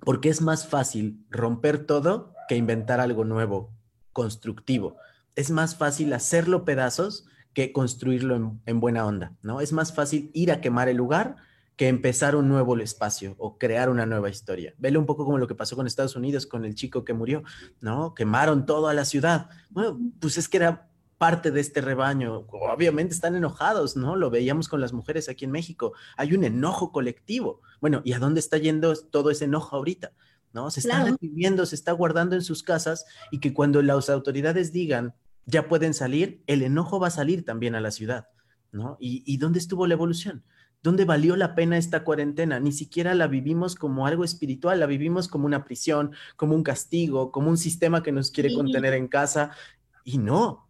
porque 0.00 0.28
es 0.28 0.40
más 0.40 0.68
fácil 0.68 1.24
romper 1.30 1.84
todo 1.84 2.34
que 2.48 2.56
inventar 2.56 3.00
algo 3.00 3.24
nuevo, 3.24 3.72
constructivo. 4.12 4.96
Es 5.34 5.50
más 5.50 5.74
fácil 5.76 6.12
hacerlo 6.12 6.64
pedazos 6.64 7.26
que 7.54 7.72
construirlo 7.72 8.36
en, 8.36 8.60
en 8.66 8.80
buena 8.80 9.06
onda, 9.06 9.34
¿no? 9.42 9.60
Es 9.60 9.72
más 9.72 9.92
fácil 9.94 10.30
ir 10.32 10.52
a 10.52 10.60
quemar 10.60 10.88
el 10.88 10.96
lugar 10.96 11.36
que 11.76 11.88
empezar 11.88 12.36
un 12.36 12.48
nuevo 12.48 12.76
espacio 12.78 13.34
o 13.38 13.58
crear 13.58 13.88
una 13.88 14.06
nueva 14.06 14.28
historia. 14.28 14.74
Vele 14.78 14.98
un 14.98 15.06
poco 15.06 15.24
como 15.24 15.38
lo 15.38 15.46
que 15.46 15.54
pasó 15.54 15.76
con 15.76 15.86
Estados 15.86 16.16
Unidos, 16.16 16.46
con 16.46 16.64
el 16.64 16.74
chico 16.74 17.04
que 17.04 17.14
murió, 17.14 17.42
¿no? 17.80 18.14
Quemaron 18.14 18.66
toda 18.66 18.92
la 18.94 19.04
ciudad. 19.04 19.48
Bueno, 19.70 19.98
pues 20.20 20.36
es 20.36 20.48
que 20.48 20.58
era 20.58 20.88
parte 21.22 21.50
de 21.50 21.60
este 21.60 21.80
rebaño. 21.80 22.46
Obviamente 22.48 23.14
están 23.14 23.36
enojados, 23.36 23.96
¿no? 23.96 24.16
Lo 24.16 24.28
veíamos 24.28 24.68
con 24.68 24.80
las 24.80 24.92
mujeres 24.92 25.28
aquí 25.28 25.44
en 25.44 25.52
México. 25.52 25.92
Hay 26.16 26.34
un 26.34 26.44
enojo 26.44 26.92
colectivo. 26.92 27.60
Bueno, 27.80 28.02
¿y 28.04 28.12
a 28.12 28.18
dónde 28.18 28.40
está 28.40 28.58
yendo 28.58 28.94
todo 28.96 29.30
ese 29.30 29.44
enojo 29.44 29.76
ahorita? 29.76 30.12
¿No? 30.52 30.70
Se 30.70 30.80
está 30.80 31.04
reprimiendo, 31.04 31.64
se 31.64 31.76
está 31.76 31.92
guardando 31.92 32.34
en 32.34 32.42
sus 32.42 32.62
casas 32.62 33.06
y 33.30 33.40
que 33.40 33.54
cuando 33.54 33.80
las 33.80 34.10
autoridades 34.10 34.72
digan 34.72 35.14
ya 35.46 35.68
pueden 35.68 35.94
salir, 35.94 36.42
el 36.46 36.62
enojo 36.62 37.00
va 37.00 37.06
a 37.06 37.10
salir 37.10 37.44
también 37.44 37.74
a 37.74 37.80
la 37.80 37.90
ciudad, 37.90 38.28
¿no? 38.70 38.96
¿Y, 39.00 39.22
y 39.24 39.38
dónde 39.38 39.58
estuvo 39.58 39.86
la 39.86 39.94
evolución? 39.94 40.44
¿Dónde 40.82 41.04
valió 41.04 41.36
la 41.36 41.54
pena 41.54 41.78
esta 41.78 42.04
cuarentena? 42.04 42.58
Ni 42.58 42.72
siquiera 42.72 43.14
la 43.14 43.28
vivimos 43.28 43.74
como 43.74 44.06
algo 44.06 44.24
espiritual, 44.24 44.80
la 44.80 44.86
vivimos 44.86 45.28
como 45.28 45.46
una 45.46 45.64
prisión, 45.64 46.12
como 46.36 46.54
un 46.54 46.62
castigo, 46.62 47.30
como 47.30 47.50
un 47.50 47.56
sistema 47.56 48.02
que 48.02 48.12
nos 48.12 48.30
quiere 48.30 48.52
contener 48.54 48.94
en 48.94 49.08
casa. 49.08 49.52
Y 50.04 50.18
no, 50.18 50.68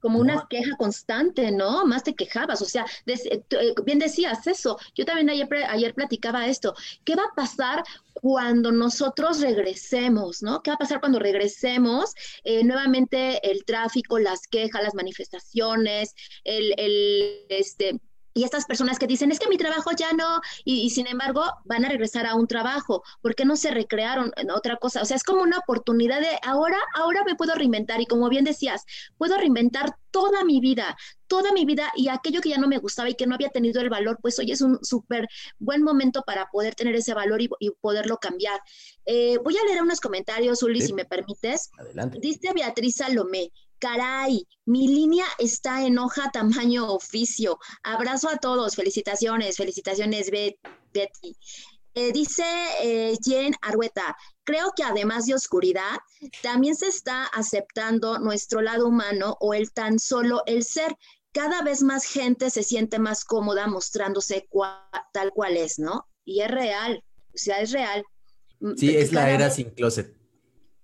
como 0.00 0.18
una 0.18 0.46
queja 0.48 0.76
constante, 0.76 1.52
¿no? 1.52 1.86
Más 1.86 2.02
te 2.02 2.14
quejabas, 2.14 2.60
o 2.62 2.64
sea, 2.64 2.86
eh, 3.06 3.18
eh, 3.26 3.74
bien 3.84 3.98
decías 3.98 4.46
eso. 4.46 4.78
Yo 4.94 5.04
también 5.04 5.30
ayer, 5.30 5.48
ayer 5.68 5.94
platicaba 5.94 6.46
esto. 6.46 6.74
¿Qué 7.04 7.14
va 7.14 7.24
a 7.24 7.34
pasar 7.34 7.84
cuando 8.14 8.72
nosotros 8.72 9.40
regresemos, 9.40 10.42
¿no? 10.42 10.62
¿Qué 10.62 10.70
va 10.70 10.76
a 10.76 10.78
pasar 10.78 11.00
cuando 11.00 11.18
regresemos? 11.18 12.14
Eh, 12.44 12.64
nuevamente 12.64 13.50
el 13.50 13.64
tráfico, 13.64 14.18
las 14.18 14.48
quejas, 14.48 14.82
las 14.82 14.94
manifestaciones, 14.94 16.14
el, 16.44 16.74
el 16.78 17.46
este, 17.50 18.00
y 18.34 18.44
estas 18.44 18.64
personas 18.64 18.98
que 18.98 19.06
dicen, 19.06 19.30
es 19.32 19.38
que 19.38 19.48
mi 19.48 19.56
trabajo 19.56 19.90
ya 19.96 20.12
no, 20.12 20.40
y, 20.64 20.90
sin 20.90 21.06
embargo 21.06 21.44
van 21.64 21.84
a 21.84 21.88
regresar 21.88 22.26
a 22.26 22.34
un 22.34 22.46
trabajo, 22.46 23.02
¿por 23.20 23.34
qué 23.34 23.44
no 23.44 23.56
se 23.56 23.70
recrearon 23.70 24.32
en 24.36 24.50
otra 24.50 24.76
cosa? 24.76 25.02
O 25.02 25.04
sea, 25.04 25.16
es 25.16 25.24
como 25.24 25.42
una 25.42 25.58
oportunidad 25.58 26.20
de 26.20 26.38
ahora, 26.42 26.78
ahora 26.94 27.24
me 27.24 27.34
puedo 27.34 27.54
reinventar 27.54 28.00
y 28.00 28.06
como 28.06 28.28
bien 28.28 28.44
decías, 28.44 28.84
puedo 29.18 29.36
reinventar 29.36 29.96
toda 30.10 30.44
mi 30.44 30.60
vida, 30.60 30.96
toda 31.26 31.52
mi 31.52 31.64
vida 31.64 31.92
y 31.94 32.08
aquello 32.08 32.40
que 32.40 32.48
ya 32.48 32.58
no 32.58 32.68
me 32.68 32.78
gustaba 32.78 33.08
y 33.08 33.14
que 33.14 33.26
no 33.26 33.34
había 33.34 33.50
tenido 33.50 33.80
el 33.80 33.90
valor, 33.90 34.18
pues 34.20 34.38
hoy 34.38 34.50
es 34.50 34.60
un 34.60 34.82
súper 34.84 35.28
buen 35.58 35.82
momento 35.82 36.22
para 36.22 36.48
poder 36.50 36.74
tener 36.74 36.94
ese 36.96 37.14
valor 37.14 37.40
y, 37.40 37.48
poderlo 37.80 38.18
cambiar. 38.18 38.60
Eh, 39.06 39.38
voy 39.42 39.56
a 39.56 39.64
leer 39.64 39.82
unos 39.82 40.00
comentarios, 40.00 40.62
Uli, 40.62 40.80
si 40.80 40.92
me 40.92 41.04
permites. 41.04 41.70
Adelante. 41.78 42.18
Dice 42.20 42.52
Beatriz 42.52 42.96
Salomé, 42.96 43.52
Caray, 43.80 44.46
mi 44.66 44.86
línea 44.86 45.24
está 45.38 45.84
en 45.86 45.98
hoja 45.98 46.30
tamaño 46.30 46.92
oficio. 46.92 47.58
Abrazo 47.82 48.28
a 48.28 48.36
todos. 48.36 48.76
Felicitaciones, 48.76 49.56
felicitaciones, 49.56 50.30
Betty. 50.30 51.36
Eh, 51.94 52.12
dice 52.12 52.44
eh, 52.82 53.16
Jen 53.24 53.54
Argueta, 53.62 54.16
creo 54.44 54.72
que 54.76 54.84
además 54.84 55.26
de 55.26 55.34
oscuridad, 55.34 55.98
también 56.42 56.76
se 56.76 56.86
está 56.86 57.24
aceptando 57.24 58.18
nuestro 58.18 58.60
lado 58.60 58.86
humano 58.86 59.36
o 59.40 59.54
el 59.54 59.72
tan 59.72 59.98
solo 59.98 60.42
el 60.46 60.62
ser. 60.62 60.94
Cada 61.32 61.62
vez 61.62 61.82
más 61.82 62.04
gente 62.04 62.50
se 62.50 62.62
siente 62.62 62.98
más 62.98 63.24
cómoda 63.24 63.66
mostrándose 63.66 64.46
tal 65.12 65.32
cual 65.32 65.56
es, 65.56 65.78
¿no? 65.78 66.06
Y 66.24 66.42
es 66.42 66.50
real, 66.50 67.02
o 67.34 67.38
sea, 67.38 67.60
es 67.60 67.72
real. 67.72 68.04
Sí, 68.76 68.94
es 68.94 69.12
la 69.12 69.30
era 69.30 69.48
sin 69.50 69.70
closet. 69.70 70.14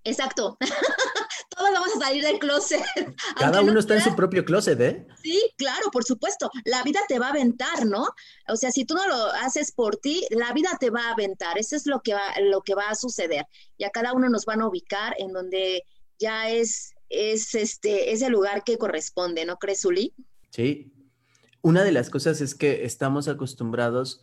Exacto. 0.03 0.57
todos 1.57 1.71
vamos 1.73 1.89
a 1.97 2.07
salir 2.07 2.23
del 2.23 2.39
closet. 2.39 2.83
Cada 3.37 3.63
uno 3.63 3.81
está 3.81 3.95
en 3.95 4.03
su 4.03 4.15
propio 4.15 4.45
closet, 4.45 4.79
¿eh? 4.81 5.07
Sí, 5.23 5.41
claro, 5.57 5.91
por 5.91 6.05
supuesto. 6.05 6.51
La 6.65 6.83
vida 6.83 7.01
te 7.09 7.19
va 7.19 7.29
a 7.29 7.31
aventar, 7.31 7.87
¿no? 7.87 8.09
O 8.49 8.57
sea, 8.57 8.71
si 8.71 8.85
tú 8.85 8.95
no 8.95 9.07
lo 9.07 9.17
haces 9.43 9.73
por 9.73 9.97
ti, 9.97 10.27
la 10.31 10.53
vida 10.53 10.77
te 10.79 10.91
va 10.91 11.09
a 11.09 11.13
aventar. 11.13 11.59
Eso 11.59 11.75
es 11.75 11.87
lo 11.87 12.01
que 12.03 12.13
va, 12.13 12.35
lo 12.43 12.61
que 12.61 12.75
va 12.75 12.91
a 12.91 12.95
suceder. 12.95 13.47
Y 13.79 13.85
a 13.85 13.91
cada 13.91 14.13
uno 14.13 14.29
nos 14.29 14.45
van 14.45 14.61
a 14.61 14.69
ubicar 14.69 15.15
en 15.19 15.33
donde 15.33 15.83
ya 16.19 16.51
es, 16.51 16.95
es 17.09 17.55
este, 17.55 18.13
ese 18.13 18.29
lugar 18.29 18.63
que 18.63 18.77
corresponde, 18.77 19.47
¿no 19.47 19.57
crees, 19.57 19.85
Uli? 19.87 20.15
Sí. 20.51 20.93
Una 21.63 21.85
de 21.85 21.93
las 21.93 22.11
cosas 22.11 22.43
es 22.43 22.55
que 22.55 22.85
estamos 22.85 23.29
acostumbrados 23.29 24.21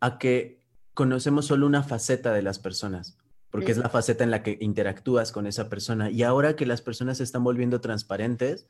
a 0.00 0.18
que 0.18 0.60
conocemos 0.94 1.46
solo 1.46 1.66
una 1.66 1.82
faceta 1.82 2.32
de 2.32 2.42
las 2.42 2.58
personas 2.58 3.18
porque 3.50 3.72
es 3.72 3.78
la 3.78 3.88
faceta 3.88 4.24
en 4.24 4.30
la 4.30 4.42
que 4.42 4.58
interactúas 4.60 5.32
con 5.32 5.46
esa 5.46 5.68
persona. 5.68 6.10
Y 6.10 6.22
ahora 6.22 6.56
que 6.56 6.66
las 6.66 6.82
personas 6.82 7.18
se 7.18 7.24
están 7.24 7.44
volviendo 7.44 7.80
transparentes, 7.80 8.66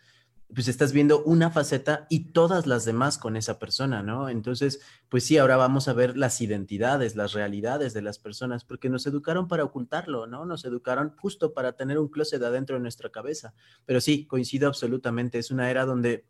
pues 0.55 0.69
estás 0.69 0.93
viendo 0.93 1.23
una 1.25 1.51
faceta 1.51 2.07
y 2.11 2.33
todas 2.33 2.67
las 2.67 2.85
demás 2.85 3.19
con 3.19 3.37
esa 3.37 3.59
persona, 3.59 4.03
¿no? 4.03 4.29
Entonces, 4.29 4.81
pues 5.09 5.25
sí, 5.25 5.39
ahora 5.39 5.57
vamos 5.57 5.87
a 5.87 5.93
ver 5.93 6.17
las 6.17 6.41
identidades, 6.41 7.15
las 7.15 7.33
realidades 7.33 7.93
de 7.93 8.03
las 8.03 8.19
personas, 8.19 8.65
porque 8.65 8.89
nos 8.89 9.07
educaron 9.07 9.47
para 9.47 9.65
ocultarlo, 9.65 10.27
¿no? 10.27 10.45
Nos 10.45 10.65
educaron 10.65 11.15
justo 11.17 11.53
para 11.53 11.75
tener 11.75 11.99
un 11.99 12.09
closet 12.09 12.43
adentro 12.43 12.77
de 12.77 12.83
nuestra 12.83 13.11
cabeza. 13.11 13.55
Pero 13.87 14.01
sí, 14.01 14.27
coincido 14.27 14.67
absolutamente, 14.67 15.39
es 15.39 15.51
una 15.51 15.71
era 15.71 15.85
donde 15.85 16.27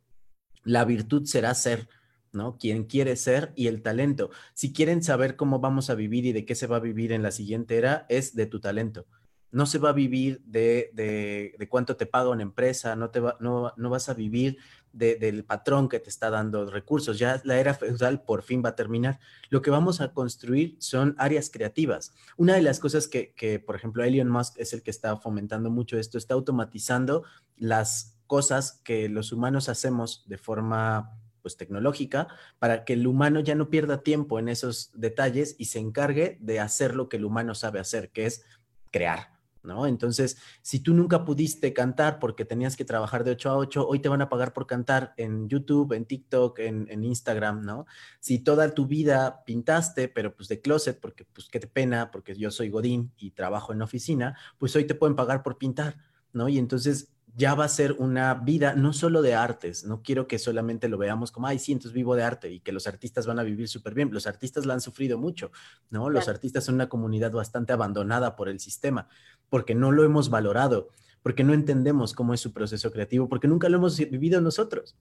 la 0.65 0.85
virtud 0.85 1.25
será 1.25 1.55
ser, 1.55 1.89
¿no? 2.33 2.57
Quien 2.59 2.85
quiere 2.85 3.17
ser 3.17 3.53
y 3.57 3.67
el 3.67 3.83
talento. 3.83 4.31
Si 4.55 4.73
quieren 4.73 5.03
saber 5.03 5.37
cómo 5.37 5.61
vamos 5.61 5.91
a 5.91 5.95
vivir 5.95 6.27
y 6.27 6.33
de 6.33 6.45
qué 6.45 6.55
se 6.55 6.67
va 6.67 6.77
a 6.77 6.81
vivir 6.81 7.13
en 7.13 7.23
la 7.23 7.31
siguiente 7.31 7.77
era, 7.77 8.07
es 8.09 8.35
de 8.35 8.47
tu 8.47 8.61
talento 8.61 9.07
no 9.53 9.67
se 9.67 9.79
va 9.79 9.91
a 9.91 9.93
vivir 9.93 10.43
de, 10.45 10.91
de, 10.93 11.69
cuánto 11.69 11.97
te 11.97 12.07
paga 12.07 12.31
una 12.31 12.43
empresa, 12.43 12.95
no, 12.97 13.11
te 13.11 13.21
va, 13.21 13.37
no, 13.41 13.73
no 13.77 13.91
vas 13.91 14.09
a 14.09 14.15
vivir 14.15 14.59
del 14.93 15.45
patrón 15.45 15.89
que 15.89 16.01
te 16.01 16.11
está 16.11 16.31
dando 16.31 16.69
recursos. 16.71 17.19
Ya 17.19 17.41
la 17.45 17.59
era 17.59 17.75
feudal 17.75 18.23
por 18.23 18.43
fin 18.43 18.63
va 18.65 18.71
a 18.71 18.77
terminar. 18.77 19.21
Lo 19.49 19.63
que 19.63 19.71
vamos 19.71 20.01
a 20.01 20.13
construir 20.13 20.77
son 20.79 21.15
áreas 21.19 21.51
creativas. 21.51 22.13
Una 22.37 22.55
de 22.55 22.63
las 22.63 22.81
cosas 22.81 23.09
que, 23.09 23.33
que, 23.35 23.59
por 23.61 23.77
ejemplo, 23.77 24.05
Elon 24.05 24.29
Musk 24.29 24.59
es 24.59 24.73
el 24.73 24.83
que 24.83 24.91
está 24.91 25.17
fomentando 25.17 25.71
mucho 25.71 25.99
esto, 25.99 26.19
está 26.19 26.35
automatizando 26.35 27.25
las 27.57 28.19
cosas 28.27 28.81
que 28.85 29.09
los 29.09 29.33
humanos 29.33 29.69
hacemos 29.69 30.25
de 30.29 30.39
forma 30.39 31.20
pues 31.41 31.57
tecnológica 31.57 32.29
para 32.59 32.85
que 32.85 32.95
el 32.95 33.07
humano 33.07 33.41
ya 33.41 33.55
no 33.55 33.71
pierda 33.71 34.03
tiempo 34.03 34.39
en 34.39 34.49
esos 34.49 34.91
detalles 34.95 35.57
y 35.59 35.67
se 35.67 35.79
encargue 35.79 36.39
de 36.41 36.61
hacer 36.61 36.95
lo 36.95 37.09
que 37.09 37.17
el 37.17 37.25
humano 37.25 37.55
sabe 37.55 37.81
hacer, 37.81 38.11
que 38.11 38.27
es 38.27 38.45
crear. 38.91 39.41
¿no? 39.63 39.87
Entonces, 39.87 40.39
si 40.63 40.81
tú 40.81 40.95
nunca 40.95 41.25
pudiste 41.25 41.73
cantar 41.73 42.19
porque 42.19 42.45
tenías 42.45 42.77
que 42.77 42.85
trabajar 42.85 43.25
de 43.25 43.33
8 43.33 43.51
a 43.51 43.57
8, 43.57 43.87
hoy 43.89 43.99
te 43.99 44.09
van 44.09 44.23
a 44.23 44.29
pagar 44.29 44.53
por 44.53 44.67
cantar 44.67 45.13
en 45.17 45.49
YouTube, 45.49 45.93
en 45.93 46.07
TikTok, 46.07 46.59
en, 46.61 47.05
Instagram, 47.05 47.63
¿no? 47.63 47.87
Si 48.21 48.39
toda 48.39 48.73
tu 48.75 48.87
vida 48.87 49.43
pintaste, 49.45 50.09
pero 50.09 50.35
pues 50.35 50.49
de 50.49 50.61
closet, 50.61 50.99
porque 51.01 51.25
pues 51.25 51.49
qué 51.49 51.61
pena, 51.61 52.11
porque 52.11 52.35
yo 52.37 52.51
soy 52.51 52.71
Godín 52.71 53.13
y 53.17 53.33
trabajo 53.33 53.73
en 53.73 53.83
oficina, 53.83 54.37
pues 54.59 54.75
hoy 54.77 54.85
te 54.85 54.95
pueden 54.95 55.17
pagar 55.17 55.43
por 55.43 55.59
pintar, 55.59 55.99
¿no? 56.33 56.49
Y 56.49 56.59
entonces 56.59 57.13
ya 57.37 57.55
va 57.55 57.65
a 57.65 57.69
ser 57.69 57.93
una 57.99 58.35
vida 58.35 58.75
no 58.75 58.93
solo 58.93 59.23
de 59.23 59.35
artes, 59.35 59.85
no 59.85 60.03
quiero 60.03 60.27
que 60.27 60.39
solamente 60.39 60.89
lo 60.89 60.99
veamos 60.99 61.31
como, 61.33 61.47
ay, 61.47 61.59
sí, 61.59 61.73
entonces 61.73 61.93
vivo 61.93 62.17
de 62.17 62.23
arte 62.23 62.51
y 62.51 62.61
que 62.61 62.73
los 62.73 62.87
artistas 62.87 63.27
van 63.27 63.39
a 63.39 63.43
vivir 63.43 63.69
súper 63.69 63.95
bien. 63.95 64.11
Los 64.13 64.27
artistas 64.27 64.67
la 64.67 64.75
han 64.75 64.81
sufrido 64.81 65.19
mucho, 65.19 65.51
¿no? 65.91 66.11
Los 66.11 66.29
artistas 66.29 66.65
son 66.65 66.77
una 66.77 66.89
comunidad 66.89 67.33
bastante 67.33 67.73
abandonada 67.73 68.37
por 68.37 68.49
el 68.49 68.61
sistema, 68.61 69.09
porque 69.49 69.75
no 69.75 69.93
lo 69.93 70.05
hemos 70.05 70.31
valorado, 70.31 70.89
porque 71.23 71.45
no 71.45 71.53
entendemos 71.53 72.15
cómo 72.15 72.35
es 72.35 72.41
su 72.41 72.53
proceso 72.53 72.91
creativo, 72.91 73.29
porque 73.29 73.49
nunca 73.49 73.69
lo 73.69 73.77
hemos 73.77 73.97
vivido 73.99 74.41
nosotros. 74.41 74.97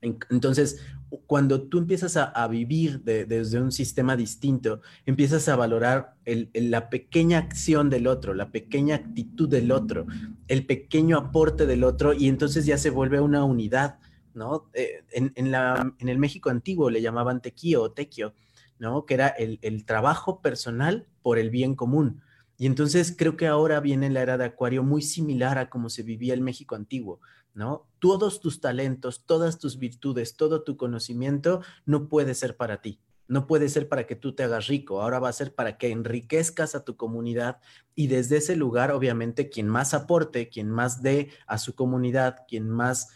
Entonces, 0.00 0.80
cuando 1.26 1.62
tú 1.62 1.78
empiezas 1.78 2.16
a, 2.16 2.46
vivir 2.48 3.02
desde 3.02 3.60
un 3.60 3.72
sistema 3.72 4.16
distinto, 4.16 4.80
empiezas 5.06 5.48
a 5.48 5.56
valorar 5.56 6.14
la 6.24 6.88
pequeña 6.88 7.38
acción 7.38 7.90
del 7.90 8.06
otro, 8.06 8.34
la 8.34 8.50
pequeña 8.50 8.96
actitud 8.96 9.48
del 9.48 9.72
otro, 9.72 10.06
el 10.48 10.66
pequeño 10.66 11.18
aporte 11.18 11.66
del 11.66 11.84
otro, 11.84 12.12
y 12.12 12.28
entonces 12.28 12.64
ya 12.66 12.78
se 12.78 12.90
vuelve 12.90 13.20
una 13.20 13.44
unidad, 13.44 13.98
¿no? 14.34 14.70
Eh, 14.74 15.02
en, 15.12 15.32
el 15.34 16.18
México 16.18 16.50
antiguo 16.50 16.90
le 16.90 17.02
llamaban 17.02 17.42
tequio 17.42 17.82
o 17.82 17.92
tequio, 17.92 18.34
¿no? 18.78 19.04
Que 19.04 19.14
era 19.14 19.28
el, 19.28 19.58
el 19.62 19.84
trabajo 19.84 20.40
personal 20.40 21.06
por 21.22 21.38
el 21.38 21.50
bien 21.50 21.74
común. 21.74 22.22
Y 22.56 22.66
entonces 22.66 23.14
creo 23.16 23.36
que 23.36 23.46
ahora 23.46 23.80
viene 23.80 24.10
la 24.10 24.20
era 24.20 24.36
de 24.36 24.44
Acuario 24.44 24.82
muy 24.82 25.02
similar 25.02 25.58
a 25.58 25.70
como 25.70 25.88
se 25.88 26.02
vivía 26.02 26.34
el 26.34 26.42
México 26.42 26.76
antiguo 26.76 27.20
¿no? 27.54 27.86
Todos 27.98 28.40
tus 28.40 28.60
talentos, 28.60 29.24
todas 29.26 29.58
tus 29.58 29.78
virtudes, 29.78 30.36
todo 30.36 30.62
tu 30.62 30.76
conocimiento 30.76 31.62
no 31.86 32.08
puede 32.08 32.34
ser 32.34 32.56
para 32.56 32.80
ti. 32.80 33.00
No 33.28 33.46
puede 33.46 33.68
ser 33.68 33.88
para 33.88 34.08
que 34.08 34.16
tú 34.16 34.34
te 34.34 34.42
hagas 34.42 34.66
rico, 34.66 35.00
ahora 35.00 35.20
va 35.20 35.28
a 35.28 35.32
ser 35.32 35.54
para 35.54 35.78
que 35.78 35.92
enriquezcas 35.92 36.74
a 36.74 36.84
tu 36.84 36.96
comunidad 36.96 37.60
y 37.94 38.08
desde 38.08 38.38
ese 38.38 38.56
lugar, 38.56 38.90
obviamente, 38.90 39.48
quien 39.48 39.68
más 39.68 39.94
aporte, 39.94 40.48
quien 40.48 40.68
más 40.68 41.00
dé 41.00 41.30
a 41.46 41.58
su 41.58 41.76
comunidad, 41.76 42.38
quien 42.48 42.68
más 42.68 43.10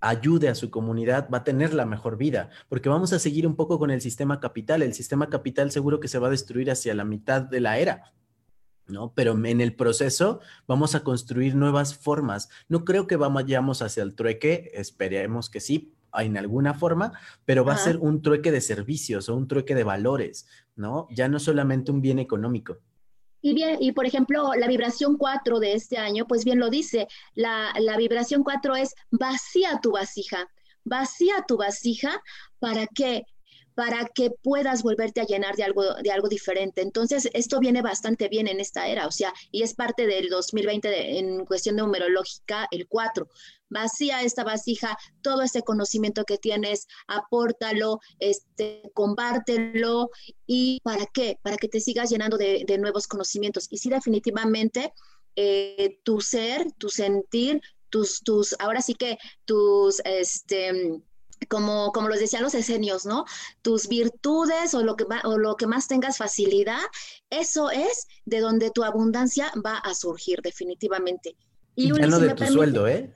ayude 0.00 0.50
a 0.50 0.54
su 0.54 0.70
comunidad, 0.70 1.30
va 1.32 1.38
a 1.38 1.44
tener 1.44 1.72
la 1.72 1.86
mejor 1.86 2.18
vida, 2.18 2.50
porque 2.68 2.90
vamos 2.90 3.14
a 3.14 3.18
seguir 3.18 3.46
un 3.46 3.56
poco 3.56 3.78
con 3.78 3.90
el 3.90 4.02
sistema 4.02 4.38
capital. 4.38 4.82
El 4.82 4.92
sistema 4.92 5.30
capital 5.30 5.70
seguro 5.70 5.98
que 5.98 6.08
se 6.08 6.18
va 6.18 6.26
a 6.26 6.30
destruir 6.30 6.70
hacia 6.70 6.94
la 6.94 7.04
mitad 7.04 7.40
de 7.40 7.60
la 7.60 7.78
era, 7.78 8.12
¿no? 8.86 9.12
Pero 9.14 9.32
en 9.32 9.60
el 9.60 9.74
proceso 9.74 10.40
vamos 10.66 10.94
a 10.94 11.04
construir 11.04 11.54
nuevas 11.54 11.96
formas. 11.96 12.48
No 12.68 12.84
creo 12.84 13.06
que 13.06 13.16
vayamos 13.16 13.82
hacia 13.82 14.02
el 14.02 14.14
trueque, 14.14 14.70
esperemos 14.74 15.50
que 15.50 15.60
sí, 15.60 15.94
en 16.22 16.36
alguna 16.36 16.74
forma, 16.74 17.12
pero 17.44 17.64
va 17.64 17.74
a 17.74 17.78
ser 17.78 17.96
un 17.96 18.22
trueque 18.22 18.52
de 18.52 18.60
servicios 18.60 19.28
o 19.28 19.34
un 19.34 19.48
trueque 19.48 19.74
de 19.74 19.84
valores, 19.84 20.46
¿no? 20.76 21.08
Ya 21.10 21.28
no 21.28 21.40
solamente 21.40 21.90
un 21.90 22.00
bien 22.00 22.18
económico. 22.18 22.78
Y 23.40 23.52
bien, 23.52 23.76
y 23.80 23.92
por 23.92 24.06
ejemplo, 24.06 24.52
la 24.56 24.68
vibración 24.68 25.18
4 25.18 25.60
de 25.60 25.74
este 25.74 25.98
año, 25.98 26.26
pues 26.26 26.44
bien 26.44 26.58
lo 26.58 26.70
dice, 26.70 27.08
la, 27.34 27.74
la 27.78 27.96
vibración 27.96 28.42
4 28.42 28.76
es 28.76 28.94
vacía 29.10 29.80
tu 29.82 29.92
vasija, 29.92 30.48
vacía 30.84 31.44
tu 31.46 31.56
vasija 31.56 32.22
para 32.58 32.86
que 32.86 33.24
para 33.74 34.06
que 34.06 34.30
puedas 34.30 34.82
volverte 34.82 35.20
a 35.20 35.26
llenar 35.26 35.56
de 35.56 35.64
algo, 35.64 35.94
de 35.94 36.10
algo 36.10 36.28
diferente. 36.28 36.80
Entonces, 36.80 37.28
esto 37.32 37.58
viene 37.58 37.82
bastante 37.82 38.28
bien 38.28 38.46
en 38.46 38.60
esta 38.60 38.86
era, 38.86 39.06
o 39.06 39.10
sea, 39.10 39.32
y 39.50 39.62
es 39.62 39.74
parte 39.74 40.06
del 40.06 40.28
2020 40.28 41.18
en 41.18 41.44
cuestión 41.44 41.76
numerológica, 41.76 42.68
el 42.70 42.86
4. 42.86 43.28
Vacía 43.68 44.22
esta 44.22 44.44
vasija, 44.44 44.96
todo 45.22 45.42
ese 45.42 45.62
conocimiento 45.62 46.24
que 46.24 46.38
tienes, 46.38 46.86
apórtalo, 47.08 47.98
este, 48.20 48.82
compártelo. 48.94 50.10
¿Y 50.46 50.80
para 50.84 51.06
qué? 51.06 51.38
Para 51.42 51.56
que 51.56 51.68
te 51.68 51.80
sigas 51.80 52.10
llenando 52.10 52.36
de, 52.36 52.64
nuevos 52.78 53.08
conocimientos. 53.08 53.66
Y 53.70 53.78
sí, 53.78 53.90
definitivamente, 53.90 54.92
eh, 55.34 55.98
tu 56.04 56.20
ser, 56.20 56.70
tu 56.78 56.88
sentir, 56.88 57.60
tus, 57.90 58.22
tus, 58.22 58.54
ahora 58.60 58.80
sí 58.80 58.94
que 58.94 59.18
tus, 59.44 60.00
este, 60.04 61.00
como, 61.48 61.92
como 61.92 62.08
los 62.08 62.18
decían 62.18 62.42
los 62.42 62.54
esenios, 62.54 63.06
¿no? 63.06 63.24
Tus 63.62 63.88
virtudes 63.88 64.74
o 64.74 64.82
lo, 64.82 64.96
que 64.96 65.06
o 65.24 65.38
lo 65.38 65.56
que 65.56 65.66
más 65.66 65.88
tengas 65.88 66.18
facilidad, 66.18 66.80
eso 67.30 67.70
es 67.70 68.06
de 68.24 68.40
donde 68.40 68.70
tu 68.70 68.84
abundancia 68.84 69.52
va 69.64 69.78
a 69.78 69.94
surgir 69.94 70.40
definitivamente. 70.42 71.36
Y 71.76 71.88
ya 71.88 72.06
no 72.06 72.18
de 72.18 72.34
tu 72.34 72.46
sueldo, 72.46 72.86
¿eh? 72.86 73.12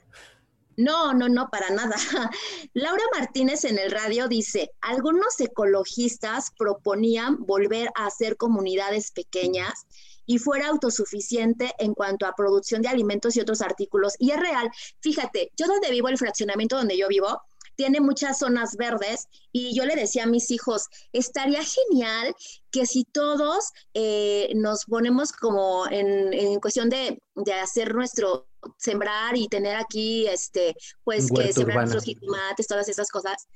No, 0.79 1.13
no, 1.13 1.29
no, 1.29 1.49
para 1.51 1.71
nada. 1.71 1.97
Laura 2.73 3.03
Martínez 3.19 3.65
en 3.65 3.81
el 3.81 3.91
radio 3.91 4.29
dice, 4.29 4.71
algunos 4.81 5.41
ecologistas 5.41 6.53
proponían 6.57 7.45
volver 7.45 7.89
a 7.97 8.07
hacer 8.07 8.37
comunidades 8.37 9.11
pequeñas 9.11 9.87
y 10.25 10.39
fuera 10.39 10.69
autosuficiente 10.69 11.73
en 11.79 11.95
cuanto 11.95 12.27
a 12.27 12.35
producción 12.37 12.81
de 12.81 12.89
alimentos 12.89 13.35
y 13.35 13.41
otros 13.41 13.61
artículos. 13.61 14.15
Y 14.21 14.31
es 14.31 14.39
real. 14.39 14.71
Fíjate, 15.01 15.51
yo 15.57 15.67
donde 15.67 15.91
vivo, 15.91 16.11
el 16.11 16.19
fraccionamiento 16.19 16.77
donde 16.77 16.97
yo 16.97 17.09
vivo, 17.09 17.43
tiene 17.79 18.01
muchas 18.01 18.41
zonas 18.41 18.77
verdes 18.77 19.29
y 19.53 19.73
yo 19.73 19.87
le 19.87 19.95
decía 19.95 20.25
a 20.25 20.27
mis 20.27 20.51
hijos, 20.51 20.89
estaría 21.13 21.63
genial 21.63 22.35
que 22.73 22.87
si 22.87 23.05
todos 23.05 23.71
eh, 23.95 24.51
nos 24.57 24.85
ponemos 24.87 25.31
como 25.31 25.87
en, 25.89 26.59
cuestión 26.59 26.91
de, 26.91 27.23
hacer 27.63 27.95
nuestro 27.95 28.49
sembrar 28.79 29.37
y 29.37 29.47
tener 29.47 29.77
aquí, 29.77 30.27
este, 30.27 30.75
pues 31.05 31.31
que 31.31 31.53
sembrar 31.53 31.79
nuestros 31.79 32.03
jitomates, 32.03 32.67
todas 32.67 32.89
esas 32.89 33.11
cosas, 33.11 33.47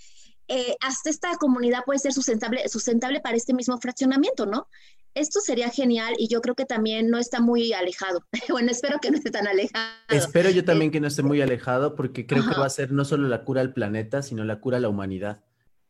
eh, 0.55 0.77
hasta 0.83 1.09
esta 1.09 1.35
comunidad 1.39 1.83
puede 1.87 1.99
ser 1.99 2.13
sustentable, 2.13 2.69
sustentable 2.69 3.21
para 3.21 3.39
este 3.39 3.55
mismo 3.55 3.79
fraccionamiento, 3.79 4.45
¿no? 4.45 4.69
Esto 5.15 5.41
sería 5.41 5.71
genial 5.71 6.13
y 6.19 6.29
yo 6.29 6.43
creo 6.43 6.55
que 6.55 6.67
también 6.67 7.09
no 7.09 7.17
está 7.17 7.41
muy 7.41 7.73
alejado. 7.73 8.27
bueno, 8.51 8.71
espero 8.71 8.99
que 9.01 9.11
no 9.11 9.17
esté 9.17 9.31
tan 9.31 9.47
alejado. 9.47 9.89
Espero 10.11 10.51
yo 10.51 10.63
también 10.63 10.91
que 10.91 11.01
no 11.01 11.07
esté 11.07 11.23
muy 11.23 11.41
alejado 11.41 11.95
porque 11.95 12.27
creo 12.27 12.47
que 12.47 12.55
va 12.55 12.67
a 12.67 12.71
ser 12.71 12.93
no 12.93 13.07
solo 13.07 13.29
la 13.29 13.45
cura 13.45 13.63
al 13.63 13.73
planeta, 13.73 14.23
sino 14.23 14.45
la 14.45 14.61
cura 14.61 14.77
a 14.77 14.81
la 14.81 14.91
humanidad. 14.91 15.41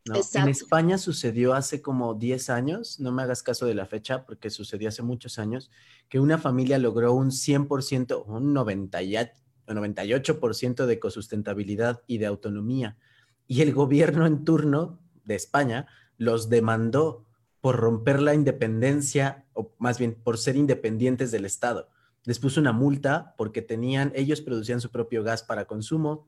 ¿no? 0.05 0.15
En 0.35 0.49
España 0.49 0.97
sucedió 0.97 1.55
hace 1.55 1.83
como 1.83 2.15
10 2.15 2.49
años, 2.51 3.01
no 3.01 3.11
me 3.11 3.23
hagas 3.23 3.43
caso 3.43 3.67
de 3.67 3.75
la 3.75 3.87
fecha 3.87 4.25
porque 4.27 4.49
sucedió 4.49 4.89
hace 4.89 5.03
muchos 5.03 5.41
años, 5.41 5.73
que 6.09 6.21
una 6.21 6.39
familia 6.39 6.79
logró 6.79 7.15
un 7.15 7.31
100%, 7.31 8.27
un 8.27 8.55
98% 8.55 10.87
de 10.87 10.95
ecosustentabilidad 10.95 12.03
y 12.07 12.19
de 12.19 12.27
autonomía. 12.27 12.97
Y 13.53 13.61
el 13.61 13.75
gobierno 13.75 14.25
en 14.25 14.47
turno 14.47 14.99
de 15.27 15.35
España 15.35 15.87
los 16.17 16.49
demandó 16.49 17.27
por 17.61 17.77
romper 17.77 18.23
la 18.23 18.33
independencia, 18.33 19.45
o 19.53 19.75
más 19.77 19.99
bien 19.99 20.15
por 20.15 20.39
ser 20.39 20.57
independientes 20.57 21.31
del 21.33 21.45
Estado. 21.45 21.91
Les 22.25 22.39
puso 22.39 22.63
una 22.63 22.73
multa 22.73 23.35
porque 23.37 23.61
tenían, 23.61 24.11
ellos 24.15 24.41
producían 24.41 24.81
su 24.81 24.91
propio 24.91 25.23
gas 25.23 25.43
para 25.43 25.67
consumo, 25.67 26.27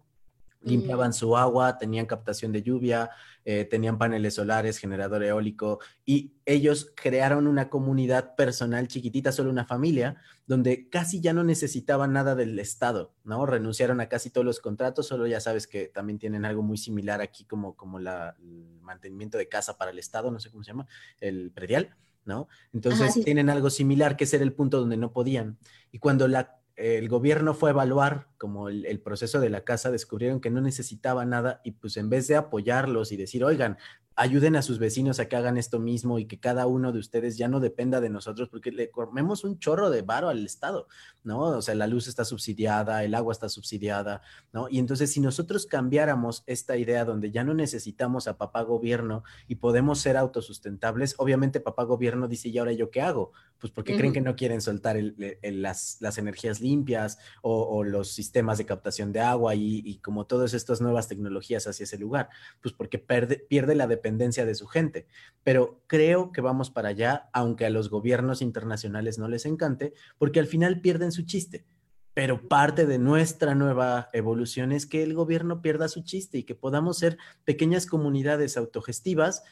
limpiaban 0.64 1.12
su 1.12 1.36
agua, 1.36 1.78
tenían 1.78 2.06
captación 2.06 2.52
de 2.52 2.62
lluvia, 2.62 3.10
eh, 3.44 3.64
tenían 3.64 3.98
paneles 3.98 4.34
solares, 4.34 4.78
generador 4.78 5.22
eólico, 5.22 5.80
y 6.04 6.32
ellos 6.46 6.92
crearon 6.96 7.46
una 7.46 7.68
comunidad 7.68 8.34
personal 8.34 8.88
chiquitita, 8.88 9.32
solo 9.32 9.50
una 9.50 9.66
familia, 9.66 10.16
donde 10.46 10.88
casi 10.88 11.20
ya 11.20 11.32
no 11.32 11.44
necesitaban 11.44 12.12
nada 12.12 12.34
del 12.34 12.58
Estado, 12.58 13.14
¿no? 13.24 13.44
Renunciaron 13.46 14.00
a 14.00 14.08
casi 14.08 14.30
todos 14.30 14.44
los 14.44 14.60
contratos, 14.60 15.06
solo 15.06 15.26
ya 15.26 15.40
sabes 15.40 15.66
que 15.66 15.88
también 15.88 16.18
tienen 16.18 16.44
algo 16.44 16.62
muy 16.62 16.78
similar 16.78 17.20
aquí 17.20 17.44
como, 17.44 17.76
como 17.76 17.98
la, 17.98 18.36
el 18.40 18.80
mantenimiento 18.80 19.38
de 19.38 19.48
casa 19.48 19.76
para 19.76 19.90
el 19.90 19.98
Estado, 19.98 20.30
no 20.30 20.40
sé 20.40 20.50
cómo 20.50 20.64
se 20.64 20.70
llama, 20.70 20.86
el 21.20 21.50
predial. 21.52 21.94
¿no? 22.24 22.48
Entonces 22.72 23.22
tienen 23.22 23.50
algo 23.50 23.68
similar 23.68 24.16
que 24.16 24.24
ser 24.24 24.40
el 24.40 24.54
punto 24.54 24.80
donde 24.80 24.96
no 24.96 25.12
podían. 25.12 25.58
Y 25.92 25.98
cuando 25.98 26.26
la 26.26 26.58
el 26.76 27.08
gobierno 27.08 27.54
fue 27.54 27.70
a 27.70 27.72
evaluar 27.72 28.28
como 28.38 28.68
el, 28.68 29.00
proceso 29.00 29.40
de 29.40 29.50
la 29.50 29.64
casa, 29.64 29.90
descubrieron 29.90 30.40
que 30.40 30.50
no 30.50 30.60
necesitaba 30.60 31.24
nada 31.24 31.60
y 31.64 31.72
pues 31.72 31.96
en 31.96 32.10
vez 32.10 32.26
de 32.26 32.36
apoyarlos 32.36 33.12
y 33.12 33.16
decir, 33.16 33.44
oigan, 33.44 33.78
ayuden 34.16 34.56
a 34.56 34.62
sus 34.62 34.78
vecinos 34.78 35.18
a 35.18 35.28
que 35.28 35.36
hagan 35.36 35.56
esto 35.56 35.80
mismo 35.80 36.18
y 36.18 36.26
que 36.26 36.38
cada 36.38 36.66
uno 36.66 36.92
de 36.92 36.98
ustedes 36.98 37.36
ya 37.36 37.48
no 37.48 37.60
dependa 37.60 38.00
de 38.00 38.10
nosotros 38.10 38.48
porque 38.48 38.70
le 38.70 38.90
comemos 38.90 39.44
un 39.44 39.58
chorro 39.58 39.90
de 39.90 40.02
varo 40.02 40.28
al 40.28 40.44
Estado, 40.44 40.86
¿no? 41.24 41.40
O 41.40 41.62
sea, 41.62 41.74
la 41.74 41.86
luz 41.86 42.06
está 42.06 42.24
subsidiada, 42.24 43.02
el 43.02 43.14
agua 43.14 43.32
está 43.32 43.48
subsidiada, 43.48 44.22
¿no? 44.52 44.68
Y 44.68 44.78
entonces 44.78 45.12
si 45.12 45.20
nosotros 45.20 45.66
cambiáramos 45.66 46.44
esta 46.46 46.76
idea 46.76 47.04
donde 47.04 47.32
ya 47.32 47.42
no 47.42 47.54
necesitamos 47.54 48.28
a 48.28 48.38
papá 48.38 48.62
gobierno 48.62 49.24
y 49.48 49.56
podemos 49.56 50.00
ser 50.00 50.16
autosustentables, 50.16 51.14
obviamente 51.18 51.60
papá 51.60 51.84
gobierno 51.84 52.28
dice, 52.28 52.48
¿y 52.48 52.58
ahora 52.58 52.72
yo 52.72 52.90
qué 52.90 53.00
hago? 53.00 53.32
Pues 53.58 53.72
porque 53.72 53.96
creen 53.96 54.12
que 54.12 54.20
no 54.20 54.36
quieren 54.36 54.60
soltar 54.60 54.96
las, 55.42 55.96
las, 56.00 56.18
energías 56.18 56.60
limpias 56.60 57.18
o, 57.40 57.82
los 57.82 58.10
sistemas 58.10 58.58
de 58.58 58.66
captación 58.66 59.12
de 59.12 59.20
agua 59.20 59.54
y, 59.54 59.80
y, 59.84 59.98
como 59.98 60.26
todas 60.26 60.52
estas 60.52 60.82
nuevas 60.82 61.08
tecnologías 61.08 61.66
hacia 61.66 61.84
ese 61.84 61.96
lugar, 61.96 62.28
pues 62.60 62.74
porque 62.74 62.98
pierde, 62.98 63.38
pierde 63.38 63.74
la 63.74 63.86
dependencia 63.86 64.03
de 64.04 64.54
su 64.54 64.66
gente. 64.66 65.06
Pero 65.42 65.82
creo 65.86 66.32
que 66.32 66.40
vamos 66.40 66.70
para 66.70 66.90
allá, 66.90 67.28
aunque 67.32 67.66
a 67.66 67.70
los 67.70 67.90
gobiernos 67.90 68.42
internacionales 68.42 69.18
no 69.18 69.28
les 69.28 69.46
encante, 69.46 69.94
porque 70.18 70.40
al 70.40 70.46
final 70.46 70.80
pierden 70.80 71.12
su 71.12 71.22
chiste. 71.22 71.64
Pero 72.12 72.46
parte 72.48 72.86
de 72.86 72.98
nuestra 72.98 73.54
nueva 73.54 74.08
evolución 74.12 74.70
es 74.70 74.86
que 74.86 75.02
el 75.02 75.14
gobierno 75.14 75.62
pierda 75.62 75.88
su 75.88 76.02
chiste 76.02 76.38
y 76.38 76.44
que 76.44 76.54
podamos 76.54 76.98
ser 76.98 77.18
pequeñas 77.44 77.86
comunidades 77.86 78.56
autogestivas 78.56 79.42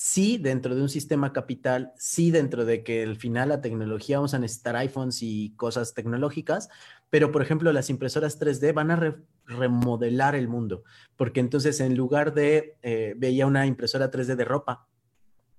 sí 0.00 0.38
dentro 0.38 0.74
de 0.74 0.80
un 0.80 0.88
sistema 0.88 1.34
capital, 1.34 1.92
sí 1.98 2.30
dentro 2.30 2.64
de 2.64 2.82
que 2.82 3.02
al 3.02 3.16
final 3.16 3.50
la 3.50 3.60
tecnología 3.60 4.16
vamos 4.16 4.32
a 4.32 4.38
necesitar 4.38 4.74
iPhones 4.76 5.18
y 5.20 5.52
cosas 5.56 5.92
tecnológicas, 5.92 6.70
pero 7.10 7.32
por 7.32 7.42
ejemplo 7.42 7.72
las 7.72 7.90
impresoras 7.90 8.40
3D 8.40 8.72
van 8.72 8.90
a 8.90 9.16
remodelar 9.46 10.34
el 10.34 10.48
mundo, 10.48 10.84
porque 11.16 11.40
entonces 11.40 11.80
en 11.80 11.96
lugar 11.96 12.32
de, 12.32 12.76
eh, 12.82 13.14
veía 13.16 13.46
una 13.46 13.66
impresora 13.66 14.10
3D 14.10 14.36
de 14.36 14.44
ropa, 14.44 14.88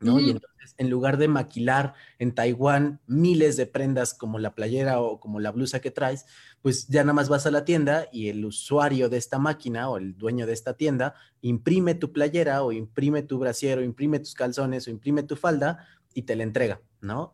¿no? 0.01 0.19
Y 0.19 0.31
entonces, 0.31 0.73
en 0.77 0.89
lugar 0.89 1.17
de 1.17 1.27
maquilar 1.27 1.93
en 2.19 2.33
Taiwán 2.33 2.99
miles 3.05 3.55
de 3.55 3.67
prendas 3.67 4.13
como 4.13 4.39
la 4.39 4.55
playera 4.55 4.99
o 4.99 5.19
como 5.19 5.39
la 5.39 5.51
blusa 5.51 5.79
que 5.79 5.91
traes, 5.91 6.25
pues 6.61 6.87
ya 6.87 7.03
nada 7.03 7.13
más 7.13 7.29
vas 7.29 7.45
a 7.45 7.51
la 7.51 7.65
tienda 7.65 8.07
y 8.11 8.29
el 8.29 8.43
usuario 8.43 9.09
de 9.09 9.17
esta 9.17 9.37
máquina 9.37 9.89
o 9.89 9.97
el 9.97 10.17
dueño 10.17 10.45
de 10.47 10.53
esta 10.53 10.75
tienda 10.75 11.13
imprime 11.41 11.95
tu 11.95 12.11
playera 12.11 12.63
o 12.63 12.71
imprime 12.71 13.21
tu 13.21 13.37
brasier 13.37 13.79
o 13.79 13.83
imprime 13.83 14.19
tus 14.19 14.33
calzones 14.33 14.87
o 14.87 14.91
imprime 14.91 15.23
tu 15.23 15.35
falda 15.35 15.85
y 16.13 16.23
te 16.23 16.35
la 16.35 16.43
entrega, 16.43 16.81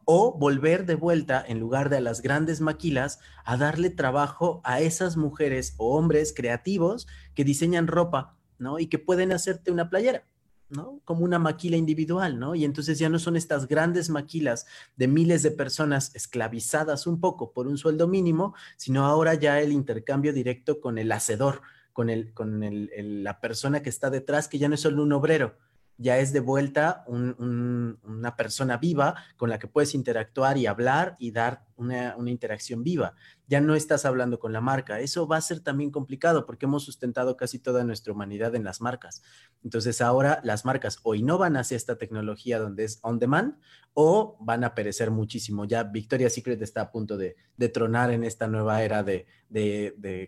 O 0.05 0.38
volver 0.38 0.86
de 0.86 0.95
vuelta, 0.95 1.43
en 1.45 1.59
lugar 1.59 1.89
de 1.89 1.97
a 1.97 2.01
las 2.01 2.22
grandes 2.22 2.61
maquilas, 2.61 3.20
a 3.43 3.57
darle 3.57 3.89
trabajo 3.89 4.61
a 4.63 4.80
esas 4.80 5.18
mujeres 5.18 5.74
o 5.78 5.97
hombres 5.97 6.34
creativos 6.34 7.07
que 7.34 7.43
diseñan 7.43 7.88
ropa, 7.88 8.38
¿no? 8.59 8.80
Y 8.80 8.88
que 8.88 8.99
pueden 8.99 9.32
hacerte 9.32 9.72
una 9.72 9.89
playera. 9.89 10.24
¿no? 10.70 10.99
Como 11.05 11.24
una 11.24 11.39
maquila 11.39 11.78
individual, 11.78 12.39
¿no? 12.39 12.53
Y 12.53 12.65
entonces 12.65 12.99
ya 12.99 13.07
no 13.07 13.20
son 13.20 13.38
estas 13.38 13.70
grandes 13.70 14.09
maquilas 14.09 14.65
de 14.97 15.07
miles 15.07 15.41
de 15.41 15.51
personas 15.51 16.13
esclavizadas 16.13 17.07
un 17.07 17.22
poco 17.22 17.53
por 17.53 17.68
un 17.68 17.78
sueldo 17.78 18.05
mínimo, 18.07 18.53
sino 18.76 19.05
ahora 19.05 19.34
ya 19.36 19.61
el 19.61 19.72
intercambio 19.72 20.34
directo 20.34 20.82
con 20.82 20.97
el 20.97 21.09
hacedor, 21.13 21.61
con, 21.93 22.09
el, 22.09 22.34
con 22.34 22.63
el, 22.63 23.24
la 23.24 23.39
persona 23.39 23.82
que 23.82 23.89
está 23.89 24.09
detrás, 24.09 24.49
que 24.49 24.59
ya 24.59 24.68
no 24.68 24.76
es 24.76 24.82
solo 24.82 25.03
un 25.03 25.13
obrero, 25.13 25.55
ya 25.97 26.17
es 26.17 26.31
de 26.33 26.39
vuelta 26.39 27.03
una 27.07 28.35
persona 28.35 28.77
viva 28.77 29.15
con 29.35 29.49
la 29.49 29.59
que 29.59 29.67
puedes 29.67 29.95
interactuar 29.95 30.57
y 30.57 30.67
hablar 30.67 31.15
y 31.19 31.31
dar 31.31 31.65
una, 31.75 32.15
una, 32.17 32.29
interacción 32.29 32.83
viva. 32.83 33.15
Ya 33.47 33.61
no 33.61 33.75
estás 33.75 34.03
hablando 34.05 34.39
con 34.39 34.51
la 34.51 34.59
marca. 34.59 34.99
Eso 34.99 35.25
va 35.27 35.37
a 35.37 35.41
ser 35.41 35.61
también 35.61 35.89
complicado 35.89 36.45
porque 36.45 36.65
hemos 36.65 36.83
sustentado 36.83 37.37
casi 37.37 37.59
toda 37.59 37.85
nuestra 37.85 38.11
humanidad 38.11 38.55
en 38.55 38.65
las 38.65 38.81
marcas. 38.81 39.23
Entonces 39.63 40.01
ahora 40.01 40.41
las 40.43 40.65
marcas 40.65 40.99
o 41.03 41.15
innovan 41.15 41.55
hacia 41.55 41.77
esta 41.77 41.97
tecnología 41.97 42.59
donde 42.59 42.83
es 42.83 42.99
on 43.03 43.19
demand 43.19 43.55
o 43.93 44.37
van 44.41 44.63
a 44.65 44.75
perecer 44.75 45.11
muchísimo. 45.11 45.65
Ya 45.65 45.83
Victoria's 45.83 46.33
Secret 46.33 46.61
está 46.61 46.81
a 46.81 46.91
punto 46.91 47.17
de, 47.17 47.37
de 47.55 47.69
tronar 47.69 48.11
en 48.11 48.23
esta 48.23 48.47
nueva 48.47 48.83
era 48.83 49.03
de, 49.03 49.25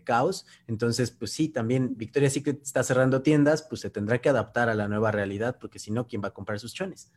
caos. 0.04 0.46
Entonces, 0.66 1.10
pues 1.10 1.30
sí, 1.32 1.48
también 1.48 1.96
Victoria's 1.96 2.32
Secret 2.32 2.62
está 2.62 2.82
cerrando 2.82 3.22
tiendas, 3.22 3.62
pues 3.62 3.82
se 3.82 3.90
tendrá 3.90 4.20
que 4.20 4.30
adaptar 4.30 4.68
a 4.70 4.74
la 4.74 4.88
nueva 4.88 5.10
realidad 5.10 5.58
porque 5.60 5.78
si 5.78 5.90
no, 5.90 6.06
¿quién 6.06 6.22
va 6.22 6.28
a 6.28 6.34
comprar 6.34 6.58
sus 6.58 6.72
chones? 6.72 7.12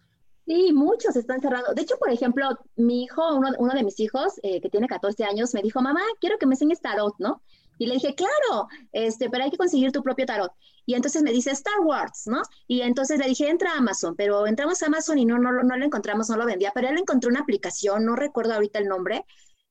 Sí, 0.45 0.73
muchos 0.73 1.15
están 1.15 1.41
cerrando. 1.41 1.73
De 1.73 1.81
hecho, 1.83 1.97
por 1.97 2.09
ejemplo, 2.09 2.47
mi 2.75 3.03
hijo, 3.03 3.35
uno, 3.35 3.51
uno 3.59 3.73
de 3.73 3.83
mis 3.83 3.99
hijos, 4.01 4.33
eh, 4.43 4.59
que 4.59 4.69
tiene 4.69 4.87
14 4.87 5.23
años, 5.23 5.53
me 5.53 5.61
dijo, 5.61 5.81
mamá, 5.81 6.01
quiero 6.19 6.37
que 6.37 6.45
me 6.45 6.53
enseñes 6.55 6.81
tarot, 6.81 7.15
¿no? 7.17 7.41
Y 7.77 7.87
le 7.87 7.93
dije, 7.95 8.13
claro, 8.13 8.67
este, 8.91 9.29
pero 9.29 9.45
hay 9.45 9.51
que 9.51 9.57
conseguir 9.57 9.91
tu 9.91 10.03
propio 10.03 10.25
tarot. 10.25 10.51
Y 10.85 10.95
entonces 10.95 11.23
me 11.23 11.31
dice 11.31 11.51
Star 11.51 11.79
Wars, 11.79 12.23
¿no? 12.25 12.41
Y 12.67 12.81
entonces 12.81 13.19
le 13.19 13.27
dije, 13.27 13.49
entra 13.49 13.71
a 13.71 13.77
Amazon, 13.77 14.15
pero 14.17 14.45
entramos 14.45 14.83
a 14.83 14.87
Amazon 14.87 15.17
y 15.17 15.25
no, 15.25 15.37
no, 15.37 15.51
lo 15.51 15.85
encontramos, 15.85 16.29
no 16.29 16.35
lo 16.35 16.45
vendía, 16.45 16.71
pero 16.75 16.89
él 16.89 16.97
encontró 16.97 17.29
una 17.29 17.39
aplicación, 17.39 18.05
no 18.05 18.15
recuerdo 18.15 18.53
ahorita 18.53 18.79
el 18.79 18.87
nombre, 18.87 19.25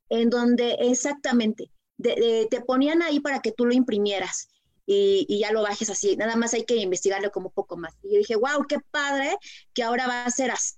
en 0.08 0.30
donde 0.30 0.76
exactamente 0.80 1.70
te 1.98 2.60
ponían 2.66 3.02
ahí 3.02 3.20
para 3.20 3.40
que 3.40 3.52
tú 3.52 3.66
lo 3.66 3.74
imprimieras 3.74 4.48
y, 4.86 5.38
ya 5.38 5.52
lo 5.52 5.62
bajes 5.62 5.90
así. 5.90 6.16
Nada 6.16 6.36
más 6.36 6.54
hay 6.54 6.64
que 6.64 6.76
investigarlo 6.76 7.30
como 7.30 7.48
un 7.48 7.52
poco 7.52 7.76
más. 7.76 7.94
Y 8.02 8.12
yo 8.12 8.18
dije, 8.18 8.36
wow, 8.36 8.66
qué 8.68 8.78
padre 8.90 9.36
que 9.74 9.82
ahora 9.82 10.06
va 10.06 10.24
a 10.24 10.30
ser 10.30 10.50
así. 10.50 10.74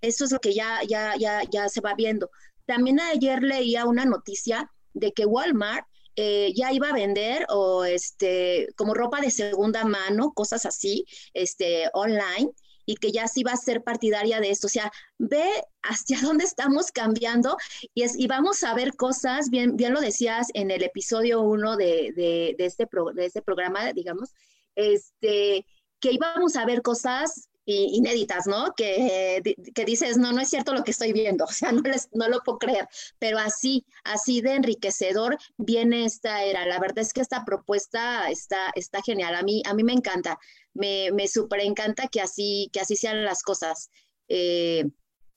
Eso 0.00 0.24
es 0.24 0.32
lo 0.32 0.40
que 0.40 0.54
ya, 0.54 0.80
ya, 0.86 1.14
ya, 1.18 1.42
ya 1.50 1.68
se 1.68 1.80
va 1.80 1.94
viendo. 1.94 2.30
También 2.66 3.00
ayer 3.00 3.42
leía 3.42 3.86
una 3.86 4.04
noticia 4.04 4.70
de 4.92 5.12
que 5.12 5.26
Walmart 5.26 5.86
eh, 6.16 6.52
ya 6.54 6.72
iba 6.72 6.90
a 6.90 6.92
vender 6.92 7.44
o 7.48 7.84
este 7.84 8.68
como 8.76 8.94
ropa 8.94 9.20
de 9.20 9.30
segunda 9.30 9.84
mano, 9.84 10.32
cosas 10.32 10.64
así, 10.64 11.04
este 11.32 11.90
online 11.92 12.52
y 12.86 12.96
que 12.96 13.12
ya 13.12 13.28
sí 13.28 13.42
va 13.42 13.52
a 13.52 13.56
ser 13.56 13.82
partidaria 13.82 14.40
de 14.40 14.50
esto. 14.50 14.66
O 14.66 14.70
sea, 14.70 14.90
ve 15.18 15.48
hacia 15.82 16.18
dónde 16.22 16.44
estamos 16.44 16.90
cambiando 16.92 17.56
y, 17.94 18.02
es, 18.02 18.18
y 18.18 18.26
vamos 18.26 18.62
a 18.64 18.74
ver 18.74 18.94
cosas, 18.96 19.50
bien, 19.50 19.76
bien 19.76 19.92
lo 19.92 20.00
decías 20.00 20.48
en 20.54 20.70
el 20.70 20.82
episodio 20.82 21.42
uno 21.42 21.76
de, 21.76 22.12
de, 22.14 22.54
de 22.58 22.66
este, 22.66 22.88
de 23.14 23.26
este 23.26 23.42
programa, 23.42 23.92
digamos, 23.92 24.32
este, 24.74 25.66
que 26.00 26.12
íbamos 26.12 26.56
a 26.56 26.66
ver 26.66 26.82
cosas 26.82 27.48
inéditas, 27.66 28.46
¿no? 28.46 28.74
Que, 28.76 29.42
que, 29.74 29.84
dices, 29.84 30.16
no, 30.18 30.32
no 30.32 30.40
es 30.40 30.50
cierto 30.50 30.74
lo 30.74 30.84
que 30.84 30.90
estoy 30.90 31.12
viendo, 31.12 31.44
o 31.48 31.52
sea, 31.52 31.72
no, 31.72 31.80
les, 31.82 32.08
no 32.12 32.28
lo 32.28 32.40
puedo 32.40 32.58
creer, 32.58 32.88
pero 33.18 33.38
así, 33.38 33.84
así 34.04 34.40
de 34.40 34.54
enriquecedor 34.54 35.38
viene 35.56 36.04
esta 36.04 36.44
era. 36.44 36.66
La 36.66 36.78
verdad 36.78 36.98
es 36.98 37.12
que 37.12 37.20
esta 37.20 37.44
propuesta 37.44 38.30
está, 38.30 38.70
está 38.74 39.02
genial, 39.02 39.34
a 39.34 39.42
mí, 39.42 39.62
a 39.66 39.74
mí 39.74 39.82
me 39.84 39.92
encanta, 39.92 40.38
me, 40.74 41.10
me 41.12 41.28
súper 41.28 41.60
encanta 41.60 42.08
que 42.08 42.20
así, 42.20 42.70
que 42.72 42.80
así 42.80 42.96
sean 42.96 43.24
las 43.24 43.42
cosas. 43.42 43.90
Eh, 44.28 44.84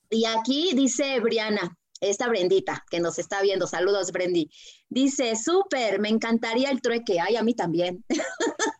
y 0.09 0.25
aquí 0.25 0.71
dice 0.73 1.19
Briana, 1.19 1.77
esta 1.99 2.27
Brendita 2.27 2.85
que 2.89 2.99
nos 2.99 3.19
está 3.19 3.41
viendo, 3.41 3.67
saludos 3.67 4.11
Brendi, 4.11 4.49
dice, 4.89 5.35
súper, 5.35 5.99
me 5.99 6.09
encantaría 6.09 6.69
el 6.69 6.81
trueque, 6.81 7.19
ay, 7.19 7.35
a 7.35 7.43
mí 7.43 7.53
también. 7.53 8.03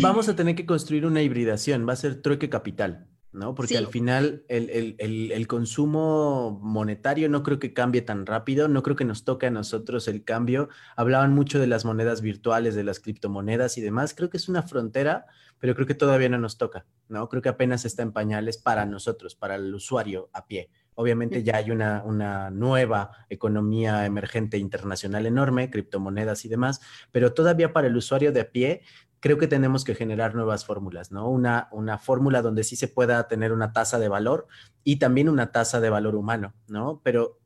Vamos 0.00 0.28
a 0.28 0.36
tener 0.36 0.54
que 0.54 0.66
construir 0.66 1.06
una 1.06 1.22
hibridación, 1.22 1.86
va 1.88 1.92
a 1.92 1.96
ser 1.96 2.20
trueque 2.20 2.50
capital, 2.50 3.08
¿no? 3.32 3.54
Porque 3.54 3.78
al 3.78 3.86
final 3.86 4.44
el, 4.48 5.46
consumo 5.46 6.60
monetario 6.62 7.28
no 7.28 7.42
creo 7.42 7.58
que 7.58 7.72
cambie 7.72 8.02
tan 8.02 8.26
rápido, 8.26 8.68
no 8.68 8.82
creo 8.82 8.96
que 8.96 9.04
nos 9.04 9.24
toque 9.24 9.46
a 9.46 9.50
nosotros 9.50 10.08
el 10.08 10.24
cambio. 10.24 10.68
Hablaban 10.96 11.34
mucho 11.34 11.58
de 11.58 11.66
las 11.66 11.84
monedas 11.84 12.20
virtuales, 12.20 12.74
de 12.74 12.84
las 12.84 13.00
criptomonedas 13.00 13.78
y 13.78 13.80
demás. 13.80 14.14
Creo 14.14 14.30
que 14.30 14.36
es 14.36 14.48
una 14.48 14.62
frontera, 14.62 15.26
pero 15.58 15.74
creo 15.74 15.86
que 15.86 15.94
todavía 15.94 16.28
no 16.28 16.38
nos 16.38 16.58
toca, 16.58 16.86
¿no? 17.08 17.28
Creo 17.28 17.42
que 17.42 17.48
apenas 17.48 17.84
está 17.84 18.02
en 18.02 18.12
pañales 18.12 18.58
para 18.58 18.84
nosotros, 18.84 19.34
para 19.34 19.54
el 19.54 19.74
usuario 19.74 20.28
a 20.32 20.46
pie. 20.46 20.70
Obviamente 20.94 21.42
ya 21.42 21.56
hay 21.56 21.70
una, 21.70 22.02
una, 22.04 22.50
nueva 22.50 23.12
economía 23.30 24.04
emergente 24.04 24.58
internacional 24.58 25.24
enorme, 25.24 25.70
criptomonedas 25.70 26.44
y 26.44 26.50
demás, 26.50 26.82
pero 27.12 27.32
todavía 27.32 27.72
para 27.72 27.86
el 27.86 27.96
usuario 27.96 28.30
de 28.30 28.40
a 28.40 28.50
pie 28.50 28.82
creo 29.22 29.38
que 29.38 29.46
tenemos 29.46 29.84
que 29.84 29.94
generar 29.94 30.34
nuevas 30.34 30.66
fórmulas, 30.66 31.12
¿no? 31.12 31.30
Una, 31.30 31.68
una 31.70 31.96
fórmula 31.96 32.42
donde 32.42 32.64
sí 32.64 32.74
se 32.74 32.88
pueda 32.88 33.28
tener 33.28 33.52
una 33.52 33.72
tasa 33.72 34.00
de 34.00 34.08
valor 34.08 34.48
y 34.82 34.96
también 34.96 35.28
una 35.28 35.52
tasa 35.52 35.80
de 35.80 35.90
valor 35.90 36.16
humano, 36.16 36.54
¿no? 36.66 37.00
Pero 37.04 37.38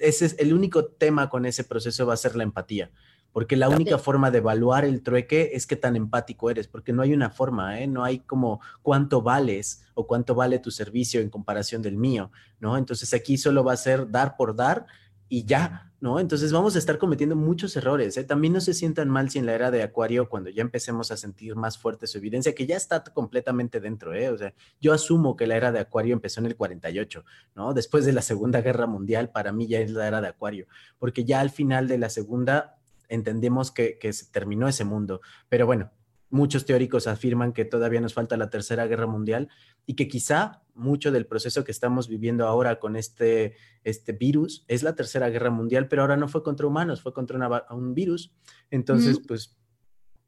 ese 0.00 0.26
es 0.26 0.36
el 0.40 0.52
único 0.52 0.86
tema 0.86 1.28
con 1.28 1.46
ese 1.46 1.62
proceso 1.62 2.06
va 2.06 2.14
a 2.14 2.16
ser 2.16 2.34
la 2.34 2.42
empatía. 2.42 2.90
porque 3.32 3.56
la 3.56 3.70
única 3.70 3.96
forma 3.96 4.30
de 4.30 4.38
evaluar 4.38 4.84
el 4.84 5.02
trueque 5.02 5.52
es 5.54 5.66
que 5.66 5.76
tan 5.76 5.96
empático 5.96 6.50
eres, 6.50 6.68
porque 6.68 6.92
no 6.92 7.00
hay 7.00 7.14
una 7.14 7.30
forma, 7.30 7.80
¿eh? 7.80 7.86
no 7.86 8.04
hay 8.04 8.18
como 8.18 8.60
cuánto 8.82 9.22
vales 9.22 9.84
o 9.94 10.06
cuánto 10.06 10.34
vale 10.34 10.58
tu 10.58 10.70
servicio 10.70 11.18
en 11.22 11.30
comparación 11.30 11.80
del 11.80 11.96
mío, 11.96 12.30
¿no? 12.60 12.76
Entonces 12.76 13.14
aquí 13.14 13.38
solo 13.38 13.64
va 13.64 13.72
a 13.72 13.78
ser 13.78 14.10
dar 14.10 14.36
por 14.36 14.54
dar 14.54 14.84
y 15.32 15.46
ya, 15.46 15.90
¿no? 15.98 16.20
Entonces 16.20 16.52
vamos 16.52 16.76
a 16.76 16.78
estar 16.78 16.98
cometiendo 16.98 17.34
muchos 17.34 17.74
errores. 17.74 18.18
¿eh? 18.18 18.24
También 18.24 18.52
no 18.52 18.60
se 18.60 18.74
sientan 18.74 19.08
mal 19.08 19.30
si 19.30 19.38
en 19.38 19.46
la 19.46 19.54
era 19.54 19.70
de 19.70 19.82
Acuario, 19.82 20.28
cuando 20.28 20.50
ya 20.50 20.60
empecemos 20.60 21.10
a 21.10 21.16
sentir 21.16 21.56
más 21.56 21.78
fuerte 21.78 22.06
su 22.06 22.18
evidencia, 22.18 22.54
que 22.54 22.66
ya 22.66 22.76
está 22.76 23.02
completamente 23.02 23.80
dentro, 23.80 24.12
¿eh? 24.12 24.28
O 24.28 24.36
sea, 24.36 24.52
yo 24.78 24.92
asumo 24.92 25.34
que 25.34 25.46
la 25.46 25.56
era 25.56 25.72
de 25.72 25.78
Acuario 25.78 26.12
empezó 26.12 26.40
en 26.40 26.48
el 26.48 26.56
48, 26.56 27.24
¿no? 27.54 27.72
Después 27.72 28.04
de 28.04 28.12
la 28.12 28.20
Segunda 28.20 28.60
Guerra 28.60 28.86
Mundial, 28.86 29.30
para 29.30 29.52
mí 29.52 29.66
ya 29.66 29.80
es 29.80 29.90
la 29.90 30.06
era 30.06 30.20
de 30.20 30.28
Acuario, 30.28 30.66
porque 30.98 31.24
ya 31.24 31.40
al 31.40 31.48
final 31.48 31.88
de 31.88 31.96
la 31.96 32.10
Segunda 32.10 32.76
entendemos 33.08 33.70
que, 33.70 33.96
que 33.98 34.12
se 34.12 34.26
terminó 34.26 34.68
ese 34.68 34.84
mundo. 34.84 35.22
Pero 35.48 35.64
bueno, 35.64 35.92
muchos 36.32 36.64
teóricos 36.64 37.06
afirman 37.06 37.52
que 37.52 37.66
todavía 37.66 38.00
nos 38.00 38.14
falta 38.14 38.38
la 38.38 38.48
Tercera 38.48 38.86
Guerra 38.86 39.06
Mundial 39.06 39.48
y 39.84 39.94
que 39.94 40.08
quizá 40.08 40.62
mucho 40.74 41.12
del 41.12 41.26
proceso 41.26 41.62
que 41.62 41.70
estamos 41.70 42.08
viviendo 42.08 42.46
ahora 42.46 42.80
con 42.80 42.96
este, 42.96 43.54
este 43.84 44.12
virus 44.12 44.64
es 44.66 44.82
la 44.82 44.94
Tercera 44.94 45.28
Guerra 45.28 45.50
Mundial, 45.50 45.88
pero 45.88 46.02
ahora 46.02 46.16
no 46.16 46.28
fue 46.28 46.42
contra 46.42 46.66
humanos, 46.66 47.02
fue 47.02 47.12
contra 47.12 47.66
un 47.70 47.92
virus. 47.92 48.32
Entonces, 48.70 49.20
pues 49.28 49.58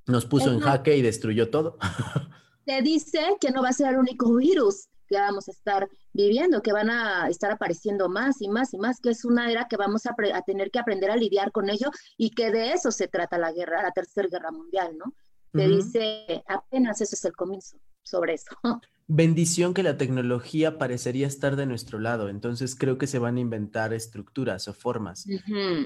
nos 0.06 0.26
puso 0.26 0.52
en 0.52 0.60
jaque 0.60 0.94
y 0.94 1.00
destruyó 1.00 1.48
todo. 1.48 1.78
Se 2.66 2.82
dice 2.82 3.20
que 3.40 3.50
no 3.50 3.62
va 3.62 3.70
a 3.70 3.72
ser 3.72 3.88
el 3.88 3.96
único 3.96 4.36
virus 4.36 4.88
que 5.08 5.16
vamos 5.16 5.48
a 5.48 5.52
estar 5.52 5.88
viviendo, 6.12 6.60
que 6.60 6.72
van 6.74 6.90
a 6.90 7.28
estar 7.28 7.50
apareciendo 7.50 8.10
más 8.10 8.42
y 8.42 8.48
más 8.48 8.74
y 8.74 8.78
más, 8.78 9.00
que 9.00 9.10
es 9.10 9.24
una 9.24 9.50
era 9.50 9.68
que 9.68 9.78
vamos 9.78 10.04
a, 10.04 10.14
a 10.34 10.42
tener 10.42 10.70
que 10.70 10.78
aprender 10.78 11.10
a 11.10 11.16
lidiar 11.16 11.50
con 11.50 11.70
ello 11.70 11.90
y 12.18 12.30
que 12.30 12.50
de 12.50 12.72
eso 12.72 12.90
se 12.90 13.08
trata 13.08 13.38
la 13.38 13.52
guerra, 13.52 13.82
la 13.82 13.92
tercera 13.92 14.28
guerra 14.28 14.50
mundial, 14.50 14.98
¿no? 14.98 15.14
Se 15.54 15.68
dice 15.68 16.42
apenas 16.46 17.00
eso 17.00 17.14
es 17.14 17.24
el 17.24 17.32
comienzo 17.34 17.76
sobre 18.02 18.34
eso. 18.34 18.50
bendición 19.06 19.74
que 19.74 19.82
la 19.82 19.98
tecnología 19.98 20.78
parecería 20.78 21.26
estar 21.26 21.56
de 21.56 21.66
nuestro 21.66 21.98
lado, 21.98 22.30
entonces 22.30 22.74
creo 22.74 22.96
que 22.96 23.06
se 23.06 23.18
van 23.18 23.36
a 23.36 23.40
inventar 23.40 23.92
estructuras 23.92 24.66
o 24.66 24.72
formas, 24.72 25.26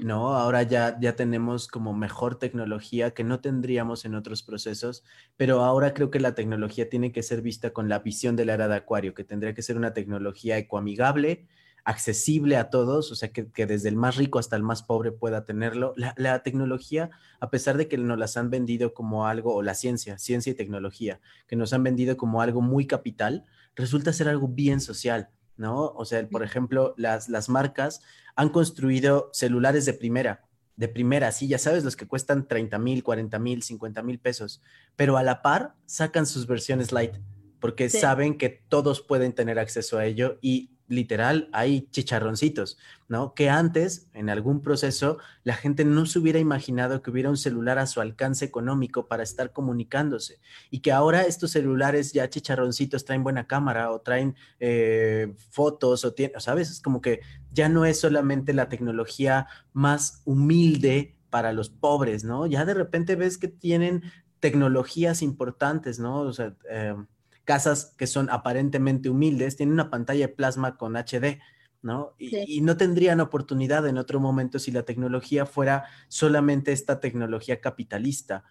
¿no? 0.03 0.35
Ahora 0.35 0.63
ya, 0.63 0.97
ya 1.01 1.15
tenemos 1.15 1.67
como 1.67 1.93
mejor 1.93 2.39
tecnología 2.39 3.13
que 3.13 3.25
no 3.25 3.41
tendríamos 3.41 4.05
en 4.05 4.15
otros 4.15 4.41
procesos, 4.41 5.03
pero 5.35 5.63
ahora 5.65 5.93
creo 5.93 6.11
que 6.11 6.21
la 6.21 6.33
tecnología 6.33 6.89
tiene 6.89 7.11
que 7.11 7.23
ser 7.23 7.41
vista 7.41 7.71
con 7.71 7.89
la 7.89 7.99
visión 7.99 8.37
de 8.37 8.45
la 8.45 8.53
era 8.53 8.69
de 8.69 8.75
Acuario, 8.75 9.13
que 9.13 9.25
tendría 9.25 9.53
que 9.53 9.63
ser 9.63 9.75
una 9.75 9.93
tecnología 9.93 10.57
ecoamigable, 10.57 11.45
accesible 11.83 12.57
a 12.57 12.69
todos, 12.69 13.11
o 13.11 13.15
sea, 13.15 13.31
que, 13.31 13.65
desde 13.65 13.89
el 13.89 13.95
más 13.95 14.15
rico 14.15 14.39
hasta 14.39 14.55
el 14.55 14.63
más 14.63 14.83
pobre 14.83 15.11
pueda 15.11 15.45
tenerlo. 15.45 15.93
La, 15.95 16.43
tecnología, 16.43 17.09
a 17.39 17.49
pesar 17.49 17.77
de 17.77 17.87
que 17.87 17.97
nos 17.97 18.17
las 18.17 18.37
han 18.37 18.49
vendido 18.49 18.93
como 18.93 19.27
algo, 19.27 19.55
o 19.55 19.61
la 19.61 19.73
ciencia, 19.73 20.17
ciencia 20.17 20.51
y 20.51 20.55
tecnología, 20.55 21.19
que 21.47 21.55
nos 21.55 21.73
han 21.73 21.83
vendido 21.83 22.17
como 22.17 22.41
algo 22.41 22.61
muy 22.61 22.85
capital, 22.85 23.45
resulta 23.75 24.13
ser 24.13 24.27
algo 24.27 24.47
bien 24.47 24.81
social, 24.81 25.29
¿no? 25.57 25.93
O 25.95 26.05
sea, 26.05 26.27
por 26.27 26.43
ejemplo, 26.43 26.93
las, 26.97 27.29
las 27.29 27.49
marcas 27.49 28.01
han 28.35 28.49
construido 28.49 29.29
celulares 29.33 29.85
de 29.85 29.93
primera, 29.93 30.45
de 30.79 30.87
primera, 30.87 31.31
sí, 31.33 31.49
ya 31.49 31.57
sabes, 31.57 31.83
los 31.83 31.97
que 31.97 32.07
cuestan 32.07 32.47
30 32.47 32.79
mil, 32.79 33.03
40 33.03 33.37
mil, 33.37 33.63
50 33.63 34.01
mil 34.01 34.17
pesos, 34.17 34.61
pero 34.95 35.17
a 35.17 35.23
la 35.23 35.41
par 35.41 35.75
sacan 35.85 36.25
sus 36.25 36.47
versiones 36.47 36.93
light, 36.93 37.17
porque 37.59 37.89
saben 37.89 38.37
que 38.37 38.47
todos 38.47 39.01
pueden 39.01 39.33
tener 39.33 39.59
acceso 39.59 39.97
a 39.97 40.05
ello 40.05 40.39
y 40.41 40.71
literal 40.89 41.49
hay 41.53 41.87
chicharroncitos, 41.91 42.77
¿no? 43.07 43.33
Que 43.33 43.49
antes, 43.49 44.09
en 44.13 44.29
algún 44.29 44.61
proceso, 44.61 45.19
la 45.43 45.53
gente 45.53 45.85
no 45.85 46.05
se 46.05 46.19
hubiera 46.19 46.39
imaginado 46.39 47.01
que 47.01 47.11
hubiera 47.11 47.29
un 47.29 47.37
celular 47.37 47.77
a 47.77 47.87
su 47.87 48.01
alcance 48.01 48.43
económico 48.43 49.07
para 49.07 49.23
estar 49.23 49.53
comunicándose 49.53 50.39
y 50.71 50.79
que 50.79 50.91
ahora 50.91 51.21
estos 51.21 51.51
celulares 51.51 52.11
ya 52.11 52.29
chicharroncitos 52.29 53.05
traen 53.05 53.23
buena 53.23 53.47
cámara 53.47 53.91
o 53.91 54.01
traen 54.01 54.35
eh, 54.59 55.33
fotos 55.51 56.03
o 56.03 56.13
tienen, 56.13 56.41
¿sabes? 56.41 56.71
Es 56.71 56.81
como 56.81 57.01
que 57.01 57.21
ya 57.53 57.69
no 57.69 57.85
es 57.85 57.99
solamente 57.99 58.53
la 58.53 58.67
tecnología 58.67 59.47
más 59.71 60.21
humilde 60.25 61.15
para 61.29 61.53
los 61.53 61.69
pobres, 61.69 62.23
¿no? 62.23 62.47
Ya 62.47 62.65
de 62.65 62.73
repente 62.73 63.15
ves 63.15 63.37
que 63.37 63.47
tienen 63.47 64.03
tecnologías 64.39 65.21
importantes, 65.21 65.99
¿no? 65.99 66.21
O 66.21 66.33
sea, 66.33 66.55
eh, 66.69 66.95
casas 67.49 67.95
que 67.97 68.05
son 68.05 68.29
aparentemente 68.29 69.09
humildes 69.09 69.57
tienen 69.57 69.73
una 69.73 69.89
pantalla 69.89 70.27
de 70.27 70.33
plasma 70.35 70.77
con 70.77 70.95
HD, 70.95 71.39
¿no? 71.81 72.13
Y, 72.19 72.61
no 72.61 72.77
tendrían 72.77 73.21
oportunidad 73.21 73.87
en 73.87 73.97
otro 73.97 74.19
momento 74.19 74.59
si 74.59 74.69
la 74.69 74.83
tecnología 74.83 75.47
fuera 75.47 75.85
solamente 76.09 76.73
esta 76.73 76.99
tecnología 76.99 77.59
capitalista, 77.59 78.43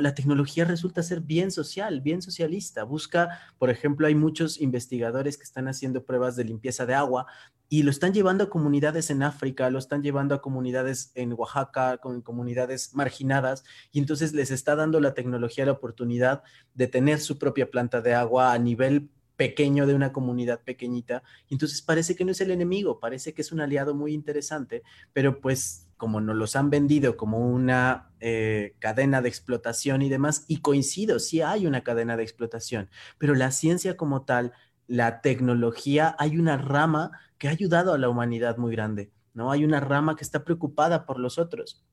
La 0.00 0.14
tecnología 0.14 0.64
resulta 0.64 1.02
ser 1.02 1.20
bien 1.20 1.50
social, 1.50 2.00
bien 2.00 2.22
socialista. 2.22 2.84
Busca, 2.84 3.40
por 3.58 3.68
ejemplo, 3.68 4.06
hay 4.06 4.14
muchos 4.14 4.58
investigadores 4.60 5.36
que 5.36 5.44
están 5.44 5.68
haciendo 5.68 6.04
pruebas 6.04 6.36
de 6.36 6.44
limpieza 6.44 6.86
de 6.86 6.94
agua 6.94 7.26
y 7.68 7.82
lo 7.82 7.90
están 7.90 8.14
llevando 8.14 8.44
a 8.44 8.50
comunidades 8.50 9.10
en 9.10 9.22
África, 9.22 9.68
lo 9.68 9.78
están 9.78 10.02
llevando 10.02 10.34
a 10.34 10.40
comunidades 10.40 11.12
en 11.14 11.34
Oaxaca, 11.34 11.98
con 11.98 12.22
comunidades 12.22 12.94
marginadas, 12.94 13.64
y 13.92 13.98
entonces 13.98 14.32
les 14.32 14.50
está 14.50 14.74
dando 14.74 15.00
la 15.00 15.12
tecnología 15.12 15.66
la 15.66 15.72
oportunidad 15.72 16.42
de 16.74 16.86
tener 16.86 17.20
su 17.20 17.38
propia 17.38 17.70
planta 17.70 18.00
de 18.00 18.14
agua 18.14 18.52
a 18.52 18.58
nivel 18.58 19.10
pequeño 19.36 19.86
de 19.86 19.94
una 19.94 20.12
comunidad 20.12 20.62
pequeñita. 20.62 21.22
Entonces 21.50 21.82
parece 21.82 22.14
que 22.14 22.24
no 22.24 22.32
es 22.32 22.40
el 22.40 22.50
enemigo, 22.50 23.00
parece 23.00 23.34
que 23.34 23.42
es 23.42 23.52
un 23.52 23.60
aliado 23.60 23.94
muy 23.94 24.14
interesante, 24.14 24.82
pero 25.12 25.40
pues 25.40 25.83
como 25.96 26.20
nos 26.20 26.36
los 26.36 26.56
han 26.56 26.70
vendido 26.70 27.16
como 27.16 27.38
una 27.38 28.10
eh, 28.20 28.74
cadena 28.78 29.22
de 29.22 29.28
explotación 29.28 30.02
y 30.02 30.08
demás, 30.08 30.44
y 30.48 30.58
coincido, 30.58 31.18
sí 31.18 31.42
hay 31.42 31.66
una 31.66 31.82
cadena 31.82 32.16
de 32.16 32.22
explotación, 32.22 32.88
pero 33.18 33.34
la 33.34 33.50
ciencia 33.50 33.96
como 33.96 34.24
tal, 34.24 34.52
la 34.86 35.20
tecnología, 35.20 36.14
hay 36.18 36.38
una 36.38 36.56
rama 36.56 37.12
que 37.38 37.48
ha 37.48 37.52
ayudado 37.52 37.92
a 37.92 37.98
la 37.98 38.08
humanidad 38.08 38.56
muy 38.56 38.72
grande, 38.72 39.12
¿no? 39.32 39.50
Hay 39.50 39.64
una 39.64 39.80
rama 39.80 40.16
que 40.16 40.24
está 40.24 40.44
preocupada 40.44 41.06
por 41.06 41.18
los 41.18 41.38
otros. 41.38 41.84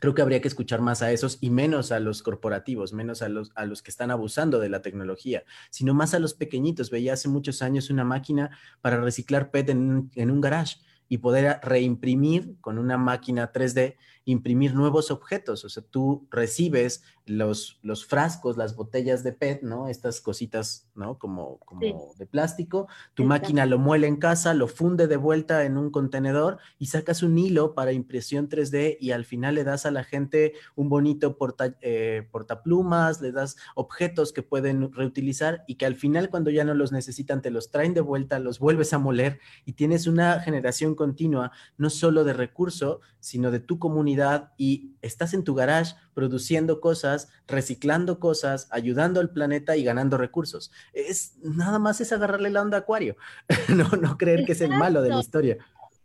Creo 0.00 0.14
que 0.14 0.22
habría 0.22 0.40
que 0.40 0.48
escuchar 0.48 0.80
más 0.80 1.02
a 1.02 1.12
esos 1.12 1.38
y 1.40 1.50
menos 1.50 1.90
a 1.90 1.98
los 1.98 2.22
corporativos, 2.22 2.92
menos 2.92 3.22
a 3.22 3.28
los, 3.28 3.52
a 3.54 3.64
los 3.64 3.82
que 3.82 3.90
están 3.90 4.10
abusando 4.10 4.58
de 4.58 4.68
la 4.68 4.82
tecnología, 4.82 5.44
sino 5.70 5.94
más 5.94 6.12
a 6.12 6.18
los 6.18 6.34
pequeñitos. 6.34 6.90
Veía 6.90 7.14
hace 7.14 7.28
muchos 7.28 7.62
años 7.62 7.88
una 7.88 8.04
máquina 8.04 8.50
para 8.82 9.00
reciclar 9.00 9.50
PET 9.50 9.70
en, 9.70 10.10
en 10.14 10.30
un 10.30 10.40
garage 10.40 10.76
y 11.08 11.18
poder 11.18 11.60
reimprimir 11.62 12.56
con 12.60 12.78
una 12.78 12.96
máquina 12.98 13.52
3D, 13.52 13.96
imprimir 14.24 14.74
nuevos 14.74 15.10
objetos. 15.10 15.64
O 15.64 15.68
sea, 15.68 15.82
tú 15.82 16.26
recibes 16.30 17.02
los, 17.26 17.78
los 17.82 18.04
frascos, 18.04 18.56
las 18.56 18.76
botellas 18.76 19.22
de 19.22 19.32
PET, 19.32 19.62
¿no? 19.62 19.88
Estas 19.88 20.20
cositas, 20.20 20.88
¿no? 20.94 21.18
Como, 21.18 21.58
como 21.60 22.14
de 22.18 22.26
plástico. 22.26 22.86
Tu 23.14 23.24
máquina 23.24 23.66
lo 23.66 23.78
muele 23.78 24.06
en 24.06 24.16
casa, 24.16 24.54
lo 24.54 24.68
funde 24.68 25.06
de 25.06 25.16
vuelta 25.16 25.64
en 25.64 25.78
un 25.78 25.90
contenedor 25.90 26.58
y 26.78 26.86
sacas 26.86 27.22
un 27.22 27.38
hilo 27.38 27.74
para 27.74 27.92
impresión 27.92 28.48
3D 28.48 28.98
y 29.00 29.12
al 29.12 29.24
final 29.24 29.54
le 29.54 29.64
das 29.64 29.86
a 29.86 29.90
la 29.90 30.04
gente 30.04 30.54
un 30.74 30.88
bonito 30.88 31.36
porta, 31.36 31.76
eh, 31.80 32.28
portaplumas, 32.30 33.20
le 33.20 33.32
das 33.32 33.56
objetos 33.74 34.32
que 34.32 34.42
pueden 34.42 34.92
reutilizar 34.92 35.64
y 35.66 35.76
que 35.76 35.86
al 35.86 35.96
final 35.96 36.30
cuando 36.30 36.50
ya 36.50 36.64
no 36.64 36.74
los 36.74 36.92
necesitan 36.92 37.42
te 37.42 37.50
los 37.50 37.70
traen 37.70 37.94
de 37.94 38.00
vuelta, 38.00 38.38
los 38.38 38.58
vuelves 38.58 38.92
a 38.92 38.98
moler 38.98 39.40
y 39.64 39.72
tienes 39.72 40.06
una 40.06 40.40
generación 40.40 40.94
continua, 40.94 41.52
no 41.78 41.90
solo 41.90 42.24
de 42.24 42.34
recurso, 42.34 43.00
sino 43.20 43.50
de 43.50 43.60
tu 43.60 43.78
comunidad 43.78 44.13
y 44.56 44.96
estás 45.02 45.34
en 45.34 45.44
tu 45.44 45.54
garage 45.54 45.94
produciendo 46.14 46.80
cosas, 46.80 47.28
reciclando 47.46 48.20
cosas, 48.20 48.68
ayudando 48.70 49.20
al 49.20 49.30
planeta 49.30 49.76
y 49.76 49.84
ganando 49.84 50.16
recursos. 50.16 50.70
Es 50.92 51.36
nada 51.42 51.78
más 51.78 52.00
es 52.00 52.12
agarrarle 52.12 52.50
la 52.50 52.62
onda 52.62 52.78
a 52.78 52.80
Acuario, 52.80 53.16
no, 53.68 53.88
no 54.00 54.16
creer 54.16 54.44
que 54.44 54.52
es 54.52 54.60
el 54.60 54.70
malo 54.70 55.02
de 55.02 55.10
la 55.10 55.20
historia. 55.20 55.58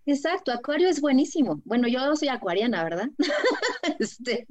Exacto, 0.06 0.52
Acuario 0.52 0.90
es 0.90 1.02
buenísimo. 1.02 1.62
Bueno, 1.66 1.88
yo 1.88 2.16
soy 2.16 2.30
acuariana, 2.30 2.84
¿verdad? 2.84 3.10
este, 4.00 4.48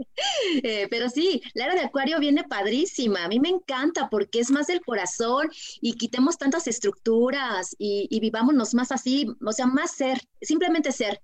eh, 0.62 0.86
pero 0.88 1.09
sí, 1.09 1.42
la 1.54 1.64
era 1.64 1.74
de 1.74 1.80
Acuario 1.80 2.20
viene 2.20 2.44
padrísima. 2.44 3.24
A 3.24 3.28
mí 3.28 3.40
me 3.40 3.48
encanta 3.48 4.09
porque 4.09 4.38
es 4.38 4.52
más 4.52 4.68
del 4.68 4.80
corazón 4.82 5.50
y 5.80 5.94
quitemos 5.94 6.38
tantas 6.38 6.68
estructuras 6.68 7.74
y, 7.76 8.06
y 8.09 8.20
vivámonos 8.20 8.72
más 8.74 8.92
así, 8.92 9.26
o 9.44 9.52
sea, 9.52 9.66
más 9.66 9.90
ser, 9.90 10.20
simplemente 10.40 10.92
ser. 10.92 11.20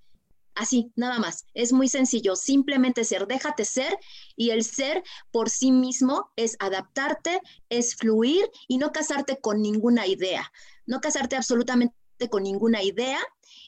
Así, 0.54 0.92
nada 0.94 1.18
más. 1.18 1.46
Es 1.54 1.72
muy 1.72 1.88
sencillo, 1.88 2.36
simplemente 2.36 3.04
ser, 3.04 3.26
déjate 3.26 3.64
ser 3.64 3.96
y 4.36 4.50
el 4.50 4.64
ser 4.64 5.02
por 5.32 5.50
sí 5.50 5.72
mismo 5.72 6.30
es 6.36 6.56
adaptarte, 6.60 7.40
es 7.68 7.96
fluir 7.96 8.48
y 8.68 8.78
no 8.78 8.92
casarte 8.92 9.38
con 9.40 9.60
ninguna 9.60 10.06
idea, 10.06 10.52
no 10.86 11.00
casarte 11.00 11.36
absolutamente 11.36 11.94
con 12.30 12.44
ninguna 12.44 12.82
idea 12.82 13.18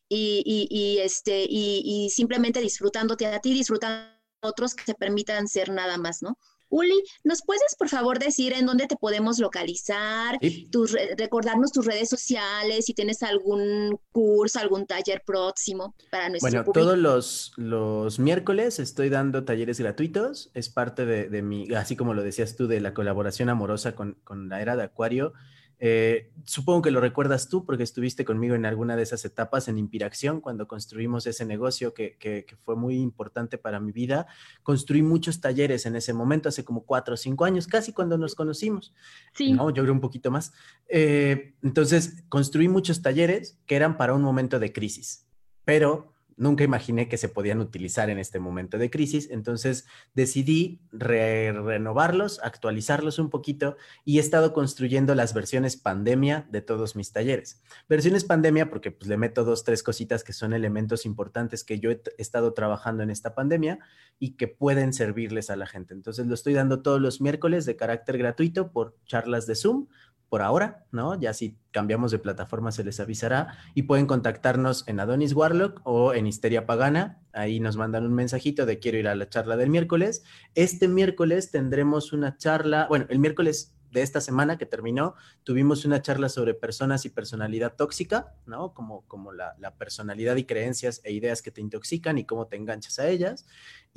y, 0.09 0.99
este, 1.03 1.47
y, 1.49 2.09
simplemente 2.11 2.61
disfrutándote 2.61 3.27
a 3.27 3.41
ti, 3.41 3.53
disfrutando 3.53 4.09
a 4.43 4.49
otros 4.49 4.75
que 4.75 4.85
te 4.85 4.95
permitan 4.95 5.49
ser 5.49 5.71
nada 5.71 5.99
más, 5.99 6.23
¿no? 6.23 6.39
Uli, 6.69 7.03
¿nos 7.25 7.43
puedes 7.43 7.77
por 7.79 7.89
favor 7.89 8.19
decir 8.19 8.53
en 8.53 8.67
dónde 8.67 8.87
te 8.87 8.97
podemos 8.97 9.39
localizar, 9.39 10.39
tus, 10.71 10.97
recordarnos 11.17 11.73
tus 11.73 11.87
redes 11.87 12.09
sociales, 12.09 12.87
si 12.87 12.95
tienes 12.95 13.23
algún 13.23 13.99
curso, 14.13 14.59
algún 14.59 14.87
taller 14.87 15.23
próximo 15.25 15.95
para 16.11 16.29
nuestro 16.29 16.51
Bueno, 16.51 16.73
todos 16.73 16.99
los, 16.99 17.53
los 17.57 18.19
miércoles 18.19 18.79
estoy 18.79 19.09
dando 19.09 19.45
talleres 19.45 19.79
gratuitos, 19.81 20.51
es 20.55 20.69
parte 20.69 21.07
de, 21.07 21.29
de, 21.29 21.43
mi, 21.43 21.73
así 21.75 21.97
como 21.97 22.15
lo 22.15 22.23
decías 22.23 22.57
tú, 22.57 22.67
de 22.67 22.81
la 22.81 22.95
colaboración 22.95 23.49
amorosa 23.49 23.95
con, 23.95 24.19
con 24.25 24.49
la 24.49 24.61
era 24.61 24.77
de 24.77 24.85
Acuario. 24.85 25.33
Eh, 25.79 26.33
supongo 26.45 26.83
que 26.83 26.91
lo 26.91 27.01
recuerdas 27.01 27.49
tú 27.49 27.67
porque 27.67 27.83
estuviste 27.83 28.25
conmigo 28.25 28.55
en 28.55 28.65
alguna 28.65 28.97
de 28.97 29.03
esas 29.03 29.25
etapas 29.27 29.69
en 29.69 29.77
Inspiración 29.77 30.41
cuando 30.41 30.67
construimos 30.67 31.27
ese 31.27 31.45
negocio 31.45 31.93
que, 31.93 32.17
que, 32.19 32.47
fue 32.65 32.77
muy 32.77 32.97
importante 32.97 33.59
para 33.59 33.79
mi 33.79 33.93
vida. 33.93 34.27
Construí 34.63 35.03
muchos 35.03 35.41
talleres 35.41 35.87
en 35.87 35.97
ese 35.97 36.13
momento, 36.13 36.49
hace 36.49 36.65
como 36.65 36.85
cuatro 36.85 37.15
o 37.15 37.17
cinco 37.17 37.45
años, 37.45 37.67
casi 37.67 37.93
cuando 37.93 38.17
nos 38.17 38.35
conocimos. 38.35 38.95
Sí. 39.35 39.53
No, 39.53 39.71
yo 39.71 39.83
creo 39.83 39.95
un 39.95 40.01
poquito 40.01 40.31
más. 40.31 40.53
Eh, 40.89 41.55
entonces, 41.63 42.25
construí 42.29 42.69
muchos 42.69 43.03
talleres 43.03 43.59
que 43.67 43.77
eran 43.77 43.97
para 43.97 44.15
un 44.15 44.23
momento 44.23 44.59
de 44.59 44.73
crisis, 44.73 45.27
pero 45.65 46.16
nunca 46.37 46.65
imaginé 46.65 47.09
que 47.09 47.17
se 47.17 47.29
podían 47.29 47.61
utilizar 47.61 48.11
en 48.11 48.19
este 48.19 48.39
momento 48.39 48.79
de 48.79 48.91
crisis, 48.91 49.29
entonces 49.31 49.87
decidí 50.15 50.81
renovarlos, 50.93 52.41
actualizarlos 52.43 53.19
un 53.19 53.31
poquito 53.31 53.77
y 54.05 54.19
he 54.19 54.21
estado 54.21 54.53
construyendo 54.53 55.15
las 55.15 55.35
versiones 55.35 55.77
pandemia 55.77 56.47
de 56.51 56.61
todos 56.61 56.95
mis 56.95 57.13
talleres. 57.13 57.63
Versiones 57.89 58.25
pandemia 58.25 58.69
porque 58.69 58.91
pues, 58.91 59.09
le 59.09 59.17
meto 59.17 59.45
dos, 59.45 59.65
tres 59.65 59.83
cositas 59.83 60.25
que 60.25 60.33
son 60.33 60.53
elementos 60.53 61.07
importantes 61.07 61.65
que 61.65 61.81
yo 61.81 61.91
he 61.91 62.03
estado 62.19 62.53
trabajando 62.53 63.03
en 63.03 63.11
esta 63.11 63.35
pandemia 63.35 63.79
y 64.19 64.37
que 64.37 64.49
pueden 64.49 64.93
servirles 64.93 65.51
a 65.51 65.57
la 65.57 65.67
gente. 65.67 65.95
Entonces 65.95 66.27
lo 66.27 66.35
estoy 66.35 66.55
dando 66.55 66.83
todos 66.83 67.01
los 67.01 67.21
miércoles 67.21 67.65
de 67.67 67.77
carácter 67.77 68.19
gratuito 68.19 68.73
por 68.73 68.97
charlas 69.07 69.47
de 69.47 69.55
Zoom 69.55 69.87
por 70.29 70.43
ahora, 70.43 70.85
¿no? 70.91 71.19
Ya 71.19 71.33
si 71.33 71.59
cambiamos 71.71 72.11
de 72.11 72.19
plataforma 72.19 72.73
se 72.73 72.85
les 72.85 72.99
avisará 73.01 73.59
y 73.75 73.83
pueden 73.83 74.07
contactarnos 74.07 74.87
en 74.89 75.01
Adonis 75.01 75.35
Warlock 75.35 75.81
o 75.85 76.15
en 76.15 76.27
Histeria 76.27 76.67
Pagana. 76.67 77.23
Ahí 77.33 77.61
nos 77.61 77.77
mandan 77.77 78.05
un 78.05 78.15
mensajito 78.15 78.67
de 78.67 78.79
quiero 78.79 78.99
ir 78.99 79.09
a 79.09 79.15
la 79.15 79.29
charla 79.29 79.57
del 79.57 79.71
miércoles. 79.71 80.25
Este 80.55 80.89
miércoles 80.89 81.51
tendremos 81.51 82.13
una 82.13 82.37
charla, 82.37 82.87
bueno, 82.89 83.07
el 83.09 83.19
miércoles 83.19 83.77
de 83.97 84.03
esta 84.03 84.21
semana 84.21 84.59
que 84.59 84.67
terminó, 84.67 85.15
tuvimos 85.43 85.85
una 85.85 86.03
charla 86.03 86.29
sobre 86.29 86.55
personas 86.55 87.05
y 87.07 87.09
personalidad 87.09 87.77
tóxica, 87.77 88.35
¿no? 88.45 88.75
Como, 88.75 89.07
como 89.07 89.33
la, 89.33 89.55
la, 89.59 89.75
personalidad 89.75 90.37
y 90.37 90.45
creencias 90.45 91.01
e 91.05 91.13
ideas 91.13 91.41
que 91.41 91.51
te 91.51 91.61
intoxican 91.61 92.19
y 92.19 92.25
cómo 92.25 92.47
te 92.47 92.57
enganchas 92.57 92.99
a 92.99 93.09
ellas. 93.09 93.47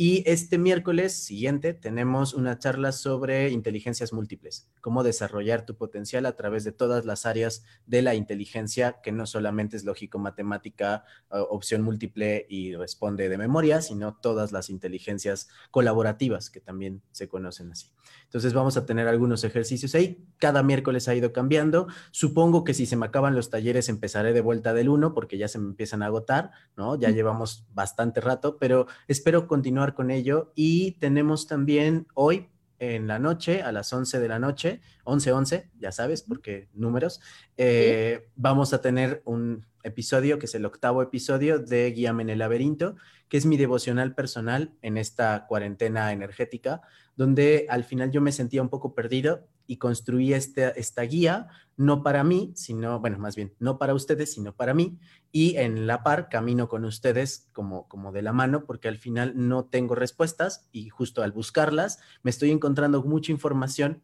Y 0.02 0.24
este 0.26 0.58
miércoles 0.58 1.12
siguiente 1.12 1.74
tenemos 1.74 2.34
una 2.34 2.58
charla 2.58 2.94
sobre 2.94 3.50
inteligencias 3.50 4.14
múltiples, 4.14 4.72
cómo 4.80 5.04
desarrollar 5.04 5.66
tu 5.66 5.76
potencial 5.76 6.26
a 6.26 6.38
través 6.38 6.64
de 6.64 6.72
todas 6.72 7.04
las 7.04 7.26
áreas 7.26 7.66
de 7.86 8.02
la 8.02 8.16
inteligencia, 8.16 9.02
que 9.04 9.12
no 9.12 9.26
solamente 9.26 9.76
es 9.76 9.84
lógico, 9.84 10.18
matemática, 10.18 11.04
opción 11.28 11.82
múltiple 11.82 12.46
y 12.48 12.78
responde 12.78 13.28
de 13.28 13.38
memoria, 13.38 13.82
sino 13.82 14.16
todas 14.16 14.54
las 14.54 14.70
inteligencias 14.70 15.50
colaborativas 15.70 16.50
que 16.50 16.62
también 16.62 17.02
se 17.12 17.28
conocen 17.28 17.70
así. 17.74 17.92
Entonces 18.24 18.54
vamos 18.54 18.78
a 18.78 18.86
tener 18.86 19.10
algunos 19.10 19.44
ejercicios 19.44 19.96
ahí. 19.96 20.26
Cada 20.38 20.64
miércoles 20.64 21.10
ha 21.10 21.16
ido 21.16 21.34
cambiando. 21.34 21.88
Supongo 22.12 22.64
que 22.64 22.74
si 22.74 22.86
se 22.86 22.96
me 22.96 23.06
acaban 23.06 23.36
los 23.36 23.50
talleres 23.50 23.90
empezaré 23.90 24.32
de 24.32 24.40
vuelta 24.40 24.74
del 24.74 24.88
1 24.88 25.14
porque 25.14 25.38
ya 25.38 25.50
se 25.50 25.60
me 25.60 25.66
empiezan 25.66 26.04
a 26.04 26.06
agotar, 26.06 26.52
¿no? 26.78 26.98
Ya 26.98 27.10
llevamos 27.10 27.68
bastante 27.74 28.22
rato, 28.22 28.58
pero 28.58 28.88
espero 29.10 29.46
continuar 29.46 29.89
con 29.94 30.12
ello. 30.12 30.52
Y 30.56 30.94
tenemos 30.94 31.48
también 31.48 32.08
hoy 32.14 32.50
en 32.80 33.08
la 33.08 33.20
noche, 33.20 33.62
a 33.62 33.72
las 33.72 33.92
11 33.92 34.20
de 34.20 34.28
la 34.28 34.40
noche, 34.40 34.82
11, 35.04 35.32
11, 35.32 35.70
ya 35.80 35.92
sabes, 35.92 36.24
porque 36.24 36.70
números, 36.74 37.20
eh, 37.58 38.30
vamos 38.36 38.74
a 38.74 38.82
tener 38.82 39.22
un 39.26 39.66
episodio 39.84 40.40
que 40.40 40.46
es 40.46 40.56
el 40.56 40.66
octavo 40.66 41.02
episodio 41.02 41.60
de 41.60 41.92
Guíame 41.92 42.24
en 42.24 42.30
el 42.30 42.40
laberinto, 42.40 42.96
que 43.28 43.38
es 43.38 43.46
mi 43.46 43.58
devocional 43.58 44.16
personal 44.16 44.74
en 44.82 44.98
esta 44.98 45.46
cuarentena 45.48 46.12
energética, 46.12 46.82
donde 47.16 47.68
al 47.70 47.84
final 47.84 48.12
yo 48.12 48.22
me 48.22 48.32
sentía 48.32 48.62
un 48.62 48.70
poco 48.70 48.96
perdido 48.96 49.48
y 49.70 49.78
construí 49.78 50.34
este, 50.34 50.78
esta 50.80 51.04
guía, 51.04 51.48
no 51.78 52.02
para 52.02 52.24
mí, 52.24 52.52
sino, 52.56 53.00
bueno, 53.00 53.20
más 53.20 53.36
bien, 53.36 53.54
no 53.60 53.78
para 53.78 53.94
ustedes, 53.94 54.34
sino 54.34 54.56
para 54.56 54.74
mí, 54.74 54.98
y 55.32 55.58
en 55.58 55.86
la 55.86 56.02
par 56.02 56.28
camino 56.28 56.68
con 56.68 56.86
ustedes 56.86 57.48
como, 57.54 57.88
como 57.88 58.12
de 58.12 58.24
la 58.24 58.34
mano, 58.34 58.66
porque 58.66 58.88
al 58.88 58.98
final 58.98 59.34
no 59.36 59.66
tengo 59.66 59.94
respuestas 59.94 60.68
y 60.72 60.90
justo 60.90 61.22
al 61.22 61.34
buscarlas 61.34 62.00
me 62.24 62.32
estoy 62.32 62.50
encontrando 62.50 63.04
mucha 63.04 63.32
información 63.32 64.02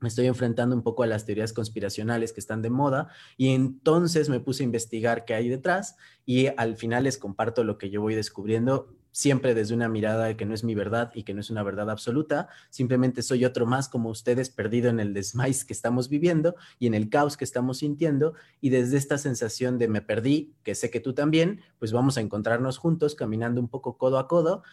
me 0.00 0.08
estoy 0.08 0.26
enfrentando 0.26 0.74
un 0.74 0.82
poco 0.82 1.02
a 1.02 1.06
las 1.06 1.24
teorías 1.24 1.52
conspiracionales 1.52 2.32
que 2.32 2.40
están 2.40 2.60
de 2.62 2.68
moda 2.68 3.08
y 3.36 3.50
entonces 3.50 4.28
me 4.28 4.40
puse 4.40 4.62
a 4.62 4.66
investigar 4.66 5.24
qué 5.24 5.34
hay 5.34 5.48
detrás 5.48 5.96
y 6.26 6.48
al 6.56 6.76
final 6.76 7.04
les 7.04 7.16
comparto 7.16 7.62
lo 7.62 7.78
que 7.78 7.90
yo 7.90 8.02
voy 8.02 8.14
descubriendo 8.14 8.94
siempre 9.14 9.54
desde 9.54 9.74
una 9.74 9.88
mirada 9.88 10.36
que 10.36 10.44
no 10.44 10.54
es 10.54 10.64
mi 10.64 10.74
verdad 10.74 11.12
y 11.14 11.22
que 11.22 11.34
no 11.34 11.40
es 11.40 11.48
una 11.48 11.62
verdad 11.62 11.88
absoluta, 11.88 12.48
simplemente 12.68 13.22
soy 13.22 13.44
otro 13.44 13.64
más 13.64 13.88
como 13.88 14.10
ustedes 14.10 14.50
perdido 14.50 14.90
en 14.90 14.98
el 14.98 15.14
desmais 15.14 15.64
que 15.64 15.72
estamos 15.72 16.08
viviendo 16.08 16.56
y 16.80 16.88
en 16.88 16.94
el 16.94 17.08
caos 17.08 17.36
que 17.36 17.44
estamos 17.44 17.78
sintiendo 17.78 18.34
y 18.60 18.70
desde 18.70 18.96
esta 18.96 19.16
sensación 19.16 19.78
de 19.78 19.86
me 19.86 20.02
perdí, 20.02 20.52
que 20.64 20.74
sé 20.74 20.90
que 20.90 20.98
tú 20.98 21.14
también, 21.14 21.60
pues 21.78 21.92
vamos 21.92 22.18
a 22.18 22.22
encontrarnos 22.22 22.76
juntos 22.78 23.14
caminando 23.14 23.60
un 23.60 23.68
poco 23.68 23.96
codo 23.98 24.18
a 24.18 24.26
codo 24.26 24.64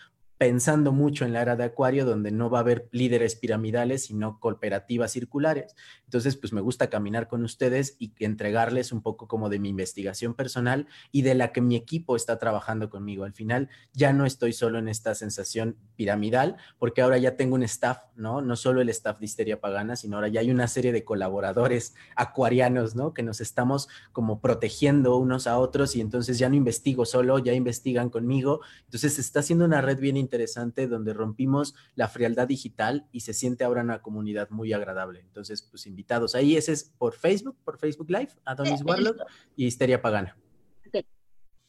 pensando 0.41 0.91
mucho 0.91 1.23
en 1.23 1.33
la 1.33 1.43
era 1.43 1.55
de 1.55 1.65
Acuario, 1.65 2.03
donde 2.03 2.31
no 2.31 2.49
va 2.49 2.57
a 2.57 2.61
haber 2.61 2.89
líderes 2.91 3.35
piramidales, 3.35 4.05
sino 4.05 4.39
cooperativas 4.39 5.11
circulares. 5.11 5.75
Entonces, 6.05 6.35
pues 6.35 6.51
me 6.51 6.61
gusta 6.61 6.89
caminar 6.89 7.27
con 7.27 7.43
ustedes 7.43 7.95
y 7.99 8.11
entregarles 8.17 8.91
un 8.91 9.03
poco 9.03 9.27
como 9.27 9.49
de 9.49 9.59
mi 9.59 9.69
investigación 9.69 10.33
personal 10.33 10.87
y 11.11 11.21
de 11.21 11.35
la 11.35 11.51
que 11.51 11.61
mi 11.61 11.75
equipo 11.75 12.15
está 12.15 12.39
trabajando 12.39 12.89
conmigo. 12.89 13.23
Al 13.23 13.33
final, 13.33 13.69
ya 13.93 14.13
no 14.13 14.25
estoy 14.25 14.51
solo 14.51 14.79
en 14.79 14.87
esta 14.87 15.13
sensación 15.13 15.77
piramidal, 15.95 16.57
porque 16.79 17.03
ahora 17.03 17.19
ya 17.19 17.35
tengo 17.37 17.53
un 17.53 17.61
staff, 17.61 17.99
¿no? 18.15 18.41
No 18.41 18.55
solo 18.55 18.81
el 18.81 18.89
staff 18.89 19.19
de 19.19 19.25
Histeria 19.25 19.61
Pagana, 19.61 19.95
sino 19.95 20.15
ahora 20.15 20.29
ya 20.29 20.39
hay 20.39 20.49
una 20.49 20.67
serie 20.67 20.91
de 20.91 21.03
colaboradores 21.03 21.93
acuarianos, 22.15 22.95
¿no? 22.95 23.13
Que 23.13 23.21
nos 23.21 23.41
estamos 23.41 23.89
como 24.11 24.41
protegiendo 24.41 25.17
unos 25.17 25.45
a 25.45 25.59
otros 25.59 25.95
y 25.95 26.01
entonces 26.01 26.39
ya 26.39 26.49
no 26.49 26.55
investigo 26.55 27.05
solo, 27.05 27.37
ya 27.37 27.53
investigan 27.53 28.09
conmigo. 28.09 28.61
Entonces, 28.85 29.13
se 29.13 29.21
está 29.21 29.41
haciendo 29.41 29.65
una 29.65 29.81
red 29.81 29.99
bien 29.99 30.17
interesante 30.31 30.87
donde 30.87 31.13
rompimos 31.13 31.75
la 31.95 32.07
frialdad 32.07 32.47
digital 32.47 33.09
y 33.11 33.19
se 33.19 33.33
siente 33.33 33.65
ahora 33.65 33.81
una 33.81 34.01
comunidad 34.01 34.49
muy 34.49 34.71
agradable. 34.71 35.19
Entonces, 35.19 35.61
pues 35.61 35.85
invitados. 35.85 36.35
Ahí 36.35 36.55
ese 36.55 36.71
es 36.71 36.85
por 36.97 37.13
Facebook, 37.13 37.57
por 37.65 37.77
Facebook 37.77 38.09
Live, 38.09 38.29
Adonis 38.45 38.81
Warlock 38.81 39.17
y 39.57 39.65
Histeria 39.65 40.01
Pagana. 40.01 40.37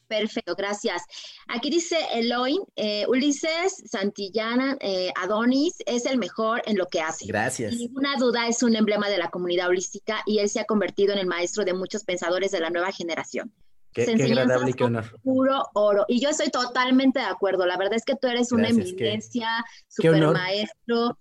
Perfecto, 0.06 0.54
gracias. 0.54 1.02
Aquí 1.48 1.70
dice 1.70 1.96
Eloy, 2.12 2.58
eh, 2.76 3.06
Ulises 3.08 3.82
Santillana, 3.86 4.76
eh, 4.80 5.10
Adonis 5.18 5.76
es 5.86 6.04
el 6.04 6.18
mejor 6.18 6.60
en 6.66 6.76
lo 6.76 6.86
que 6.86 7.00
hace. 7.00 7.24
Gracias. 7.26 7.70
Sin 7.70 7.78
ninguna 7.78 8.16
duda 8.18 8.46
es 8.46 8.62
un 8.62 8.76
emblema 8.76 9.08
de 9.08 9.16
la 9.16 9.30
comunidad 9.30 9.68
holística 9.68 10.22
y 10.26 10.40
él 10.40 10.50
se 10.50 10.60
ha 10.60 10.66
convertido 10.66 11.14
en 11.14 11.18
el 11.18 11.26
maestro 11.26 11.64
de 11.64 11.72
muchos 11.72 12.04
pensadores 12.04 12.50
de 12.50 12.60
la 12.60 12.68
nueva 12.68 12.92
generación. 12.92 13.54
Qué, 13.92 14.02
agradable 14.04 14.70
y 14.70 14.74
qué 14.74 14.84
honor. 14.84 15.20
Puro 15.22 15.62
oro. 15.74 16.04
Y 16.08 16.20
yo 16.20 16.30
estoy 16.30 16.50
totalmente 16.50 17.20
de 17.20 17.26
acuerdo. 17.26 17.66
La 17.66 17.76
verdad 17.76 17.94
es 17.94 18.04
que 18.04 18.16
tú 18.16 18.28
eres 18.28 18.52
una 18.52 18.68
eminencia, 18.68 19.48
super 19.88 20.26
maestro. 20.28 21.18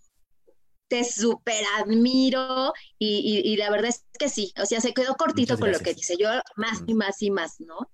Te 0.88 1.06
super 1.06 1.64
admiro 1.80 2.74
y, 3.00 3.56
la 3.58 3.70
verdad 3.70 3.90
es 3.90 4.06
que 4.18 4.30
sí. 4.30 4.54
O 4.62 4.66
sea, 4.66 4.82
se 4.82 4.94
quedó 4.94 5.16
cortito 5.16 5.58
con 5.58 5.72
lo 5.72 5.80
que 5.80 5.94
dice. 5.94 6.16
Yo 6.20 6.30
más 6.56 6.84
y 6.86 6.94
más 6.94 7.22
y 7.22 7.32
más, 7.32 7.60
¿no? 7.60 7.90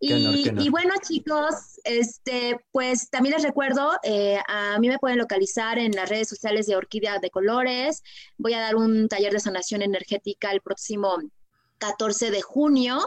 Y, 0.00 0.68
bueno, 0.68 0.94
chicos, 1.06 1.80
este, 1.82 2.56
pues 2.70 3.10
también 3.10 3.34
les 3.34 3.42
recuerdo, 3.42 3.90
eh, 4.04 4.38
a 4.46 4.78
mí 4.78 4.88
me 4.88 4.98
pueden 4.98 5.18
localizar 5.18 5.76
en 5.78 5.90
las 5.90 6.08
redes 6.08 6.28
sociales 6.28 6.66
de 6.66 6.76
Orquídea 6.76 7.18
de 7.18 7.30
Colores. 7.30 8.04
Voy 8.36 8.54
a 8.54 8.60
dar 8.60 8.76
un 8.76 9.08
taller 9.08 9.32
de 9.32 9.40
sanación 9.40 9.82
energética 9.82 10.52
el 10.52 10.60
próximo 10.60 11.18
14 11.78 12.30
de 12.30 12.42
junio. 12.42 13.00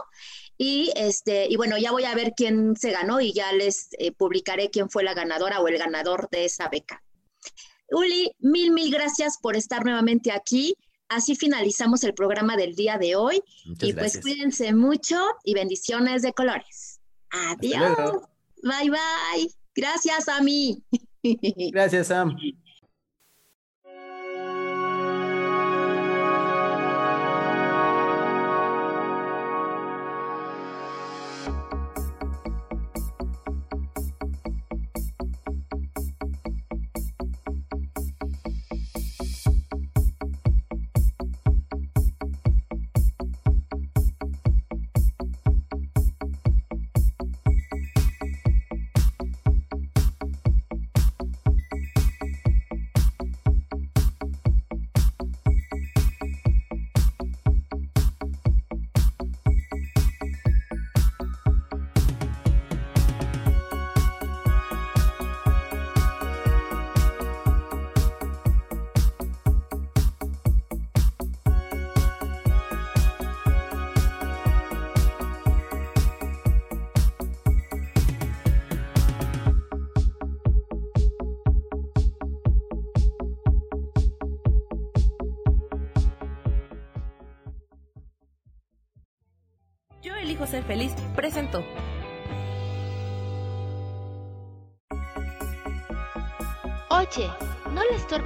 Y, 0.64 0.92
este, 0.94 1.48
y 1.50 1.56
bueno, 1.56 1.76
ya 1.76 1.90
voy 1.90 2.04
a 2.04 2.14
ver 2.14 2.34
quién 2.36 2.76
se 2.76 2.92
ganó 2.92 3.20
y 3.20 3.32
ya 3.32 3.52
les 3.52 3.88
eh, 3.98 4.12
publicaré 4.12 4.70
quién 4.70 4.88
fue 4.88 5.02
la 5.02 5.12
ganadora 5.12 5.58
o 5.58 5.66
el 5.66 5.76
ganador 5.76 6.28
de 6.30 6.44
esa 6.44 6.68
beca. 6.68 7.02
Uli, 7.90 8.30
mil, 8.38 8.70
mil 8.70 8.92
gracias 8.92 9.38
por 9.42 9.56
estar 9.56 9.84
nuevamente 9.84 10.30
aquí. 10.30 10.76
Así 11.08 11.34
finalizamos 11.34 12.04
el 12.04 12.14
programa 12.14 12.56
del 12.56 12.76
día 12.76 12.96
de 12.96 13.16
hoy. 13.16 13.42
y 13.64 13.92
pues 13.92 14.20
cuídense 14.20 14.72
mucho 14.72 15.20
y 15.42 15.54
bendiciones 15.54 16.22
de 16.22 16.32
colores. 16.32 17.00
Adiós. 17.30 18.22
Bye, 18.62 18.90
bye. 18.90 19.52
Gracias, 19.74 20.28
Ami. 20.28 20.80
Gracias, 21.72 22.06
Sam. 22.06 22.36